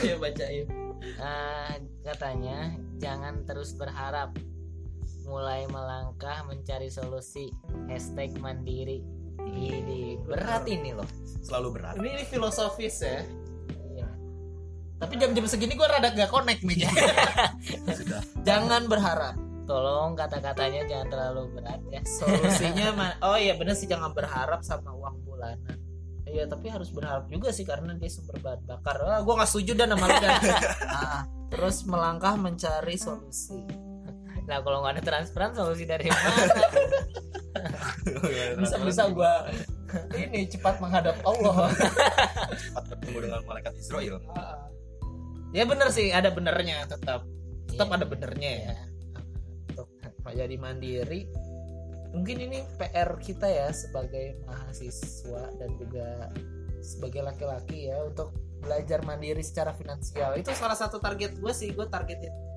Ya 0.00 0.16
bacain. 0.16 0.64
Ah, 1.20 1.76
katanya 2.00 2.72
jangan 2.96 3.44
terus 3.44 3.76
berharap, 3.76 4.32
mulai 5.24 5.64
melangkah 5.66 6.44
mencari 6.44 6.88
solusi. 6.88 7.48
Hashtag 7.86 8.36
mandiri. 8.38 9.02
Ini 9.44 10.18
berat 10.24 10.64
ini 10.66 10.92
loh. 10.92 11.06
selalu 11.44 11.76
berat 11.76 12.00
ini, 12.00 12.16
ini 12.16 12.24
filosofis 12.24 13.04
ya 13.04 13.20
Iya. 13.92 14.08
tapi 14.96 15.20
jam-jam 15.20 15.44
segini 15.44 15.76
gue 15.76 15.84
rada 15.84 16.08
gak 16.08 16.32
connect 16.32 16.64
nih 16.64 16.88
sudah 18.00 18.24
jangan 18.48 18.88
berharap 18.88 19.36
Tolong 19.64 20.16
kata-katanya 20.16 20.88
jangan 20.88 21.08
terlalu 21.12 21.52
berat 21.52 21.80
ya. 21.88 22.00
solusinya 22.00 22.96
oh 23.28 23.36
iya 23.36 23.60
bener 23.60 23.76
sih 23.76 23.84
jangan 23.84 24.16
berharap 24.16 24.64
sama 24.64 24.96
uang 24.96 25.20
bulanan 25.22 25.76
Iya 26.24 26.48
tapi 26.48 26.72
harus 26.72 26.88
berharap 26.88 27.28
juga 27.28 27.52
sih 27.52 27.62
karena 27.62 27.92
dia 27.94 28.08
sumber 28.08 28.40
bahan 28.40 28.64
bakar. 28.64 28.96
Ah, 29.04 29.20
gue 29.20 29.34
nggak 29.36 29.46
setuju 29.46 29.76
dan 29.76 29.92
sama 29.92 30.08
lu 30.08 30.16
Dan. 30.18 30.40
Ah, 30.88 31.22
terus 31.46 31.84
melangkah 31.84 32.34
mencari 32.34 32.96
solusi. 32.96 33.60
Nah 34.44 34.60
kalau 34.60 34.84
nggak 34.84 35.00
ada 35.00 35.04
transparan 35.04 35.52
solusi 35.56 35.88
dari 35.88 36.08
mana? 36.08 36.44
Bisa 38.60 38.76
bisa 38.82 39.08
gue 39.08 39.32
ini 40.18 40.44
cepat 40.50 40.82
menghadap 40.82 41.16
Allah. 41.24 41.70
Cepat 42.60 42.84
bertemu 42.92 43.18
dengan 43.30 43.40
malaikat 43.46 43.72
Israel. 43.78 44.20
Ya 45.54 45.64
bener 45.64 45.88
sih 45.94 46.10
ada 46.10 46.34
benernya 46.34 46.84
tetap. 46.84 47.24
Tetap 47.70 47.88
ada 47.88 48.04
benernya 48.04 48.52
ya. 48.68 48.76
Untuk 49.72 49.88
jadi 50.34 50.56
mandiri 50.58 51.30
mungkin 52.14 52.46
ini 52.46 52.62
PR 52.78 53.10
kita 53.18 53.50
ya 53.50 53.68
sebagai 53.74 54.38
mahasiswa 54.46 55.50
dan 55.58 55.70
juga 55.78 56.30
sebagai 56.78 57.26
laki-laki 57.26 57.90
ya 57.90 58.06
untuk 58.06 58.30
belajar 58.62 59.02
mandiri 59.02 59.42
secara 59.42 59.74
finansial. 59.74 60.38
Itu 60.38 60.54
salah 60.54 60.76
satu 60.76 61.00
target 61.00 61.38
gue 61.38 61.52
sih 61.54 61.74
gue 61.74 61.86
targetin 61.86 62.53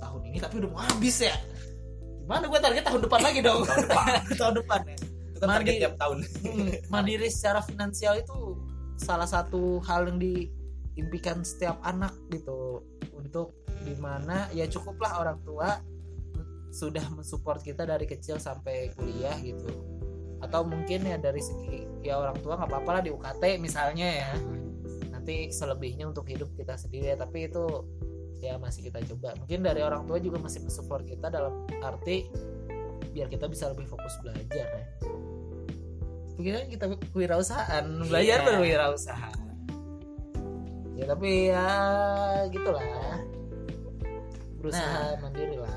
tahun 0.00 0.20
ini 0.32 0.38
tapi 0.40 0.54
udah 0.64 0.70
mau 0.72 0.80
habis 0.80 1.16
ya. 1.20 1.36
Gimana 2.24 2.46
gue 2.46 2.60
target 2.62 2.84
tahun 2.86 3.00
depan 3.04 3.20
lagi 3.20 3.40
dong? 3.42 3.60
Tahun 3.66 3.82
depan. 3.84 4.06
Tahun 4.40 4.54
depan 4.62 4.80
ya. 4.86 4.96
Itu 5.34 5.38
kan 5.42 5.48
target 5.56 5.74
tiap 5.82 5.94
tahun. 5.98 6.18
Hmm, 6.46 6.70
mandiri 6.92 7.28
secara 7.32 7.60
finansial 7.64 8.14
itu 8.20 8.38
salah 9.00 9.26
satu 9.26 9.80
hal 9.82 10.06
yang 10.12 10.18
diimpikan 10.20 11.42
setiap 11.42 11.82
anak 11.82 12.14
gitu. 12.30 12.86
Untuk 13.18 13.66
di 13.82 13.96
mana 13.96 14.46
ya 14.52 14.68
cukuplah 14.70 15.18
orang 15.18 15.42
tua 15.42 15.80
sudah 16.70 17.02
mensupport 17.10 17.58
kita 17.58 17.82
dari 17.82 18.06
kecil 18.06 18.38
sampai 18.38 18.94
kuliah 18.94 19.34
gitu. 19.42 19.66
Atau 20.38 20.64
mungkin 20.68 21.04
ya 21.08 21.18
dari 21.18 21.42
segi 21.42 22.06
ya 22.06 22.14
orang 22.20 22.38
tua 22.40 22.54
nggak 22.56 22.70
apa-apa 22.70 22.90
lah 23.00 23.02
di 23.02 23.10
UKT 23.10 23.42
misalnya 23.58 24.06
ya. 24.06 24.30
Nanti 25.10 25.50
selebihnya 25.50 26.06
untuk 26.06 26.30
hidup 26.30 26.54
kita 26.54 26.78
sendiri 26.78 27.10
ya. 27.10 27.18
Tapi 27.18 27.50
itu 27.50 27.64
ya 28.40 28.56
masih 28.56 28.88
kita 28.88 28.98
coba. 29.04 29.36
Mungkin 29.36 29.60
dari 29.60 29.80
orang 29.80 30.04
tua 30.04 30.16
juga 30.16 30.40
masih 30.40 30.64
mensupport 30.64 31.04
kita 31.04 31.28
dalam 31.28 31.64
arti 31.80 32.26
biar 33.10 33.26
kita 33.26 33.46
bisa 33.46 33.68
lebih 33.68 33.84
fokus 33.84 34.16
belajar 34.20 34.66
ya. 34.66 34.84
Pikiran 36.34 36.66
kita 36.68 36.84
kewirausahaan 37.12 37.84
belajar 38.08 38.38
Iya. 38.40 38.46
berwirausaha 38.48 39.30
ya 40.96 41.04
tapi 41.08 41.30
ya 41.48 41.66
gitulah. 42.48 42.84
Berusaha 44.60 45.16
mandiri 45.20 45.56
lah. 45.56 45.72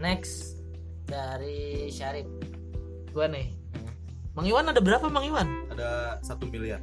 Next 0.00 0.56
dari 1.04 1.88
Syarif. 1.92 2.24
Gua 3.12 3.28
nih. 3.28 3.52
Mang 4.32 4.46
Iwan 4.48 4.72
ada 4.72 4.80
berapa 4.80 5.04
Mang 5.12 5.26
Iwan? 5.28 5.44
Ada 5.68 6.20
satu 6.24 6.48
miliar. 6.48 6.80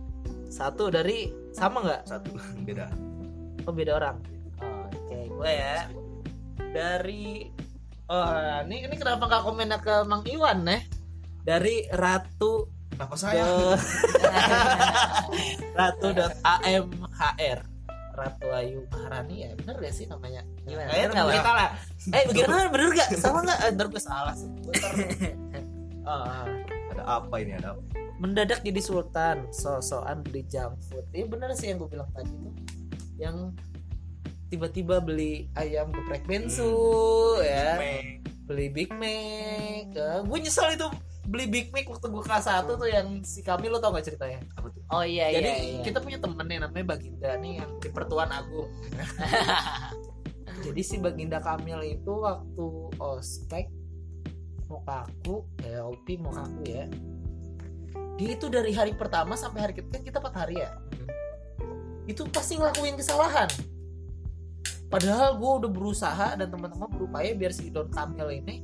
Satu 0.47 0.93
dari 0.93 1.33
sama 1.49 1.81
nggak? 1.81 2.01
Satu 2.05 2.29
beda. 2.67 2.93
Oh 3.65 3.73
beda 3.73 3.97
orang 3.97 4.36
gue 5.37 5.51
ya 5.53 5.85
dari 6.73 7.45
oh 8.09 8.65
ini 8.65 8.89
ini 8.89 8.95
kenapa 8.97 9.29
nggak 9.29 9.43
komennya 9.45 9.77
ke 9.77 10.01
Mang 10.09 10.25
Iwan 10.25 10.65
nih 10.65 10.81
dari 11.45 11.85
Ratu 11.93 12.65
kenapa 12.89 13.13
ke 13.13 13.21
saya 13.21 13.45
ratu.amhr 15.77 17.59
Ratu 18.17 18.49
Ayu 18.49 18.81
Maharani 18.89 19.45
ya 19.45 19.49
bener 19.61 19.77
gak 19.77 19.93
sih 19.93 20.09
namanya? 20.09 20.41
Gimana? 20.65 20.89
Eh, 20.89 21.05
Bener 21.05 21.21
lah 21.29 21.69
eh 22.17 22.23
bagaimana 22.25 22.65
bener 22.73 22.89
gak 22.97 23.09
salah 23.13 23.41
nggak? 23.45 23.59
Eh, 23.61 23.69
ntar 23.77 23.87
gue 23.93 24.01
salah. 24.01 24.33
Oh, 24.33 26.09
oh. 26.09 26.45
ada 26.97 27.03
apa 27.05 27.35
ini 27.37 27.61
ada 27.61 27.77
apa? 27.77 27.81
Mendadak 28.17 28.65
jadi 28.65 28.81
sultan 28.81 29.45
sosokan 29.53 30.25
beli 30.25 30.49
junk 30.49 30.81
food 30.89 31.05
ya 31.13 31.29
bener 31.29 31.53
sih 31.53 31.69
yang 31.69 31.77
gue 31.77 31.93
bilang 31.93 32.09
tadi 32.09 32.33
tuh. 32.33 32.53
Yang 33.21 33.53
tiba-tiba 34.47 35.03
beli 35.03 35.51
ayam 35.59 35.91
geprek 35.91 36.23
bensu 36.23 36.71
ya. 37.43 37.77
Meng. 37.79 38.23
beli 38.47 38.71
Big 38.71 38.87
Mac 38.95 39.91
ya, 39.91 40.23
gue 40.23 40.37
nyesel 40.39 40.79
itu 40.79 40.87
beli 41.27 41.51
Big 41.51 41.67
Mac 41.75 41.83
waktu 41.91 42.07
gue 42.07 42.23
kelas 42.23 42.47
1 42.47 42.63
tuh 42.63 42.87
yang 42.87 43.19
si 43.27 43.43
kami 43.43 43.67
lo 43.67 43.83
tau 43.83 43.91
gak 43.91 44.07
ceritanya? 44.07 44.39
Apa 44.55 44.71
tuh? 44.71 44.79
Oh 44.87 45.03
iya 45.03 45.27
jadi 45.35 45.51
iya, 45.51 45.55
iya. 45.59 45.81
kita 45.83 45.99
punya 45.99 46.15
temen 46.15 46.47
nih 46.47 46.63
namanya 46.63 46.95
Baginda 46.95 47.35
nih 47.43 47.59
yang 47.59 47.71
di 47.83 47.89
Pertuan 47.91 48.31
Agung. 48.31 48.71
Jadi 50.65 50.81
si 50.81 50.97
Baginda 50.97 51.37
Kamil 51.37 51.99
itu 51.99 52.11
waktu 52.23 52.65
ospek 52.97 53.69
Mokaku 54.71 55.43
ya 55.61 55.83
OP 55.83 56.07
Mokaku 56.17 56.63
ya. 56.65 56.87
Dia 58.15 58.29
itu 58.33 58.47
dari 58.47 58.71
hari 58.71 58.95
pertama 58.95 59.35
sampai 59.35 59.59
hari 59.69 59.73
ketiga 59.75 59.99
kita 60.01 60.17
empat 60.23 60.35
hari 60.39 60.63
ya. 60.63 60.71
Itu 62.07 62.25
pasti 62.31 62.55
ngelakuin 62.55 62.95
kesalahan 62.95 63.51
padahal 64.87 65.35
gue 65.35 65.51
udah 65.63 65.71
berusaha 65.71 66.27
dan 66.35 66.47
teman-teman 66.47 66.87
berupaya 66.91 67.35
biar 67.35 67.51
si 67.51 67.69
Don 67.71 67.91
Kamil 67.91 68.43
ini 68.43 68.63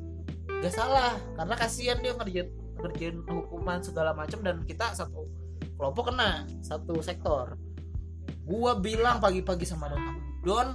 gak 0.64 0.74
salah. 0.74 1.16
Karena 1.36 1.56
kasihan 1.56 1.98
dia 2.00 2.16
ngerjain 2.16 2.50
ngerjain 2.80 3.18
hukuman 3.28 3.80
segala 3.80 4.12
macam 4.12 4.42
dan 4.44 4.64
kita 4.68 4.92
satu 4.96 5.28
kelompok 5.76 6.12
kena 6.12 6.48
satu 6.64 7.00
sektor. 7.04 7.56
Gua 8.44 8.76
bilang 8.76 9.24
pagi-pagi 9.24 9.64
sama 9.64 9.92
Don 9.92 10.00
Kamil, 10.00 10.24
Don 10.44 10.70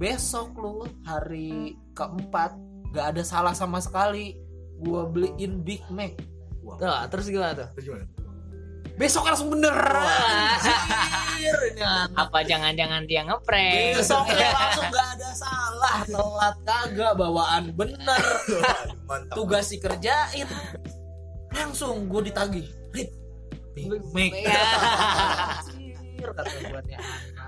besok 0.00 0.56
lu 0.56 0.88
hari 1.04 1.76
keempat 1.92 2.56
gak 2.92 3.16
ada 3.16 3.22
salah 3.24 3.54
sama 3.56 3.78
sekali. 3.80 4.36
Gua 4.80 5.04
beliin 5.04 5.60
Big 5.60 5.84
Mac. 5.92 6.16
Wow. 6.60 6.76
nah, 6.80 7.04
terus 7.08 7.28
gimana 7.28 7.56
tuh? 7.56 7.68
Terus 7.76 7.84
gimana? 7.88 8.04
besok 9.00 9.24
langsung 9.24 9.48
bener 9.48 9.72
Anjir, 11.40 11.56
ini 11.72 11.80
anak. 11.80 12.20
apa 12.20 12.38
jangan-jangan 12.44 13.02
dia 13.08 13.24
ngeprank? 13.24 13.96
Besoknya 13.96 14.48
langsung 14.52 14.88
gak 14.92 15.08
ada 15.16 15.30
salah 15.32 15.96
telat 16.04 16.56
kagak 16.68 17.12
bawaan 17.16 17.64
bener. 17.72 18.24
Mantap. 19.08 19.32
Tugas 19.32 19.72
dikerjain. 19.72 20.44
Langsung 21.56 22.12
gue 22.12 22.28
ditagih 22.28 22.68
Rit 22.92 23.10
Mac 24.12 24.32
Iya. 24.36 24.64
Kata 26.20 26.52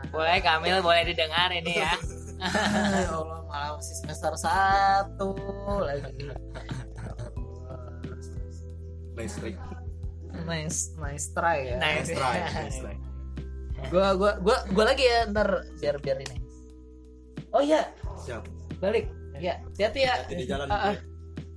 boleh 0.08 0.40
Kamil 0.40 0.80
boleh 0.80 1.02
didengar 1.12 1.52
ini 1.52 1.84
ya. 1.84 1.92
Ya 2.42 3.06
Allah 3.12 3.44
malah 3.46 3.78
masih 3.78 4.02
semester 4.02 4.32
satu. 4.34 5.30
Lagi. 5.84 6.32
Nice 9.14 9.36
try. 9.38 9.54
Nice 10.48 10.80
nice 10.96 11.26
try 11.36 11.58
ya. 11.70 11.76
Nice. 11.76 12.08
nice 12.08 12.18
try 12.18 12.38
nice 12.40 12.78
try 12.80 13.11
gua 13.90 14.14
gua 14.14 14.32
gua 14.38 14.56
gua 14.70 14.84
lagi 14.86 15.04
ya 15.04 15.26
ntar 15.30 15.48
biar 15.78 15.96
biar 15.98 16.18
ini 16.20 16.36
oh 17.50 17.62
iya 17.62 17.90
siap 18.16 18.46
balik 18.78 19.08
ya 19.38 19.58
hati-hati 19.66 20.00
ya 20.04 20.14
Hati 20.22 20.34
di 20.38 20.46
jalan 20.46 20.66
Ah, 20.70 20.92
ah. 20.92 20.96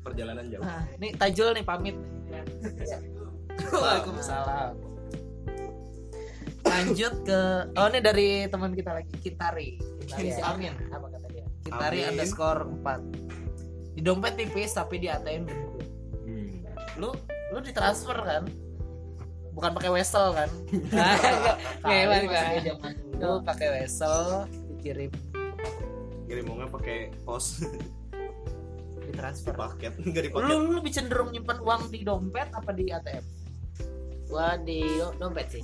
perjalanan 0.02 0.46
jauh 0.50 0.62
Nah, 0.62 0.86
ini 0.98 1.14
Tajul 1.14 1.54
nih 1.54 1.62
pamit. 1.62 1.98
Waalaikumsalam. 3.72 4.74
Lanjut 6.66 7.14
ke 7.24 7.40
oh 7.72 7.88
ini 7.90 8.00
dari 8.02 8.30
teman 8.50 8.74
kita 8.74 8.92
lagi 8.94 9.14
Kitari. 9.18 9.78
Kitari 10.02 10.30
si 10.30 10.42
Amin. 10.42 10.74
Apa 10.90 11.08
kata 11.10 11.28
dia? 11.30 11.46
Kitari 11.62 12.00
Amin. 12.04 12.10
underscore 12.14 12.62
4 12.84 13.96
Di 13.96 14.02
dompet 14.02 14.34
tipis 14.36 14.74
tapi 14.74 15.00
di 15.00 15.08
ATM 15.08 15.46
gede. 15.46 15.66
Hmm. 16.26 16.54
Lu 17.00 17.10
lu 17.54 17.58
ditransfer 17.62 18.18
kan? 18.18 18.44
Bukan 19.56 19.72
pakai 19.72 19.90
wesel 19.90 20.26
kan? 20.34 20.50
Masih 21.86 22.28
Kak? 22.28 22.46
zaman 22.62 22.92
dulu 23.16 23.38
pakai 23.42 23.68
wesel 23.74 24.44
dikirim 24.70 25.12
ngirim 26.26 26.46
uangnya 26.46 26.68
pakai 26.68 26.98
pos 27.22 27.64
ditransfer. 29.06 29.54
paket 29.54 29.94
nggak 30.04 30.22
di 30.22 30.30
Lu 30.30 30.36
paket 30.36 30.58
lu 30.58 30.72
lebih 30.76 30.92
cenderung 30.92 31.30
nyimpan 31.30 31.58
uang 31.60 31.82
di 31.88 32.00
dompet 32.02 32.50
apa 32.52 32.70
di 32.70 32.90
ATM? 32.90 33.24
gua 34.26 34.58
di 34.58 34.82
do- 34.92 35.16
dompet 35.16 35.48
sih 35.52 35.64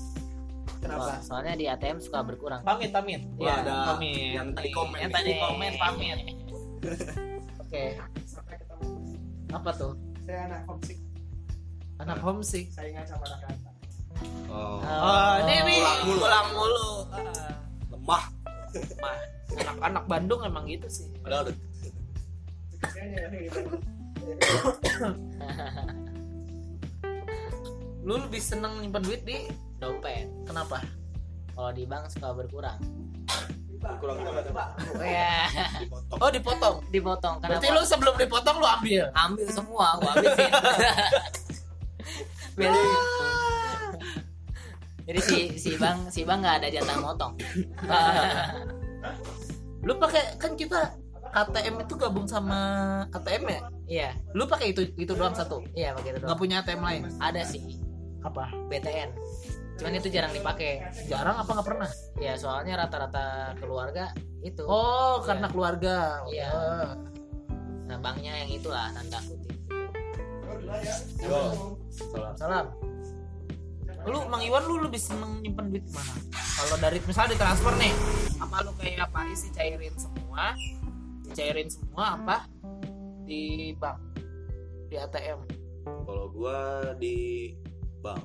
Kenapa? 0.77 1.17
Soalnya 1.19 1.53
di 1.53 1.65
ATM 1.67 1.97
suka 1.99 2.21
berkurang 2.21 2.61
Pamit, 2.61 2.89
pamit. 2.89 3.21
Wah, 3.35 3.45
Ya, 3.45 3.53
ada 3.59 3.73
pamit. 3.91 4.33
yang 4.33 4.49
tadi 4.51 4.65
Nih, 4.65 4.73
komen 4.73 4.97
Yang 4.97 5.11
tadi 5.13 5.31
komen 5.35 5.71
pamit. 5.75 6.17
Oke. 7.59 7.83
Apa 9.51 9.69
tuh? 9.71 9.93
saya 10.21 10.39
anak 10.47 10.61
homesick 10.65 10.97
Anak 11.97 12.17
homesick. 12.19 12.65
saingan 12.71 13.03
sama 13.03 13.25
anak 13.27 13.51
anak 13.51 13.70
oh, 14.47 14.79
Oh, 14.81 15.33
ini 15.41 15.55
nih 15.63 15.79
pulang 15.79 15.99
mulu. 16.03 16.19
pulang 16.19 16.47
mulu. 16.51 16.89
Ah, 17.09 17.55
lemah. 17.89 18.23
Mah, 18.97 19.17
anak-anak 19.51 20.03
Bandung 20.07 20.41
emang 20.43 20.63
gitu 20.65 20.87
sih. 20.87 21.07
padahal 21.19 21.51
gitu 21.51 21.59
Lu 28.01 28.17
lebih 28.17 28.41
seneng 28.41 28.81
nyimpan 28.81 29.03
duit 29.03 29.21
di 29.21 29.37
dompet. 29.77 30.25
Kenapa? 30.43 30.81
kalau 31.51 31.71
di 31.75 31.83
bank 31.85 32.09
suka 32.09 32.33
berkurang. 32.33 32.79
Kurang 34.01 34.17
oh 34.21 35.05
ya 35.05 35.45
dipotong. 35.77 36.17
Oh, 36.17 36.29
dipotong. 36.29 36.75
dipotong. 36.89 37.35
Berarti 37.37 37.65
kenapa 37.65 37.77
lu 37.77 37.81
sebelum 37.85 38.13
dipotong 38.17 38.57
lu 38.57 38.65
ambil. 38.65 39.03
ambil 39.13 39.47
semua 39.49 39.85
gua 39.97 40.11
habisin 40.15 40.51
Biar- 42.53 42.73
jadi 45.07 45.19
si 45.21 45.37
si 45.57 45.71
bang 45.77 45.97
si 46.09 46.21
bang 46.23 46.39
nggak 46.41 46.55
ada 46.61 46.67
jatah 46.69 46.97
motong. 47.01 47.33
Lu 49.87 49.97
pakai 49.97 50.37
kan 50.37 50.53
kita 50.53 50.93
KTM 51.31 51.87
itu 51.87 51.93
gabung 51.95 52.27
sama 52.27 52.59
ATM 53.15 53.43
ya? 53.47 53.61
iya. 53.87 54.09
Lu 54.35 54.45
pakai 54.45 54.75
itu 54.75 54.83
itu 54.99 55.15
doang 55.15 55.33
satu. 55.33 55.63
iya 55.73 55.95
begitu 55.95 56.19
Nggak 56.21 56.27
doang. 56.27 56.39
Punya 56.39 56.55
ATM 56.61 56.81
lain. 56.83 57.01
ada 57.17 57.41
sih. 57.47 57.61
Apa? 58.21 58.51
BTN 58.69 59.09
cuman 59.81 59.97
itu 59.97 60.13
jarang 60.13 60.29
dipakai. 60.29 60.85
Jarang 61.09 61.41
apa 61.41 61.49
nggak 61.57 61.65
pernah? 61.65 61.89
Ya 62.21 62.37
soalnya 62.37 62.85
rata-rata 62.85 63.57
keluarga 63.57 64.13
itu. 64.45 64.61
Oh 64.69 65.25
karena 65.25 65.49
keluarga. 65.49 66.21
Iya. 66.29 66.49
Oh. 66.53 66.89
nah 67.91 67.99
banknya 67.99 68.31
yang 68.45 68.55
itulah 68.55 68.87
tanda 68.95 69.19
kutip 69.27 69.51
Yo, 71.19 71.75
salam. 71.91 72.33
salam 72.39 72.65
lu 74.09 74.19
Mang 74.25 74.41
Iwan 74.41 74.63
lu 74.65 74.81
lebih 74.81 74.97
seneng 74.97 75.41
nyimpen 75.45 75.69
duit 75.69 75.85
di 75.85 75.93
mana? 75.93 76.13
Kalau 76.33 76.75
dari 76.81 76.97
misalnya 77.05 77.37
ditransfer 77.37 77.73
nih 77.77 77.93
apa 78.41 78.55
lu 78.65 78.71
kayak 78.81 79.07
Pak 79.13 79.23
Is 79.29 79.41
dicairin 79.45 79.93
semua 79.93 80.57
dicairin 81.29 81.69
semua 81.69 82.17
apa? 82.17 82.37
Di 83.29 83.71
bank 83.77 83.97
di 84.89 84.95
ATM 84.97 85.39
Kalau 85.81 86.29
gua 86.33 86.91
di 86.97 87.49
bank, 88.05 88.21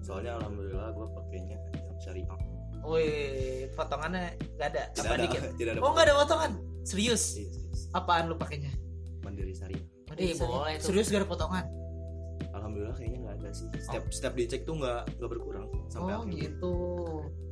soalnya 0.00 0.40
alhamdulillah 0.40 0.92
gua 0.96 1.08
pakainya 1.20 1.58
yang 1.58 1.98
syariah. 2.00 2.28
Wih, 2.82 3.68
potongannya 3.76 4.34
gak 4.56 4.68
ada 4.72 4.82
Tidak 4.96 5.04
apa 5.04 5.14
ada, 5.14 5.22
dikit. 5.28 5.42
Tidak 5.60 5.72
ada. 5.76 5.80
oh 5.84 5.90
nggak 5.92 6.06
ada 6.08 6.14
potongan. 6.16 6.52
serius? 6.82 7.36
Iya, 7.36 7.48
serius. 7.52 7.80
apaan 7.92 8.32
lu 8.32 8.34
pakainya? 8.40 8.72
Mandiri 9.20 9.52
syariah. 9.52 9.84
Ih, 10.16 10.32
boleh 10.36 10.80
tuh. 10.80 10.92
serius 10.92 11.12
gak 11.12 11.24
ada 11.24 11.28
potongan 11.28 11.64
Alhamdulillah 12.52 12.96
kayaknya 12.96 13.18
nggak 13.24 13.34
ada 13.40 13.50
sih. 13.56 13.66
Setiap 13.80 14.04
setiap 14.12 14.34
dicek 14.36 14.60
tuh 14.68 14.76
nggak 14.76 15.02
nggak 15.16 15.30
berkurang 15.30 15.66
sampai 15.88 16.12
oh 16.12 16.24
akhir. 16.24 16.36
gitu. 16.36 16.74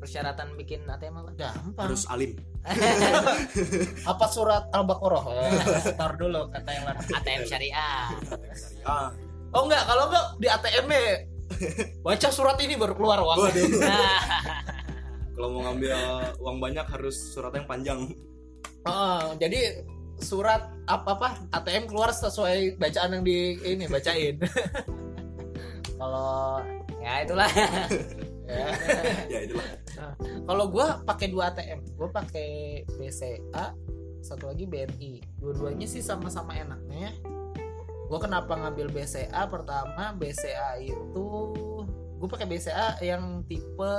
Persyaratan 0.01 0.49
bikin 0.61 0.85
ATM 0.85 1.25
apa? 1.25 1.31
Gampang. 1.37 1.87
Harus 1.89 2.05
alim. 2.13 2.37
apa 4.13 4.27
surat 4.29 4.69
al-baqarah? 4.77 5.25
Tar 6.01 6.13
dulu 6.21 6.53
kata 6.53 6.71
yang 6.71 6.85
lain. 6.85 6.99
ATM 7.17 7.43
syariah. 7.49 8.13
Ah, 8.85 9.09
oh 9.57 9.65
enggak 9.65 9.83
kalau 9.89 10.05
enggak 10.13 10.27
di 10.37 10.47
ATM 10.49 10.87
-nya 10.89 11.03
baca 12.07 12.29
surat 12.31 12.57
ini 12.63 12.79
baru 12.79 12.95
keluar 12.95 13.19
uang 13.25 13.39
Kalau 15.35 15.49
mau 15.57 15.61
ngambil 15.67 15.97
uang 16.37 16.57
banyak 16.61 16.87
harus 16.87 17.17
surat 17.33 17.51
yang 17.57 17.65
panjang. 17.65 18.01
Oh, 18.85 19.37
jadi 19.41 19.85
surat 20.21 20.69
apa 20.85 21.17
apa 21.17 21.29
ATM 21.57 21.89
keluar 21.89 22.13
sesuai 22.13 22.77
bacaan 22.77 23.21
yang 23.21 23.25
di 23.25 23.57
ini 23.65 23.89
bacain 23.89 24.37
kalau 26.01 26.61
ya 27.01 27.25
itulah 27.25 27.51
Ya. 28.51 28.67
ya 29.31 29.41
itulah. 29.47 29.71
kalau 30.43 30.75
gue 30.75 30.87
pakai 31.07 31.31
dua 31.31 31.55
ATM 31.55 31.87
gue 31.95 32.09
pakai 32.11 32.83
BCA 32.99 33.79
satu 34.27 34.51
lagi 34.51 34.67
BNI 34.67 35.39
dua-duanya 35.39 35.87
sih 35.87 36.03
sama-sama 36.03 36.59
enaknya 36.59 37.15
gue 38.11 38.19
kenapa 38.19 38.59
ngambil 38.59 38.91
BCA 38.91 39.47
pertama 39.47 40.19
BCA 40.19 40.83
itu 40.83 41.29
gue 42.19 42.29
pakai 42.29 42.51
BCA 42.51 42.99
yang 43.07 43.47
tipe 43.47 43.93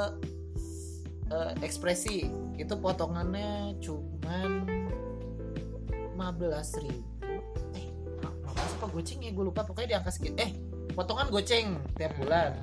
eh, 1.32 1.52
ekspresi 1.64 2.28
itu 2.60 2.74
potongannya 2.76 3.80
cuman 3.80 4.68
15.000 6.22 6.86
ribu. 6.86 7.10
Eh 7.74 7.88
apa 8.22 8.62
apa? 8.62 8.86
Goceng 8.94 9.20
ya? 9.26 9.32
Gue 9.34 9.46
lupa. 9.50 9.66
Pokoknya 9.66 9.88
di 9.90 9.96
angka 9.98 10.12
segitu 10.14 10.38
eh 10.38 10.52
potongan 10.94 11.28
goceng 11.34 11.80
tiap 11.98 12.14
bulan. 12.20 12.54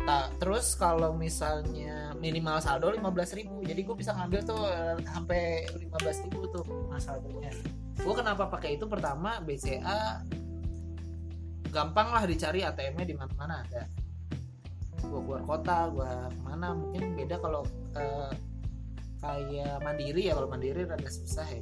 Nah, 0.00 0.32
terus 0.40 0.72
kalau 0.80 1.12
misalnya 1.12 2.16
minimal 2.16 2.56
saldo 2.64 2.88
15.000 2.88 3.68
jadi 3.68 3.80
gue 3.84 3.96
bisa 3.96 4.16
ngambil 4.16 4.40
tuh 4.48 4.62
eh, 4.64 4.96
sampai 5.04 5.68
15.000 5.76 6.32
tuh 6.32 6.62
minimal 6.64 7.00
saldonya. 7.00 7.52
Gue 8.00 8.14
kenapa 8.16 8.48
pakai 8.48 8.80
itu? 8.80 8.88
Pertama 8.88 9.44
BCA 9.44 10.24
gampang 11.68 12.08
lah 12.16 12.24
dicari 12.24 12.64
ATM-nya 12.64 13.06
di 13.06 13.16
mana-mana 13.16 13.60
ada. 13.60 13.84
Gue 15.04 15.20
keluar 15.20 15.44
kota 15.44 15.92
gue 15.92 16.08
ke 16.08 16.40
mana 16.48 16.72
mungkin 16.72 17.02
beda 17.16 17.36
kalau 17.36 17.62
eh, 17.96 18.32
kayak 19.20 19.84
mandiri 19.84 20.32
ya. 20.32 20.32
Kalau 20.32 20.48
mandiri 20.48 20.88
rada 20.88 21.10
susah 21.12 21.44
ya 21.44 21.60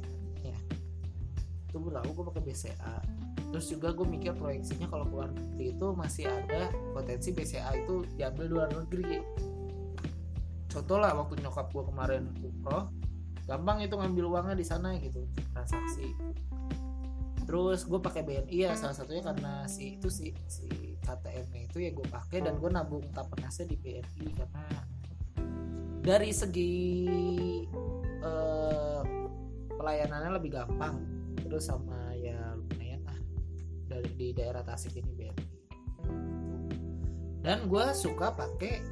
itu 1.69 1.77
tahu 1.77 2.09
gue 2.09 2.25
pakai 2.33 2.43
BCA 2.49 2.95
terus 3.49 3.65
juga 3.65 3.89
gue 3.93 4.05
mikir 4.05 4.37
proyeksinya 4.37 4.85
kalau 4.85 5.09
keluar 5.09 5.33
negeri 5.33 5.73
itu 5.73 5.87
masih 5.97 6.29
ada 6.29 6.69
potensi 6.93 7.33
BCA 7.33 7.81
itu 7.81 8.05
diambil 8.13 8.45
di 8.45 8.53
luar 8.53 8.69
negeri. 8.69 9.25
Contoh 10.69 11.01
lah 11.01 11.17
waktu 11.17 11.41
nyokap 11.41 11.73
gue 11.73 11.83
kemarin 11.89 12.29
umroh 12.45 12.93
gampang 13.49 13.81
itu 13.81 13.97
ngambil 13.97 14.25
uangnya 14.29 14.53
di 14.53 14.65
sana 14.65 14.93
gitu 15.01 15.25
transaksi. 15.49 16.13
Terus 17.49 17.89
gue 17.89 17.97
pakai 17.97 18.21
BNI 18.21 18.69
ya 18.69 18.77
salah 18.77 18.93
satunya 18.93 19.25
karena 19.25 19.65
si 19.65 19.97
itu 19.97 20.13
si 20.13 20.29
si 20.45 20.69
KTM 21.01 21.49
itu 21.65 21.81
ya 21.81 21.89
gue 21.89 22.05
pakai 22.05 22.45
dan 22.45 22.61
gue 22.61 22.69
nabung 22.69 23.01
tapernasnya 23.09 23.65
di 23.65 23.77
BNI 23.81 24.25
karena 24.37 24.65
dari 26.05 26.29
segi 26.29 26.73
eh, 28.21 29.01
pelayanannya 29.73 30.37
lebih 30.37 30.53
gampang 30.53 31.18
terus 31.49 31.65
sama 31.65 32.13
ya 32.13 32.37
lumayan 32.53 33.01
lah. 33.03 33.17
Dari 33.89 34.09
di 34.13 34.29
daerah 34.31 34.61
Tasik 34.61 34.93
ini 34.95 35.11
BNI 35.11 35.45
dan 37.39 37.65
gue 37.65 37.85
suka 37.95 38.35
pakai 38.35 38.83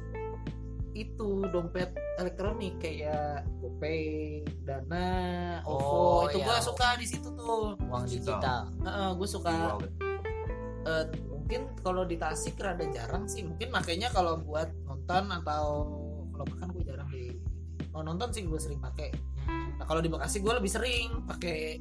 itu 0.96 1.46
dompet 1.54 1.94
elektronik 2.18 2.74
kayak 2.82 3.46
GoPay, 3.62 4.42
Dana, 4.66 5.60
OVO 5.62 5.78
Oh, 5.78 6.20
itu 6.26 6.42
iya. 6.42 6.46
gue 6.48 6.58
suka 6.58 6.88
di 6.98 7.06
situ 7.06 7.28
tuh. 7.38 7.78
uang 7.78 8.02
Digital. 8.08 8.66
digital 8.66 9.14
gue 9.14 9.28
suka. 9.28 9.78
Eh, 10.88 11.04
mungkin 11.28 11.70
kalau 11.84 12.02
di 12.02 12.18
Tasik 12.18 12.58
rada 12.58 12.82
jarang 12.90 13.30
sih. 13.30 13.46
Mungkin 13.46 13.70
makanya 13.70 14.10
kalau 14.10 14.42
buat 14.42 14.72
nonton 14.88 15.30
atau 15.30 15.66
kalau 16.34 16.44
makan 16.50 16.68
gue 16.74 16.82
jarang 16.82 17.08
di 17.14 17.36
kalau 17.94 18.02
nonton 18.02 18.34
sih 18.34 18.42
gue 18.42 18.58
sering 18.58 18.80
pakai. 18.82 19.14
Nah 19.78 19.86
kalau 19.86 20.02
di 20.02 20.10
Bekasi 20.10 20.42
gue 20.42 20.50
lebih 20.50 20.72
sering 20.72 21.22
pakai 21.28 21.78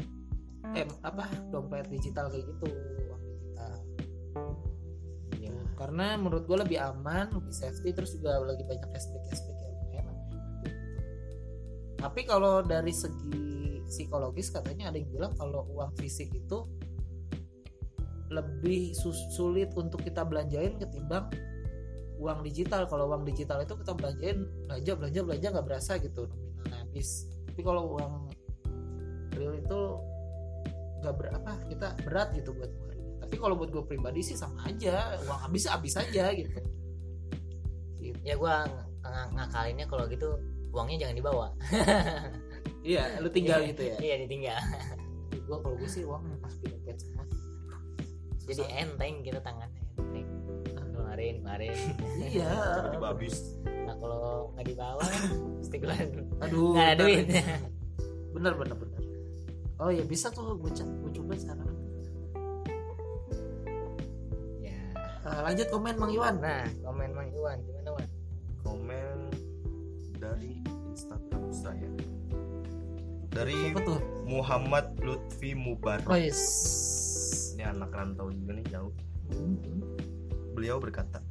em 0.76 0.89
apa 1.05 1.30
dompet 1.53 1.88
digital 1.88 2.28
kayak 2.32 2.45
gitu 2.47 2.65
uang 2.68 3.22
digital 3.24 3.76
Iya. 5.38 5.53
karena 5.78 6.18
menurut 6.18 6.43
gue 6.45 6.57
lebih 6.57 6.80
aman 6.82 7.32
lebih 7.32 7.53
safety 7.53 7.93
terus 7.93 8.15
juga 8.15 8.41
lagi 8.41 8.63
banyak 8.65 8.88
cashback 8.91 9.24
cashback 9.32 9.57
yang 9.93 10.07
lah. 10.07 10.18
tapi 11.99 12.22
kalau 12.26 12.61
dari 12.65 12.91
segi 12.91 13.82
psikologis 13.88 14.51
katanya 14.51 14.91
ada 14.91 14.99
yang 14.99 15.09
bilang 15.09 15.34
kalau 15.39 15.63
uang 15.72 15.95
fisik 15.95 16.30
itu 16.36 16.68
lebih 18.28 18.91
sulit 19.32 19.72
untuk 19.80 20.03
kita 20.03 20.28
belanjain 20.28 20.76
ketimbang 20.76 21.32
uang 22.20 22.43
digital 22.43 22.84
kalau 22.89 23.07
uang 23.13 23.24
digital 23.24 23.63
itu 23.63 23.78
kita 23.80 23.93
belanjain 23.95 24.43
belanja 24.68 24.91
belanja 24.99 25.20
belanja 25.24 25.47
nggak 25.55 25.68
berasa 25.68 25.91
gitu 26.01 26.28
nominalnya 26.28 26.84
habis 26.84 27.30
tapi 27.47 27.61
kalau 27.63 27.95
uang 27.95 28.28
nggak 31.08 31.16
berapa 31.18 31.51
kita 31.66 31.88
berat 32.03 32.30
gitu 32.36 32.51
buat 32.51 32.68
ngeluarinnya 32.68 33.16
tapi 33.18 33.36
kalau 33.36 33.55
buat 33.55 33.72
gue 33.72 33.84
pribadi 33.84 34.20
sih 34.22 34.36
sama 34.36 34.68
aja. 34.68 35.16
Uang 35.24 35.39
habis 35.41 35.64
habis 35.66 35.95
aja 35.95 36.32
gitu. 36.32 36.51
Gitu. 37.97 38.20
ya 38.24 38.36
gua 38.36 38.64
ng- 39.03 39.32
ngakalinnya 39.36 39.84
kalau 39.86 40.03
gitu 40.05 40.36
uangnya 40.70 41.08
jangan 41.08 41.16
dibawa. 41.16 41.47
Iya 42.88 43.20
lu 43.20 43.28
tinggal 43.28 43.60
Iya, 43.60 43.68
gitu 43.76 43.82
ya? 43.84 43.95
Iya 43.99 44.16
ditinggal. 44.24 44.60
Gue 45.43 45.58
kalau 45.60 45.76
gue 45.76 45.89
sih 45.91 46.08
uang 46.08 46.24
masukin 46.39 46.72
dompet 46.72 46.95
semua. 46.99 47.26
Jadi 48.47 48.64
enteng 48.72 49.16
gitu 49.24 49.39
tangannya 49.43 49.82
enteng. 49.99 50.28
Kemarin 50.95 51.34
kemarin 51.43 51.76
iya. 52.24 52.47
Tiba-tiba 52.80 53.08
habis. 53.12 53.36
nah 53.88 53.95
kalau 53.97 54.51
nggak 54.55 54.66
dibawa 54.68 55.03
kan 55.03 55.24
pasti 55.60 55.76
gue 55.80 55.95
aduh 56.43 56.72
nggak 56.76 56.88
ada 56.95 57.03
duit. 57.03 57.26
bener 58.36 58.53
bener 58.55 58.76
bener 58.76 58.86
oh 59.78 59.89
ya 59.93 60.03
bisa 60.03 60.34
tuh 60.34 60.57
gue 60.57 60.71
gue 60.73 61.11
coba 61.13 61.34
sekarang 61.38 61.69
ya 64.61 64.78
Eh, 65.28 65.39
lanjut 65.43 65.67
komen 65.69 65.95
Mang 65.99 66.11
Iwan 66.13 66.39
nah 66.39 66.65
komen 66.82 67.11
mang 67.11 67.30
Iwan 67.36 67.57
gimana 67.67 67.89
Wan 67.93 68.07
Komen 68.63 69.17
dari 70.17 70.59
Instagram 70.91 71.53
saya. 71.53 71.88
Dari 73.32 73.71
apa 73.71 73.80
tuh 73.86 73.99
Muhammad 74.25 74.97
Lutfi 74.99 75.53
Mubarak. 75.53 76.03
oh 76.09 76.17
yes 76.19 76.41
Ini 77.55 77.69
anak 77.69 77.93
rantau 77.93 78.28
juga 78.34 78.57
nih 78.57 78.65
jauh. 78.67 78.91
Beliau 80.57 80.82
berkata, 80.82 81.21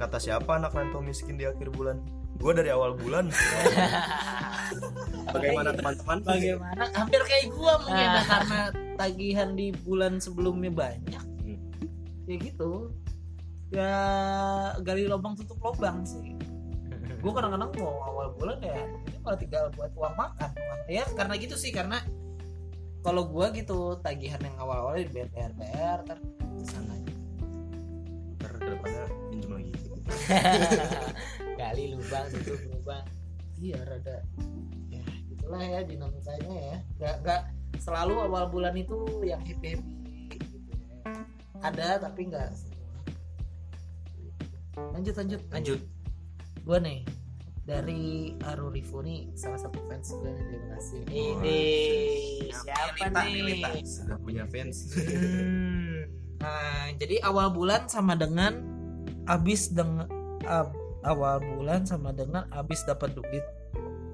kata 0.00 0.16
siapa 0.16 0.56
anak 0.56 0.72
rantau 0.72 1.04
miskin 1.04 1.36
di 1.36 1.44
akhir 1.44 1.68
bulan? 1.70 2.00
Gue 2.36 2.52
dari 2.52 2.70
awal 2.70 2.94
bulan. 2.94 3.28
Bagaimana 5.32 5.72
teman-teman? 5.72 6.18
bagaimana 6.22 6.84
hampir 6.92 7.20
kayak 7.24 7.46
gua 7.52 7.80
mungkin 7.80 8.04
Ah. 8.04 8.12
nah, 8.12 8.24
karena 8.26 8.60
tagihan 8.96 9.48
di 9.52 9.72
bulan 9.72 10.20
sebelumnya 10.20 10.68
banyak 10.68 11.24
Hmm. 11.40 11.56
ya 12.24 12.36
gitu 12.36 12.92
ya 13.68 13.92
gali 14.78 15.08
lubang 15.08 15.32
tutup 15.32 15.56
lubang 15.58 16.04
sih 16.04 16.36
gua 17.20 17.32
kadang-kadang 17.32 17.72
mau 17.80 17.96
awal 18.04 18.28
bulan 18.36 18.60
ya 18.60 18.76
ini 19.08 19.16
malah 19.20 19.38
tinggal 19.40 19.64
buat 19.72 19.92
uang 19.92 20.14
makan 20.16 20.50
ya 20.84 21.04
karena 21.16 21.34
gitu 21.40 21.56
sih 21.56 21.72
karena 21.72 22.04
kalau 23.00 23.24
gua 23.24 23.48
gitu 23.50 23.96
tagihan 23.98 24.40
yang 24.42 24.56
awal-awal 24.58 25.00
di 25.00 25.08
BPR 25.08 25.52
PR 25.56 26.00
ter 26.04 26.18
sana 26.62 26.92
Ntar 28.36 28.52
ke 28.52 28.64
depannya 28.68 29.04
pinjam 29.32 29.50
lagi 29.56 29.72
gali 31.62 31.94
lubang 31.94 32.26
tutup 32.34 32.60
lubang. 32.74 33.06
Iya 33.62 33.78
rada. 33.86 34.18
Ya 34.90 35.04
itulah 35.30 35.62
ya 35.62 35.80
dinamikanya 35.86 36.50
ya. 36.50 36.76
Nggak 36.98 37.14
nggak 37.22 37.42
selalu 37.78 38.14
awal 38.18 38.50
bulan 38.50 38.74
itu 38.74 38.98
yang 39.22 39.38
happy 39.46 39.78
happy 39.78 40.36
gitu 40.42 40.70
ya. 40.74 41.14
Ada 41.62 42.02
tapi 42.02 42.26
nggak 42.26 42.50
semua. 42.50 42.98
Lanjut 44.90 45.14
lanjut. 45.14 45.40
Lanjut. 45.54 45.80
Gue 46.66 46.78
nih 46.82 47.00
dari 47.62 48.34
Arurifu 48.42 49.06
nih 49.06 49.30
salah 49.38 49.62
satu 49.62 49.78
fans 49.86 50.10
gue 50.10 50.30
nih 50.34 50.44
terima 50.50 50.66
kasih. 50.74 51.00
Ini 51.06 51.60
siapa 52.50 53.06
Milita, 53.06 53.22
nih? 53.22 53.34
Milita. 53.38 53.68
sudah 53.86 54.18
punya 54.18 54.44
fans. 54.50 54.90
Hmm. 54.98 56.10
Nah, 56.42 56.90
jadi 56.98 57.22
awal 57.22 57.54
bulan 57.54 57.86
sama 57.86 58.18
dengan 58.18 58.58
abis 59.30 59.70
dengan 59.70 60.10
awal 61.02 61.42
bulan 61.42 61.86
sama 61.86 62.14
dengan 62.14 62.46
abis 62.54 62.86
dapat 62.86 63.14
duit. 63.14 63.44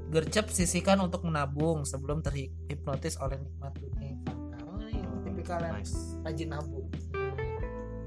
Gercep 0.08 0.48
sisihkan 0.48 0.96
untuk 1.04 1.28
menabung 1.28 1.84
sebelum 1.84 2.24
terhipnotis 2.24 3.20
oleh 3.20 3.36
nikmat 3.36 3.76
dunia. 3.76 4.16
Oh, 4.64 4.80
ini 4.80 5.04
tipikal 5.20 5.60
yang 5.60 5.76
nice 5.76 6.16
rajin 6.24 6.48
nabung. 6.48 6.88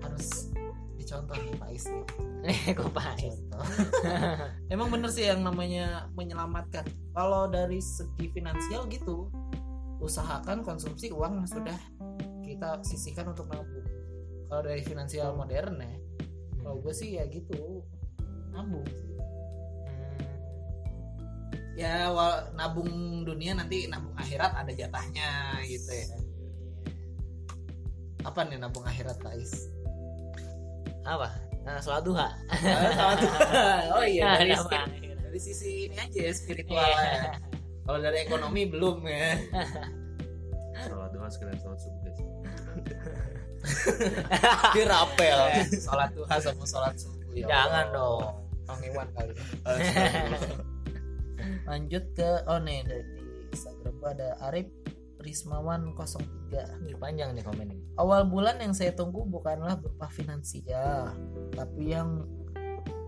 Harus 0.01 0.49
dicontoh 0.97 1.37
nih 1.37 1.53
Pak 1.61 1.69
Is 1.69 1.85
nih. 1.85 2.05
Eh, 2.41 2.73
kok 2.77 2.89
pahit 2.89 3.37
Contoh. 3.53 3.65
Emang 4.73 4.89
bener 4.89 5.13
sih 5.13 5.29
yang 5.29 5.45
namanya 5.45 6.09
menyelamatkan. 6.17 6.89
Kalau 7.13 7.45
dari 7.45 7.77
segi 7.77 8.33
finansial 8.33 8.89
gitu, 8.89 9.29
usahakan 10.01 10.65
konsumsi 10.65 11.13
uang 11.13 11.45
yang 11.45 11.49
sudah 11.49 11.77
kita 12.41 12.81
sisihkan 12.81 13.29
untuk 13.29 13.45
nabung. 13.53 13.85
Kalau 14.49 14.61
dari 14.65 14.81
finansial 14.81 15.37
modern 15.37 15.79
ya, 15.79 15.93
kalau 16.59 16.81
gue 16.81 16.93
sih 16.97 17.21
ya 17.21 17.29
gitu, 17.29 17.85
nabung. 18.51 18.85
sih. 18.85 19.09
Ya, 21.73 22.07
wal- 22.07 22.51
nabung 22.53 23.21
dunia 23.21 23.53
nanti 23.53 23.85
nabung 23.87 24.13
akhirat 24.13 24.53
ada 24.53 24.69
jatahnya 24.69 25.57
gitu 25.63 25.89
ya. 25.89 26.05
Apa 28.21 28.45
nih 28.45 28.55
nabung 28.55 28.83
akhirat 28.83 29.17
Pak 29.17 29.33
Is? 29.35 29.67
apa 31.01 31.33
nah, 31.65 31.81
sholat 31.81 32.05
duha 32.05 32.29
oh 33.97 34.05
iya, 34.05 34.37
dari, 34.37 34.53
spir- 34.53 34.85
akhirat. 34.85 35.17
dari 35.17 35.39
sisi 35.41 35.89
ini 35.89 35.97
aja 35.97 36.19
ya 36.21 36.31
spiritual 36.31 36.77
Iya. 36.77 36.93
ya. 36.93 37.33
Kalau 37.81 37.97
dari 37.99 38.17
ekonomi 38.21 38.61
belum 38.69 39.01
ya. 39.01 39.33
sholat 40.85 41.09
doa 41.09 41.25
sekalian 41.25 41.57
sholat 41.57 41.79
subuh 41.81 41.99
guys 42.05 42.19
Dirapel. 44.73 45.39
Sholat 45.73 46.09
duha 46.13 46.35
sama 46.37 46.63
sholat 46.63 46.93
subuh 46.95 47.33
ya. 47.33 47.49
jangan 47.49 47.89
Allah. 47.89 47.97
dong 47.97 48.29
Bang 48.71 48.87
Iwan 48.87 49.07
kali. 49.11 49.33
Lanjut 51.67 52.03
ke 52.15 52.29
oh 52.47 52.59
nih 52.63 52.87
dari 52.87 53.03
Instagram 53.51 53.93
gua 53.99 54.15
ada 54.15 54.29
Arif 54.47 54.71
Rismawan 55.19 55.91
03 55.91 56.87
Ini 56.87 56.95
panjang 56.95 57.35
nih 57.35 57.43
komen 57.43 57.67
ini 57.67 57.83
Awal 57.99 58.31
bulan 58.31 58.63
yang 58.63 58.71
saya 58.71 58.95
tunggu 58.95 59.27
bukanlah 59.27 59.75
berupa 59.75 60.07
finansial, 60.07 61.11
tapi 61.51 61.91
yang 61.91 62.23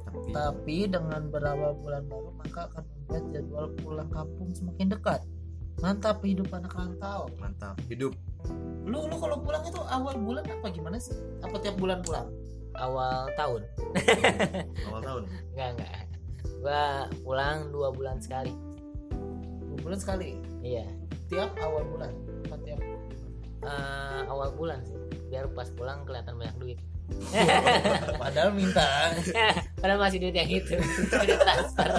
tapi 0.03 0.29
tapi 0.35 0.77
dengan 0.85 1.31
berawal 1.31 1.73
bulan 1.79 2.05
baru 2.05 2.29
maka 2.37 2.69
akan 2.69 2.83
membuat 2.85 3.23
jadwal 3.33 3.65
pulang 3.81 4.09
kampung 4.13 4.51
semakin 4.53 4.93
dekat. 4.93 5.21
Mantap 5.81 6.21
hidup 6.21 6.53
anak 6.53 6.75
rantau. 6.75 7.31
mantap 7.41 7.79
hidup 7.89 8.13
Lu 8.83 9.09
lu 9.09 9.15
kalau 9.17 9.39
pulang 9.39 9.63
itu 9.65 9.79
awal 9.89 10.19
bulan 10.19 10.43
apa 10.45 10.67
gimana 10.69 10.99
sih? 10.99 11.15
Apa 11.41 11.55
tiap 11.63 11.79
bulan 11.79 12.03
pulang? 12.03 12.27
Awal 12.77 13.29
tahun. 13.37 13.61
Awal 14.89 15.01
tahun? 15.01 15.23
Enggak 15.53 15.69
enggak. 15.77 15.93
Gua 16.63 16.83
pulang 17.21 17.57
dua 17.69 17.89
bulan 17.91 18.17
sekali. 18.23 18.53
Dua 19.69 19.77
bulan 19.83 19.99
sekali. 19.99 20.39
iya. 20.63 20.85
Tiap 21.27 21.57
awal 21.59 21.83
bulan. 21.89 22.13
Apa 22.45 22.55
tiap? 22.61 22.79
Eh, 23.63 24.21
awal 24.29 24.53
bulan 24.53 24.79
sih. 24.85 24.95
Biar 25.31 25.49
pas 25.51 25.67
pulang 25.73 26.05
kelihatan 26.05 26.37
banyak 26.37 26.57
duit. 26.61 26.79
Padahal 28.21 28.51
minta. 28.55 29.11
padahal 29.81 29.99
masih 29.99 30.23
duit 30.23 30.35
yang 30.35 30.47
itu. 30.47 30.77
Duit 31.09 31.35
transfer. 31.35 31.89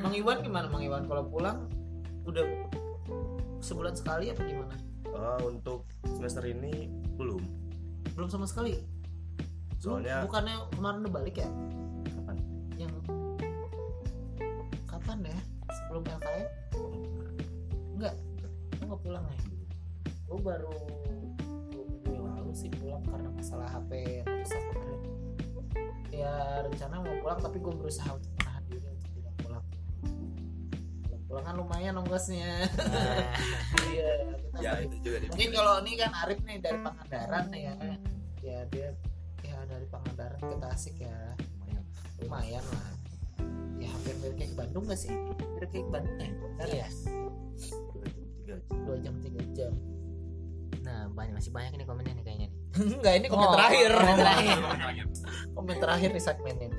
Mang 0.00 0.14
Iwan 0.16 0.40
gimana 0.40 0.66
Mang 0.72 0.80
Iwan? 0.80 1.04
Kalau 1.04 1.28
pulang 1.28 1.68
udah 2.24 2.44
sebulan 3.60 3.94
sekali 3.96 4.32
apa 4.32 4.40
gimana? 4.44 4.76
Ah, 5.14 5.38
untuk 5.44 5.86
semester 6.08 6.42
ini 6.48 6.88
belum 7.16 7.63
Belum 8.14 8.28
sama 8.30 8.46
sekali. 8.46 8.78
Lu 9.84 10.00
soalnya 10.00 10.24
bukannya 10.24 10.56
kemarin 10.72 10.98
udah 11.04 11.12
balik 11.12 11.36
ya? 11.36 11.48
kapan 12.16 12.36
Yang 12.80 12.92
kapan 14.88 15.18
ya? 15.28 15.38
Sebelum 15.68 16.02
LKM? 16.08 16.48
Enggak. 17.98 18.14
Lu 18.80 18.82
nggak 18.88 19.00
pulang 19.02 19.24
ya? 19.28 19.38
Gue 20.24 20.38
baru 20.40 20.74
dua 21.68 21.84
minggu 21.84 22.10
yang 22.14 22.26
lalu 22.38 22.52
sih 22.56 22.70
pulang 22.72 23.02
karena 23.04 23.28
masalah 23.34 23.68
HP 23.68 24.22
rusak 24.24 24.62
kemarin. 24.72 25.00
Ya 26.14 26.32
rencana 26.62 27.02
mau 27.02 27.16
pulang 27.18 27.38
tapi 27.42 27.58
gue 27.58 27.74
berusaha 27.74 28.10
untuk 28.14 28.33
pulang 31.34 31.50
kan 31.50 31.56
lumayan 31.58 31.98
ongkosnya. 31.98 32.70
nah, 32.78 33.26
Iya, 33.90 34.10
kita 34.38 34.58
ya 34.62 34.72
itu 34.86 34.96
juga 35.02 35.18
mungkin 35.34 35.50
kalau 35.50 35.74
ini 35.82 35.92
kan 35.98 36.10
Arif 36.14 36.38
nih 36.46 36.56
dari 36.62 36.78
Pangandaran 36.78 37.44
nih 37.50 37.62
ya 37.66 37.74
ya 38.38 38.58
dia 38.70 38.88
ya 39.42 39.58
dari 39.66 39.86
Pangandaran 39.90 40.38
ke 40.38 40.56
Tasik 40.62 40.94
ya. 41.02 41.34
Lumayan. 42.22 42.62
Lah. 42.62 42.86
Ya 43.82 43.90
hampir 43.90 44.14
mirip 44.22 44.38
kayak 44.38 44.50
ke 44.54 44.56
Bandung 44.62 44.84
gak 44.86 44.94
sih? 44.94 45.10
Mirip 45.58 45.74
kayak 45.74 45.84
ke 45.84 45.90
Bandung 45.90 46.14
ya? 46.14 46.22
Ya? 46.22 46.30
Iya 46.70 46.86
tiga 48.38 48.54
dua 48.86 48.96
jam 49.02 49.14
tiga 49.18 49.42
jam. 49.58 49.72
Nah 50.86 51.10
banyak 51.10 51.34
masih 51.34 51.50
banyak 51.50 51.74
nih 51.74 51.86
komennya 51.90 52.14
nih 52.14 52.22
kayaknya 52.22 52.46
nih. 52.46 52.60
Enggak 53.02 53.14
ini 53.18 53.26
komen 53.26 53.42
Oh, 53.42 53.52
terakhir. 53.58 53.90
komen 53.90 54.16
terakhir. 54.22 54.56
komen 55.50 55.76
terakhir 55.82 56.10
di 56.14 56.22
segmen 56.22 56.56
ini. 56.62 56.78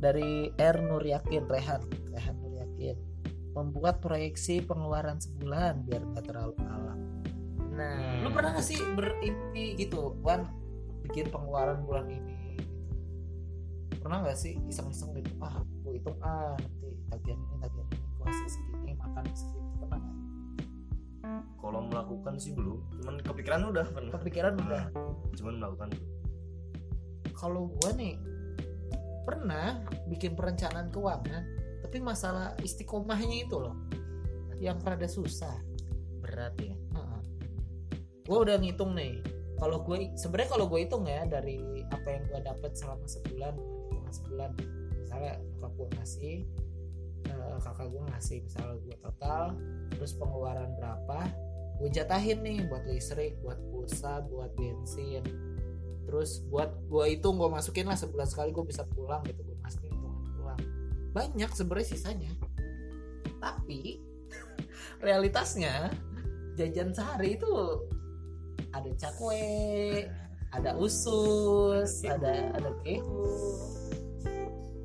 Dari 0.00 0.48
R 0.56 0.76
Nur 0.80 1.04
Yakin 1.04 1.44
Rehan. 1.44 1.84
Rehan 2.16 2.34
Nur 2.40 2.56
Yakin 2.56 3.09
membuat 3.54 3.98
proyeksi 3.98 4.62
pengeluaran 4.62 5.18
sebulan 5.18 5.82
biar 5.86 6.02
gak 6.14 6.24
terlalu 6.30 6.54
alam 6.66 6.98
nah 7.74 8.22
lu 8.22 8.28
pernah 8.30 8.56
gak 8.58 8.66
sih 8.66 8.78
berimpi 8.94 9.78
gitu 9.78 10.14
Wan 10.22 10.46
bikin 11.06 11.32
pengeluaran 11.32 11.82
bulan 11.82 12.06
ini 12.10 12.58
gitu. 12.58 13.98
pernah 14.02 14.22
gak 14.22 14.38
sih 14.38 14.58
iseng-iseng 14.68 15.16
gitu 15.18 15.32
ah 15.42 15.62
gue 15.86 15.98
hitung 15.98 16.18
ah 16.22 16.54
nanti 16.54 16.88
tagihan 17.10 17.38
ini 17.38 17.56
tagihan 17.58 17.86
ini 17.90 18.06
gue 18.06 18.26
hasil 18.26 18.48
segini 18.52 18.92
makan 18.94 19.24
segini 19.34 19.70
pernah 19.80 19.98
gak? 19.98 20.18
kalau 21.60 21.80
melakukan 21.86 22.34
sih 22.40 22.52
belum 22.56 22.80
cuman 23.00 23.14
kepikiran 23.20 23.60
udah 23.68 23.86
pernah. 23.92 24.12
Kepikiran 24.16 24.54
udah? 24.58 24.84
Cuman 25.36 25.54
melakukan. 25.60 25.88
Kalau 27.36 27.68
gue 27.68 27.90
nih 27.94 28.14
pernah 29.24 29.84
bikin 30.08 30.34
perencanaan 30.34 30.88
keuangan 30.90 31.44
tapi 31.90 32.06
masalah 32.06 32.54
istiqomahnya 32.62 33.50
itu 33.50 33.58
loh. 33.58 33.74
Yang 34.62 34.78
rada 34.86 35.08
susah. 35.10 35.58
Berat 36.22 36.54
ya. 36.62 36.78
Gue 38.22 38.46
udah 38.46 38.62
ngitung 38.62 38.94
nih. 38.94 39.18
Kalau 39.58 39.82
gue 39.82 40.14
sebenarnya 40.14 40.54
kalau 40.54 40.70
gue 40.70 40.86
hitung 40.86 41.02
ya 41.10 41.26
dari 41.26 41.58
apa 41.90 42.06
yang 42.06 42.22
gue 42.30 42.40
dapat 42.46 42.78
selama 42.78 43.02
sebulan 43.10 43.58
hitungan 43.58 44.12
sebulan 44.14 44.50
misalnya 45.02 45.34
kakak 45.58 45.72
gue 45.74 45.88
ngasih 45.98 46.36
eh, 47.26 47.56
kakak 47.58 47.86
gue 47.90 48.02
ngasih 48.14 48.38
misalnya 48.46 48.74
gue 48.86 48.96
total 49.02 49.44
terus 49.90 50.12
pengeluaran 50.14 50.70
berapa 50.78 51.18
gue 51.82 51.88
jatahin 51.90 52.38
nih 52.46 52.70
buat 52.70 52.86
listrik 52.86 53.34
buat 53.42 53.58
pulsa 53.74 54.22
buat 54.30 54.54
bensin. 54.54 55.26
Terus 56.06 56.46
buat 56.46 56.70
gue 56.86 57.18
hitung 57.18 57.34
gue 57.34 57.50
masukin 57.50 57.90
lah 57.90 57.98
sebulan 57.98 58.30
sekali 58.30 58.54
gue 58.54 58.62
bisa 58.62 58.86
pulang 58.86 59.26
gitu 59.26 59.42
gue 59.42 59.58
masukin 59.58 59.99
banyak 61.10 61.50
sebenarnya 61.52 61.88
sisanya. 61.94 62.32
Tapi 63.40 63.98
realitasnya 65.06 65.90
jajan 66.58 66.92
sehari 66.92 67.38
itu 67.40 67.52
ada 68.70 68.90
cakwe 68.94 69.42
ada 70.50 70.74
usus 70.78 72.02
ada 72.06 72.54
ada 72.54 72.70
kehu 72.82 73.26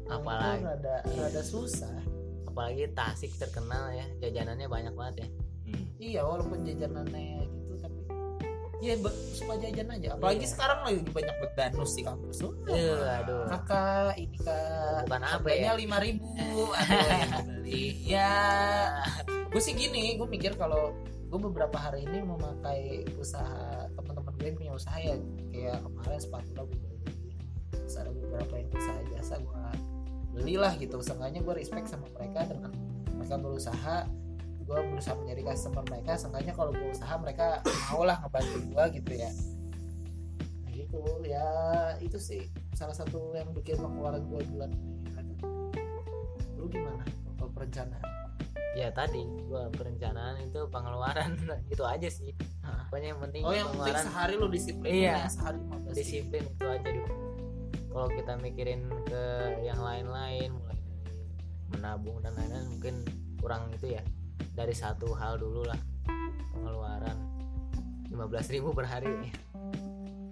Apalagi- 0.05 0.61
itu 0.61 0.69
rada 0.69 0.95
rada 1.17 1.41
susah. 1.41 1.97
Apalagi 2.45 2.88
Tasik 2.95 3.36
terkenal 3.36 3.91
ya 3.91 4.05
jajanannya 4.21 4.67
banyak 4.69 4.93
banget 4.95 5.15
ya. 5.26 5.28
Hmm. 5.65 5.86
iya 5.97 6.21
walaupun 6.21 6.61
jajanannya 6.61 7.49
ya 8.78 8.93
suka 9.32 9.53
jajan 9.57 9.88
aja. 9.89 10.07
Apalagi 10.13 10.41
Iya. 10.41 10.51
sekarang 10.51 10.80
lagi 10.82 11.01
banyak 11.07 11.36
bedanus 11.39 11.91
di 11.93 12.01
kampus. 12.01 12.36
Tuh 12.39 12.53
Eh, 12.67 12.99
aduh. 13.15 13.45
kakak 13.49 14.13
ini 14.15 14.38
kak. 14.38 15.05
Bukan 15.05 15.23
apa 15.23 15.47
ya? 15.49 15.71
lima 15.73 15.97
ribu. 15.97 16.28
Aduh 16.76 17.07
yang 17.07 17.32
beli 17.45 17.86
ya 18.03 18.32
gue 19.47 19.61
sih 19.61 19.71
gini 19.71 20.15
gue 20.15 20.26
mikir 20.26 20.53
kalau 20.53 20.91
gue 21.26 21.39
beberapa 21.41 21.76
hari 21.76 22.03
ini 22.03 22.21
memakai 22.21 22.82
usaha 23.15 23.88
teman-teman 23.91 24.32
gue 24.36 24.45
yang 24.45 24.57
punya 24.57 24.73
usaha 24.73 24.97
ya. 24.97 25.15
Kayak 25.49 25.80
kemarin 25.82 26.19
sepatu 26.19 26.51
lah 26.53 26.63
gue 26.63 26.78
beli. 26.78 26.97
Terus 27.71 27.95
ada 27.95 28.11
beberapa 28.11 28.53
yang 28.55 28.69
usaha 28.71 28.99
jasa 29.09 29.36
gue 29.38 29.63
belilah 30.32 30.73
gitu. 30.76 30.99
Seenggaknya 30.99 31.39
gue 31.39 31.53
respect 31.53 31.88
sama 31.88 32.07
mereka 32.11 32.43
dengan 32.45 32.71
mereka 33.15 33.36
berusaha 33.38 34.03
gue 34.66 34.80
berusaha 34.91 35.13
menjadi 35.13 35.41
customer 35.45 35.84
mereka 35.86 36.11
seenggaknya 36.18 36.53
kalau 36.53 36.72
gue 36.74 36.89
usaha 36.89 37.13
mereka 37.22 37.61
mau 37.93 38.01
lah 38.01 38.18
ngebantu 38.18 38.57
gue 38.66 38.84
gitu 38.97 39.11
ya. 39.13 39.30
Nah, 40.66 40.72
gitu. 40.74 41.01
Ya 41.22 41.47
itu 42.01 42.18
sih 42.18 42.41
salah 42.74 42.97
satu 42.97 43.38
yang 43.38 43.53
bikin 43.53 43.78
pengeluaran 43.78 44.26
gue 44.26 44.41
bulan 44.49 44.70
ini. 44.74 44.89
Lu 46.57 46.66
gimana 46.66 47.05
kalau 47.38 47.51
perencanaan? 47.53 48.03
Ya 48.76 48.91
tadi 48.91 49.24
gua 49.47 49.72
perencanaan 49.72 50.36
itu 50.43 50.68
pengeluaran. 50.68 51.39
Itu 51.72 51.88
aja 51.88 52.11
sih. 52.11 52.36
Hah. 52.59 52.91
pokoknya 52.91 53.16
yang 53.16 53.22
penting 53.24 53.41
oh 53.47 53.55
yang 53.55 53.72
penting 53.72 53.88
pengeluaran. 53.88 54.03
sehari 54.03 54.34
lu 54.36 54.47
disiplin 54.51 54.91
Iya. 54.91 55.32
sehari 55.32 55.57
15 55.63 55.72
ribu. 55.72 55.95
disiplin 55.95 56.43
itu 56.43 56.66
aja 56.68 56.89
dulu. 56.91 57.16
Kalau 57.88 58.07
kita 58.11 58.34
mikirin 58.43 58.82
ke 59.07 59.24
yang 59.63 59.80
lain-lain 59.80 60.49
mulai 60.51 60.80
menabung 61.72 62.20
dan 62.20 62.36
lain-lain 62.36 62.68
mungkin 62.68 62.95
kurang 63.39 63.72
itu 63.72 63.95
ya 63.95 64.03
dari 64.55 64.71
satu 64.71 65.11
hal 65.11 65.35
dulu 65.37 65.67
lah. 65.67 65.77
Pengeluaran. 66.55 67.17
15.000 68.07 68.71
per 68.71 68.87
hari. 68.87 69.11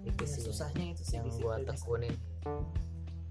Itu 0.08 0.24
Ya, 0.24 0.28
sih 0.28 0.42
susahnya 0.48 0.96
itu 0.96 1.04
sih 1.04 1.20
yang 1.20 1.28
gua 1.36 1.60
tekunin. 1.60 2.16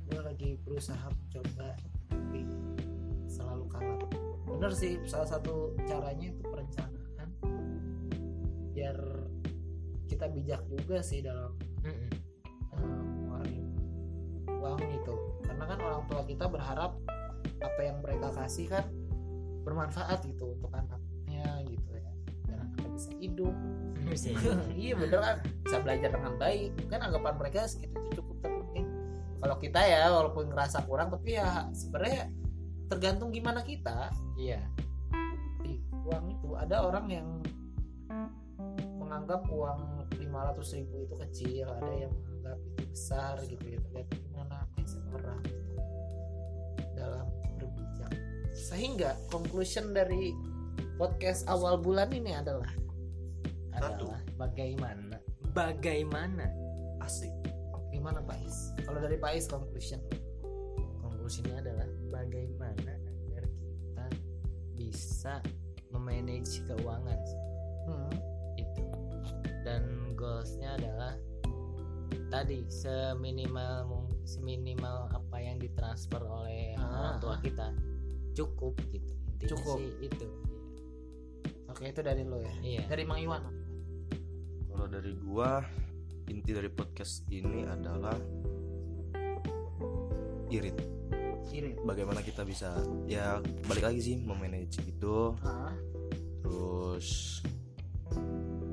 Gue 0.06 0.22
lagi 0.22 0.62
berusaha 0.62 1.10
mencoba 1.10 1.74
tapi 2.06 2.46
selalu 3.26 3.66
kalah. 3.74 3.98
Bener 4.46 4.72
sih 4.78 5.02
salah 5.10 5.26
satu 5.26 5.74
caranya 5.90 6.30
itu 6.30 6.42
perencanaan. 6.46 7.30
Biar 8.78 8.98
kita 10.06 10.30
bijak 10.30 10.62
juga 10.70 11.02
sih 11.02 11.26
dalam 11.26 11.58
Mm-mm. 11.82 12.10
eh, 12.78 14.54
uang 14.54 14.82
itu. 14.86 15.16
Karena 15.42 15.64
kan 15.66 15.80
orang 15.82 16.04
tua 16.06 16.22
kita 16.30 16.46
berharap 16.46 16.94
apa 17.64 17.82
yang 17.82 17.98
mereka 18.06 18.28
kasih 18.38 18.70
kan 18.70 18.86
bermanfaat 19.64 20.20
gitu 20.28 20.54
untuk 20.54 20.72
anaknya 20.76 21.64
gitu 21.68 21.90
ya. 21.96 22.12
Dan 22.48 22.56
anaknya 22.68 22.90
bisa 22.94 23.12
hidup. 23.18 23.56
Bisa. 24.14 24.30
iya 24.78 24.94
bener 25.00 25.20
kan 25.24 25.38
bisa 25.64 25.78
belajar 25.80 26.10
dengan 26.12 26.36
baik. 26.38 26.72
Kan 26.92 27.02
anggapan 27.02 27.34
mereka 27.40 27.66
segitu 27.66 27.96
itu 27.98 28.20
cukup 28.22 28.36
tapi 28.44 28.56
mungkin 28.60 28.86
kalau 29.40 29.56
kita 29.58 29.80
ya 29.80 30.12
walaupun 30.12 30.52
ngerasa 30.52 30.84
kurang 30.86 31.08
tapi 31.10 31.40
ya 31.40 31.72
sebenarnya 31.72 32.30
tergantung 32.92 33.32
gimana 33.32 33.64
kita. 33.64 34.12
Iya. 34.38 34.62
Di 35.64 35.80
uang 36.04 36.36
itu 36.36 36.50
ada 36.60 36.84
orang 36.84 37.06
yang 37.10 37.28
menganggap 39.00 39.48
uang 39.50 40.12
500 40.20 40.78
ribu 40.78 40.96
itu 41.08 41.16
kecil 41.24 41.66
ada 41.72 41.94
yang 41.96 42.12
menganggap 42.12 42.60
itu 42.60 42.84
besar 42.92 43.36
gitu 43.48 43.66
ya. 43.66 43.80
Tergantung 43.88 44.20
gimana 44.30 44.56
mindset 44.76 45.06
orang 45.16 45.42
sehingga 48.54 49.18
conclusion 49.34 49.92
dari 49.92 50.32
podcast 50.96 51.50
awal 51.50 51.82
bulan 51.82 52.14
ini 52.14 52.38
adalah 52.38 52.70
Satu. 53.74 54.14
adalah 54.14 54.22
bagaimana? 54.38 55.18
Bagaimana? 55.54 56.46
Asik. 57.02 57.34
Gimana 57.94 58.26
Pak 58.26 58.42
Is? 58.42 58.58
Kalau 58.86 58.98
dari 59.02 59.18
Pak 59.18 59.34
Is 59.38 59.46
conclusion. 59.46 60.02
Konklusinya 61.02 61.62
adalah 61.62 61.86
bagaimana 62.10 62.94
agar 63.30 63.46
kita 63.46 64.06
bisa 64.74 65.34
memanage 65.94 66.62
keuangan. 66.66 67.20
Hmm. 67.84 68.14
itu. 68.58 68.86
Dan 69.66 70.14
goalsnya 70.16 70.78
adalah 70.78 71.14
tadi 72.30 72.66
seminimal 72.70 74.10
seminimal 74.26 75.10
apa 75.14 75.38
yang 75.38 75.58
ditransfer 75.62 76.22
oleh 76.24 76.74
Ah, 76.80 77.14
orang 77.14 77.16
tua 77.22 77.36
ah. 77.38 77.40
kita 77.42 77.68
cukup 78.34 78.74
gitu 78.92 79.14
intinya 79.44 79.60
Cukup. 79.60 79.78
sih 79.80 79.90
itu. 80.08 80.28
Oke 81.70 81.90
itu 81.90 82.02
dari 82.06 82.22
lo 82.24 82.38
ya. 82.38 82.54
Iya. 82.62 82.84
Dari 82.88 83.04
Mang 83.04 83.20
Iwan. 83.20 83.44
Kalau 84.70 84.88
dari 84.90 85.12
gua 85.18 85.62
inti 86.30 86.52
dari 86.54 86.70
podcast 86.72 87.26
ini 87.30 87.66
adalah 87.68 88.16
irit. 90.48 90.78
Irit. 91.54 91.78
Bagaimana 91.84 92.22
kita 92.24 92.46
bisa 92.48 92.78
ya 93.06 93.42
balik 93.68 93.84
lagi 93.90 94.00
sih 94.02 94.16
memanage 94.22 94.80
itu. 94.86 95.34
Ah, 95.44 95.74
terus 96.42 97.42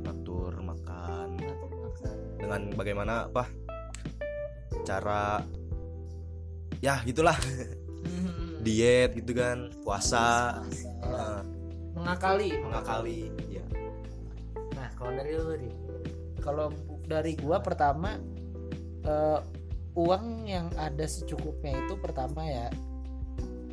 atur 0.06 0.61
makan. 0.62 1.36
dengan 2.40 2.72
bagaimana 2.72 3.28
apa 3.28 3.44
cara 4.82 5.44
ya 6.80 7.04
gitulah. 7.04 7.36
Hmm. 8.00 8.39
Diet 8.61 9.16
gitu 9.16 9.32
kan 9.34 9.72
puasa 9.82 10.61
eh, 11.04 11.40
mengakali. 11.96 12.50
mengakali 12.61 13.20
ya 13.48 13.64
nah 14.76 14.88
kalau 14.96 15.12
dari 15.16 15.32
lu 15.36 15.44
Ri, 15.56 15.70
kalau 16.40 16.66
dari 17.08 17.32
gua 17.40 17.58
pertama 17.61 18.20
eh, 19.04 19.40
uang 19.98 20.46
yang 20.46 20.70
ada 20.78 21.04
secukupnya 21.04 21.74
itu 21.84 21.98
pertama 21.98 22.46
ya 22.46 22.70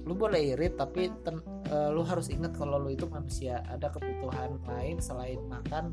lu 0.08 0.16
boleh 0.16 0.56
irit 0.56 0.80
tapi 0.80 1.12
ten- 1.20 1.44
eh, 1.68 1.90
lu 1.92 2.00
harus 2.08 2.32
ingat 2.32 2.56
kalau 2.56 2.80
lu 2.80 2.96
itu 2.96 3.12
manusia. 3.12 3.60
Ada 3.68 3.92
kebutuhan 3.92 4.56
lain 4.64 5.04
selain 5.04 5.44
makan 5.52 5.92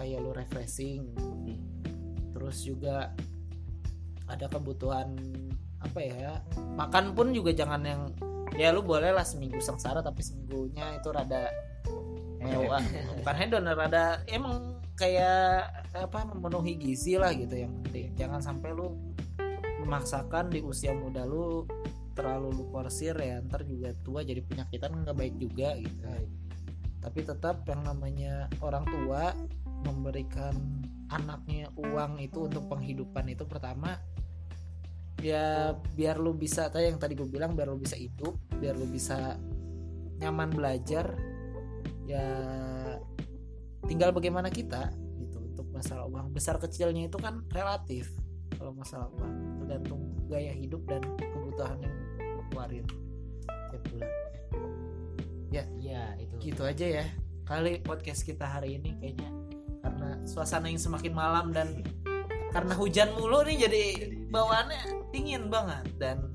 kayak 0.00 0.24
lu 0.24 0.32
refreshing. 0.32 1.12
Terus 2.32 2.64
juga 2.64 3.12
ada 4.24 4.48
kebutuhan 4.48 5.12
apa 5.80 5.98
ya 6.04 6.32
makan 6.76 7.16
pun 7.16 7.32
juga 7.32 7.56
jangan 7.56 7.80
yang 7.84 8.02
ya 8.56 8.74
lu 8.74 8.84
boleh 8.84 9.14
lah 9.14 9.24
seminggu 9.24 9.58
sengsara 9.62 10.04
tapi 10.04 10.20
seminggunya 10.20 11.00
itu 11.00 11.08
rada 11.08 11.48
mewah. 12.40 12.82
Bukan 13.20 13.36
hedon 13.36 13.68
rada 13.68 14.24
emang 14.26 14.80
kayak 14.96 15.70
apa 15.96 16.28
memenuhi 16.28 16.76
gizi 16.76 17.16
lah 17.16 17.32
gitu 17.32 17.56
yang 17.56 17.72
penting. 17.84 18.12
Jangan 18.16 18.40
sampai 18.40 18.76
lu 18.76 18.96
memaksakan 19.80 20.52
di 20.52 20.60
usia 20.60 20.92
muda 20.92 21.24
lu 21.24 21.64
terlalu 22.12 22.52
lu 22.52 22.64
porsir 22.68 23.16
ya 23.16 23.40
ntar 23.48 23.64
juga 23.64 23.96
tua 24.04 24.20
jadi 24.20 24.44
penyakitan 24.44 24.92
nggak 24.92 25.16
baik 25.16 25.34
juga 25.40 25.76
gitu. 25.80 26.04
Tapi 27.00 27.20
tetap 27.24 27.64
yang 27.64 27.80
namanya 27.80 28.52
orang 28.60 28.84
tua 28.84 29.32
memberikan 29.88 30.52
anaknya 31.08 31.72
uang 31.80 32.20
itu 32.20 32.44
untuk 32.44 32.68
penghidupan 32.68 33.32
itu 33.32 33.48
pertama 33.48 33.96
ya 35.20 35.76
biar 35.94 36.16
lu 36.16 36.32
bisa 36.32 36.72
tadi 36.72 36.88
yang 36.88 36.96
tadi 36.96 37.12
gue 37.12 37.28
bilang 37.28 37.52
biar 37.52 37.68
lu 37.68 37.76
bisa 37.76 37.96
hidup 37.96 38.36
biar 38.56 38.72
lu 38.76 38.88
bisa 38.88 39.36
nyaman 40.20 40.52
belajar 40.52 41.16
ya 42.04 42.26
tinggal 43.90 44.14
bagaimana 44.14 44.46
kita 44.52 44.92
gitu. 45.18 45.42
Untuk 45.42 45.66
masalah 45.74 46.06
uang 46.06 46.30
besar 46.30 46.62
kecilnya 46.62 47.10
itu 47.10 47.18
kan 47.18 47.42
relatif 47.50 48.10
kalau 48.54 48.70
masalah 48.70 49.10
uang. 49.18 49.64
Tergantung 49.66 50.00
gaya 50.30 50.54
hidup 50.54 50.82
dan 50.86 51.02
kebutuhan 51.18 51.78
yang 51.82 51.94
lu 52.38 52.42
keluarin 52.54 52.86
tiap 53.70 53.82
bulan. 53.90 54.12
Iya 55.50 56.04
itu. 56.22 56.34
gitu 56.38 56.62
aja 56.62 56.86
ya. 57.02 57.06
Kali 57.42 57.82
podcast 57.82 58.22
kita 58.22 58.46
hari 58.46 58.78
ini 58.78 58.94
kayaknya. 59.02 59.30
Karena 59.80 60.08
suasana 60.22 60.70
yang 60.70 60.78
semakin 60.78 61.10
malam 61.10 61.50
dan 61.50 61.82
karena 62.54 62.74
hujan 62.78 63.10
mulu 63.14 63.42
nih 63.46 63.66
jadi 63.66 63.84
bawaannya 64.30 65.10
dingin 65.10 65.50
banget 65.50 65.84
dan 65.98 66.30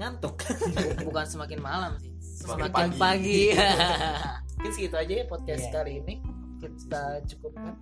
ngantuk. 0.00 0.40
Bukan 1.06 1.24
semakin 1.28 1.60
malam 1.60 1.92
sih 2.00 2.12
Semakin 2.20 2.68
semakin 2.68 2.90
pagi, 3.00 3.56
mungkin 4.60 4.72
segitu 4.76 4.96
aja 5.00 5.12
ya 5.20 5.24
podcast 5.24 5.64
Iya. 5.68 5.72
kali 5.72 5.92
ini. 6.04 6.14
Kita 6.60 7.24
cukupkan. 7.24 7.76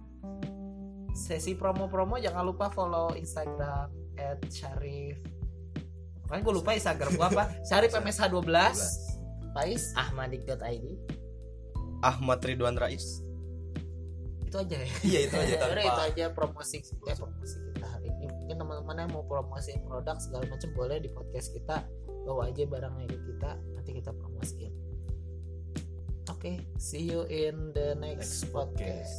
Sesi 1.14 1.54
promo-promo 1.54 2.18
jangan 2.18 2.42
lupa 2.42 2.70
follow 2.70 3.14
Instagram 3.14 3.90
at 4.18 4.38
Syarif. 4.50 5.18
Kan 6.26 6.42
gue 6.42 6.54
lupa 6.54 6.74
Instagram 6.74 7.14
gue 7.14 7.26
apa. 7.34 7.44
Syarif 7.68 7.94
MSH 7.94 8.30
12 8.30 9.54
Pais 9.54 9.94
ahmadik.id 9.94 10.86
Ahmad 12.02 12.38
Ridwan 12.42 12.74
Rais. 12.78 13.22
Itu 14.42 14.58
aja 14.58 14.76
ya? 14.82 14.88
Iya 15.02 15.18
itu 15.30 15.34
aja 15.34 15.54
itu 15.82 16.02
aja 16.14 16.24
promosi 16.30 16.78
eh, 16.82 17.16
promosi 17.18 17.73
mungkin 18.44 18.60
teman-teman 18.60 19.08
yang 19.08 19.10
mau 19.16 19.24
promosi 19.24 19.72
produk 19.88 20.20
segala 20.20 20.44
macam 20.52 20.68
boleh 20.76 21.00
di 21.00 21.08
podcast 21.08 21.56
kita 21.56 21.80
bawa 22.28 22.52
aja 22.52 22.68
barangnya 22.68 23.08
ke 23.08 23.18
kita 23.24 23.56
nanti 23.72 23.90
kita 23.96 24.12
promosiin. 24.12 24.72
Oke 26.28 26.60
see 26.76 27.08
you 27.08 27.24
in 27.32 27.72
the 27.72 27.96
next, 27.96 28.44
Next 28.44 28.52
podcast. 28.52 29.16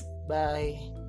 podcast. 0.00 0.32
Bye 0.32 1.03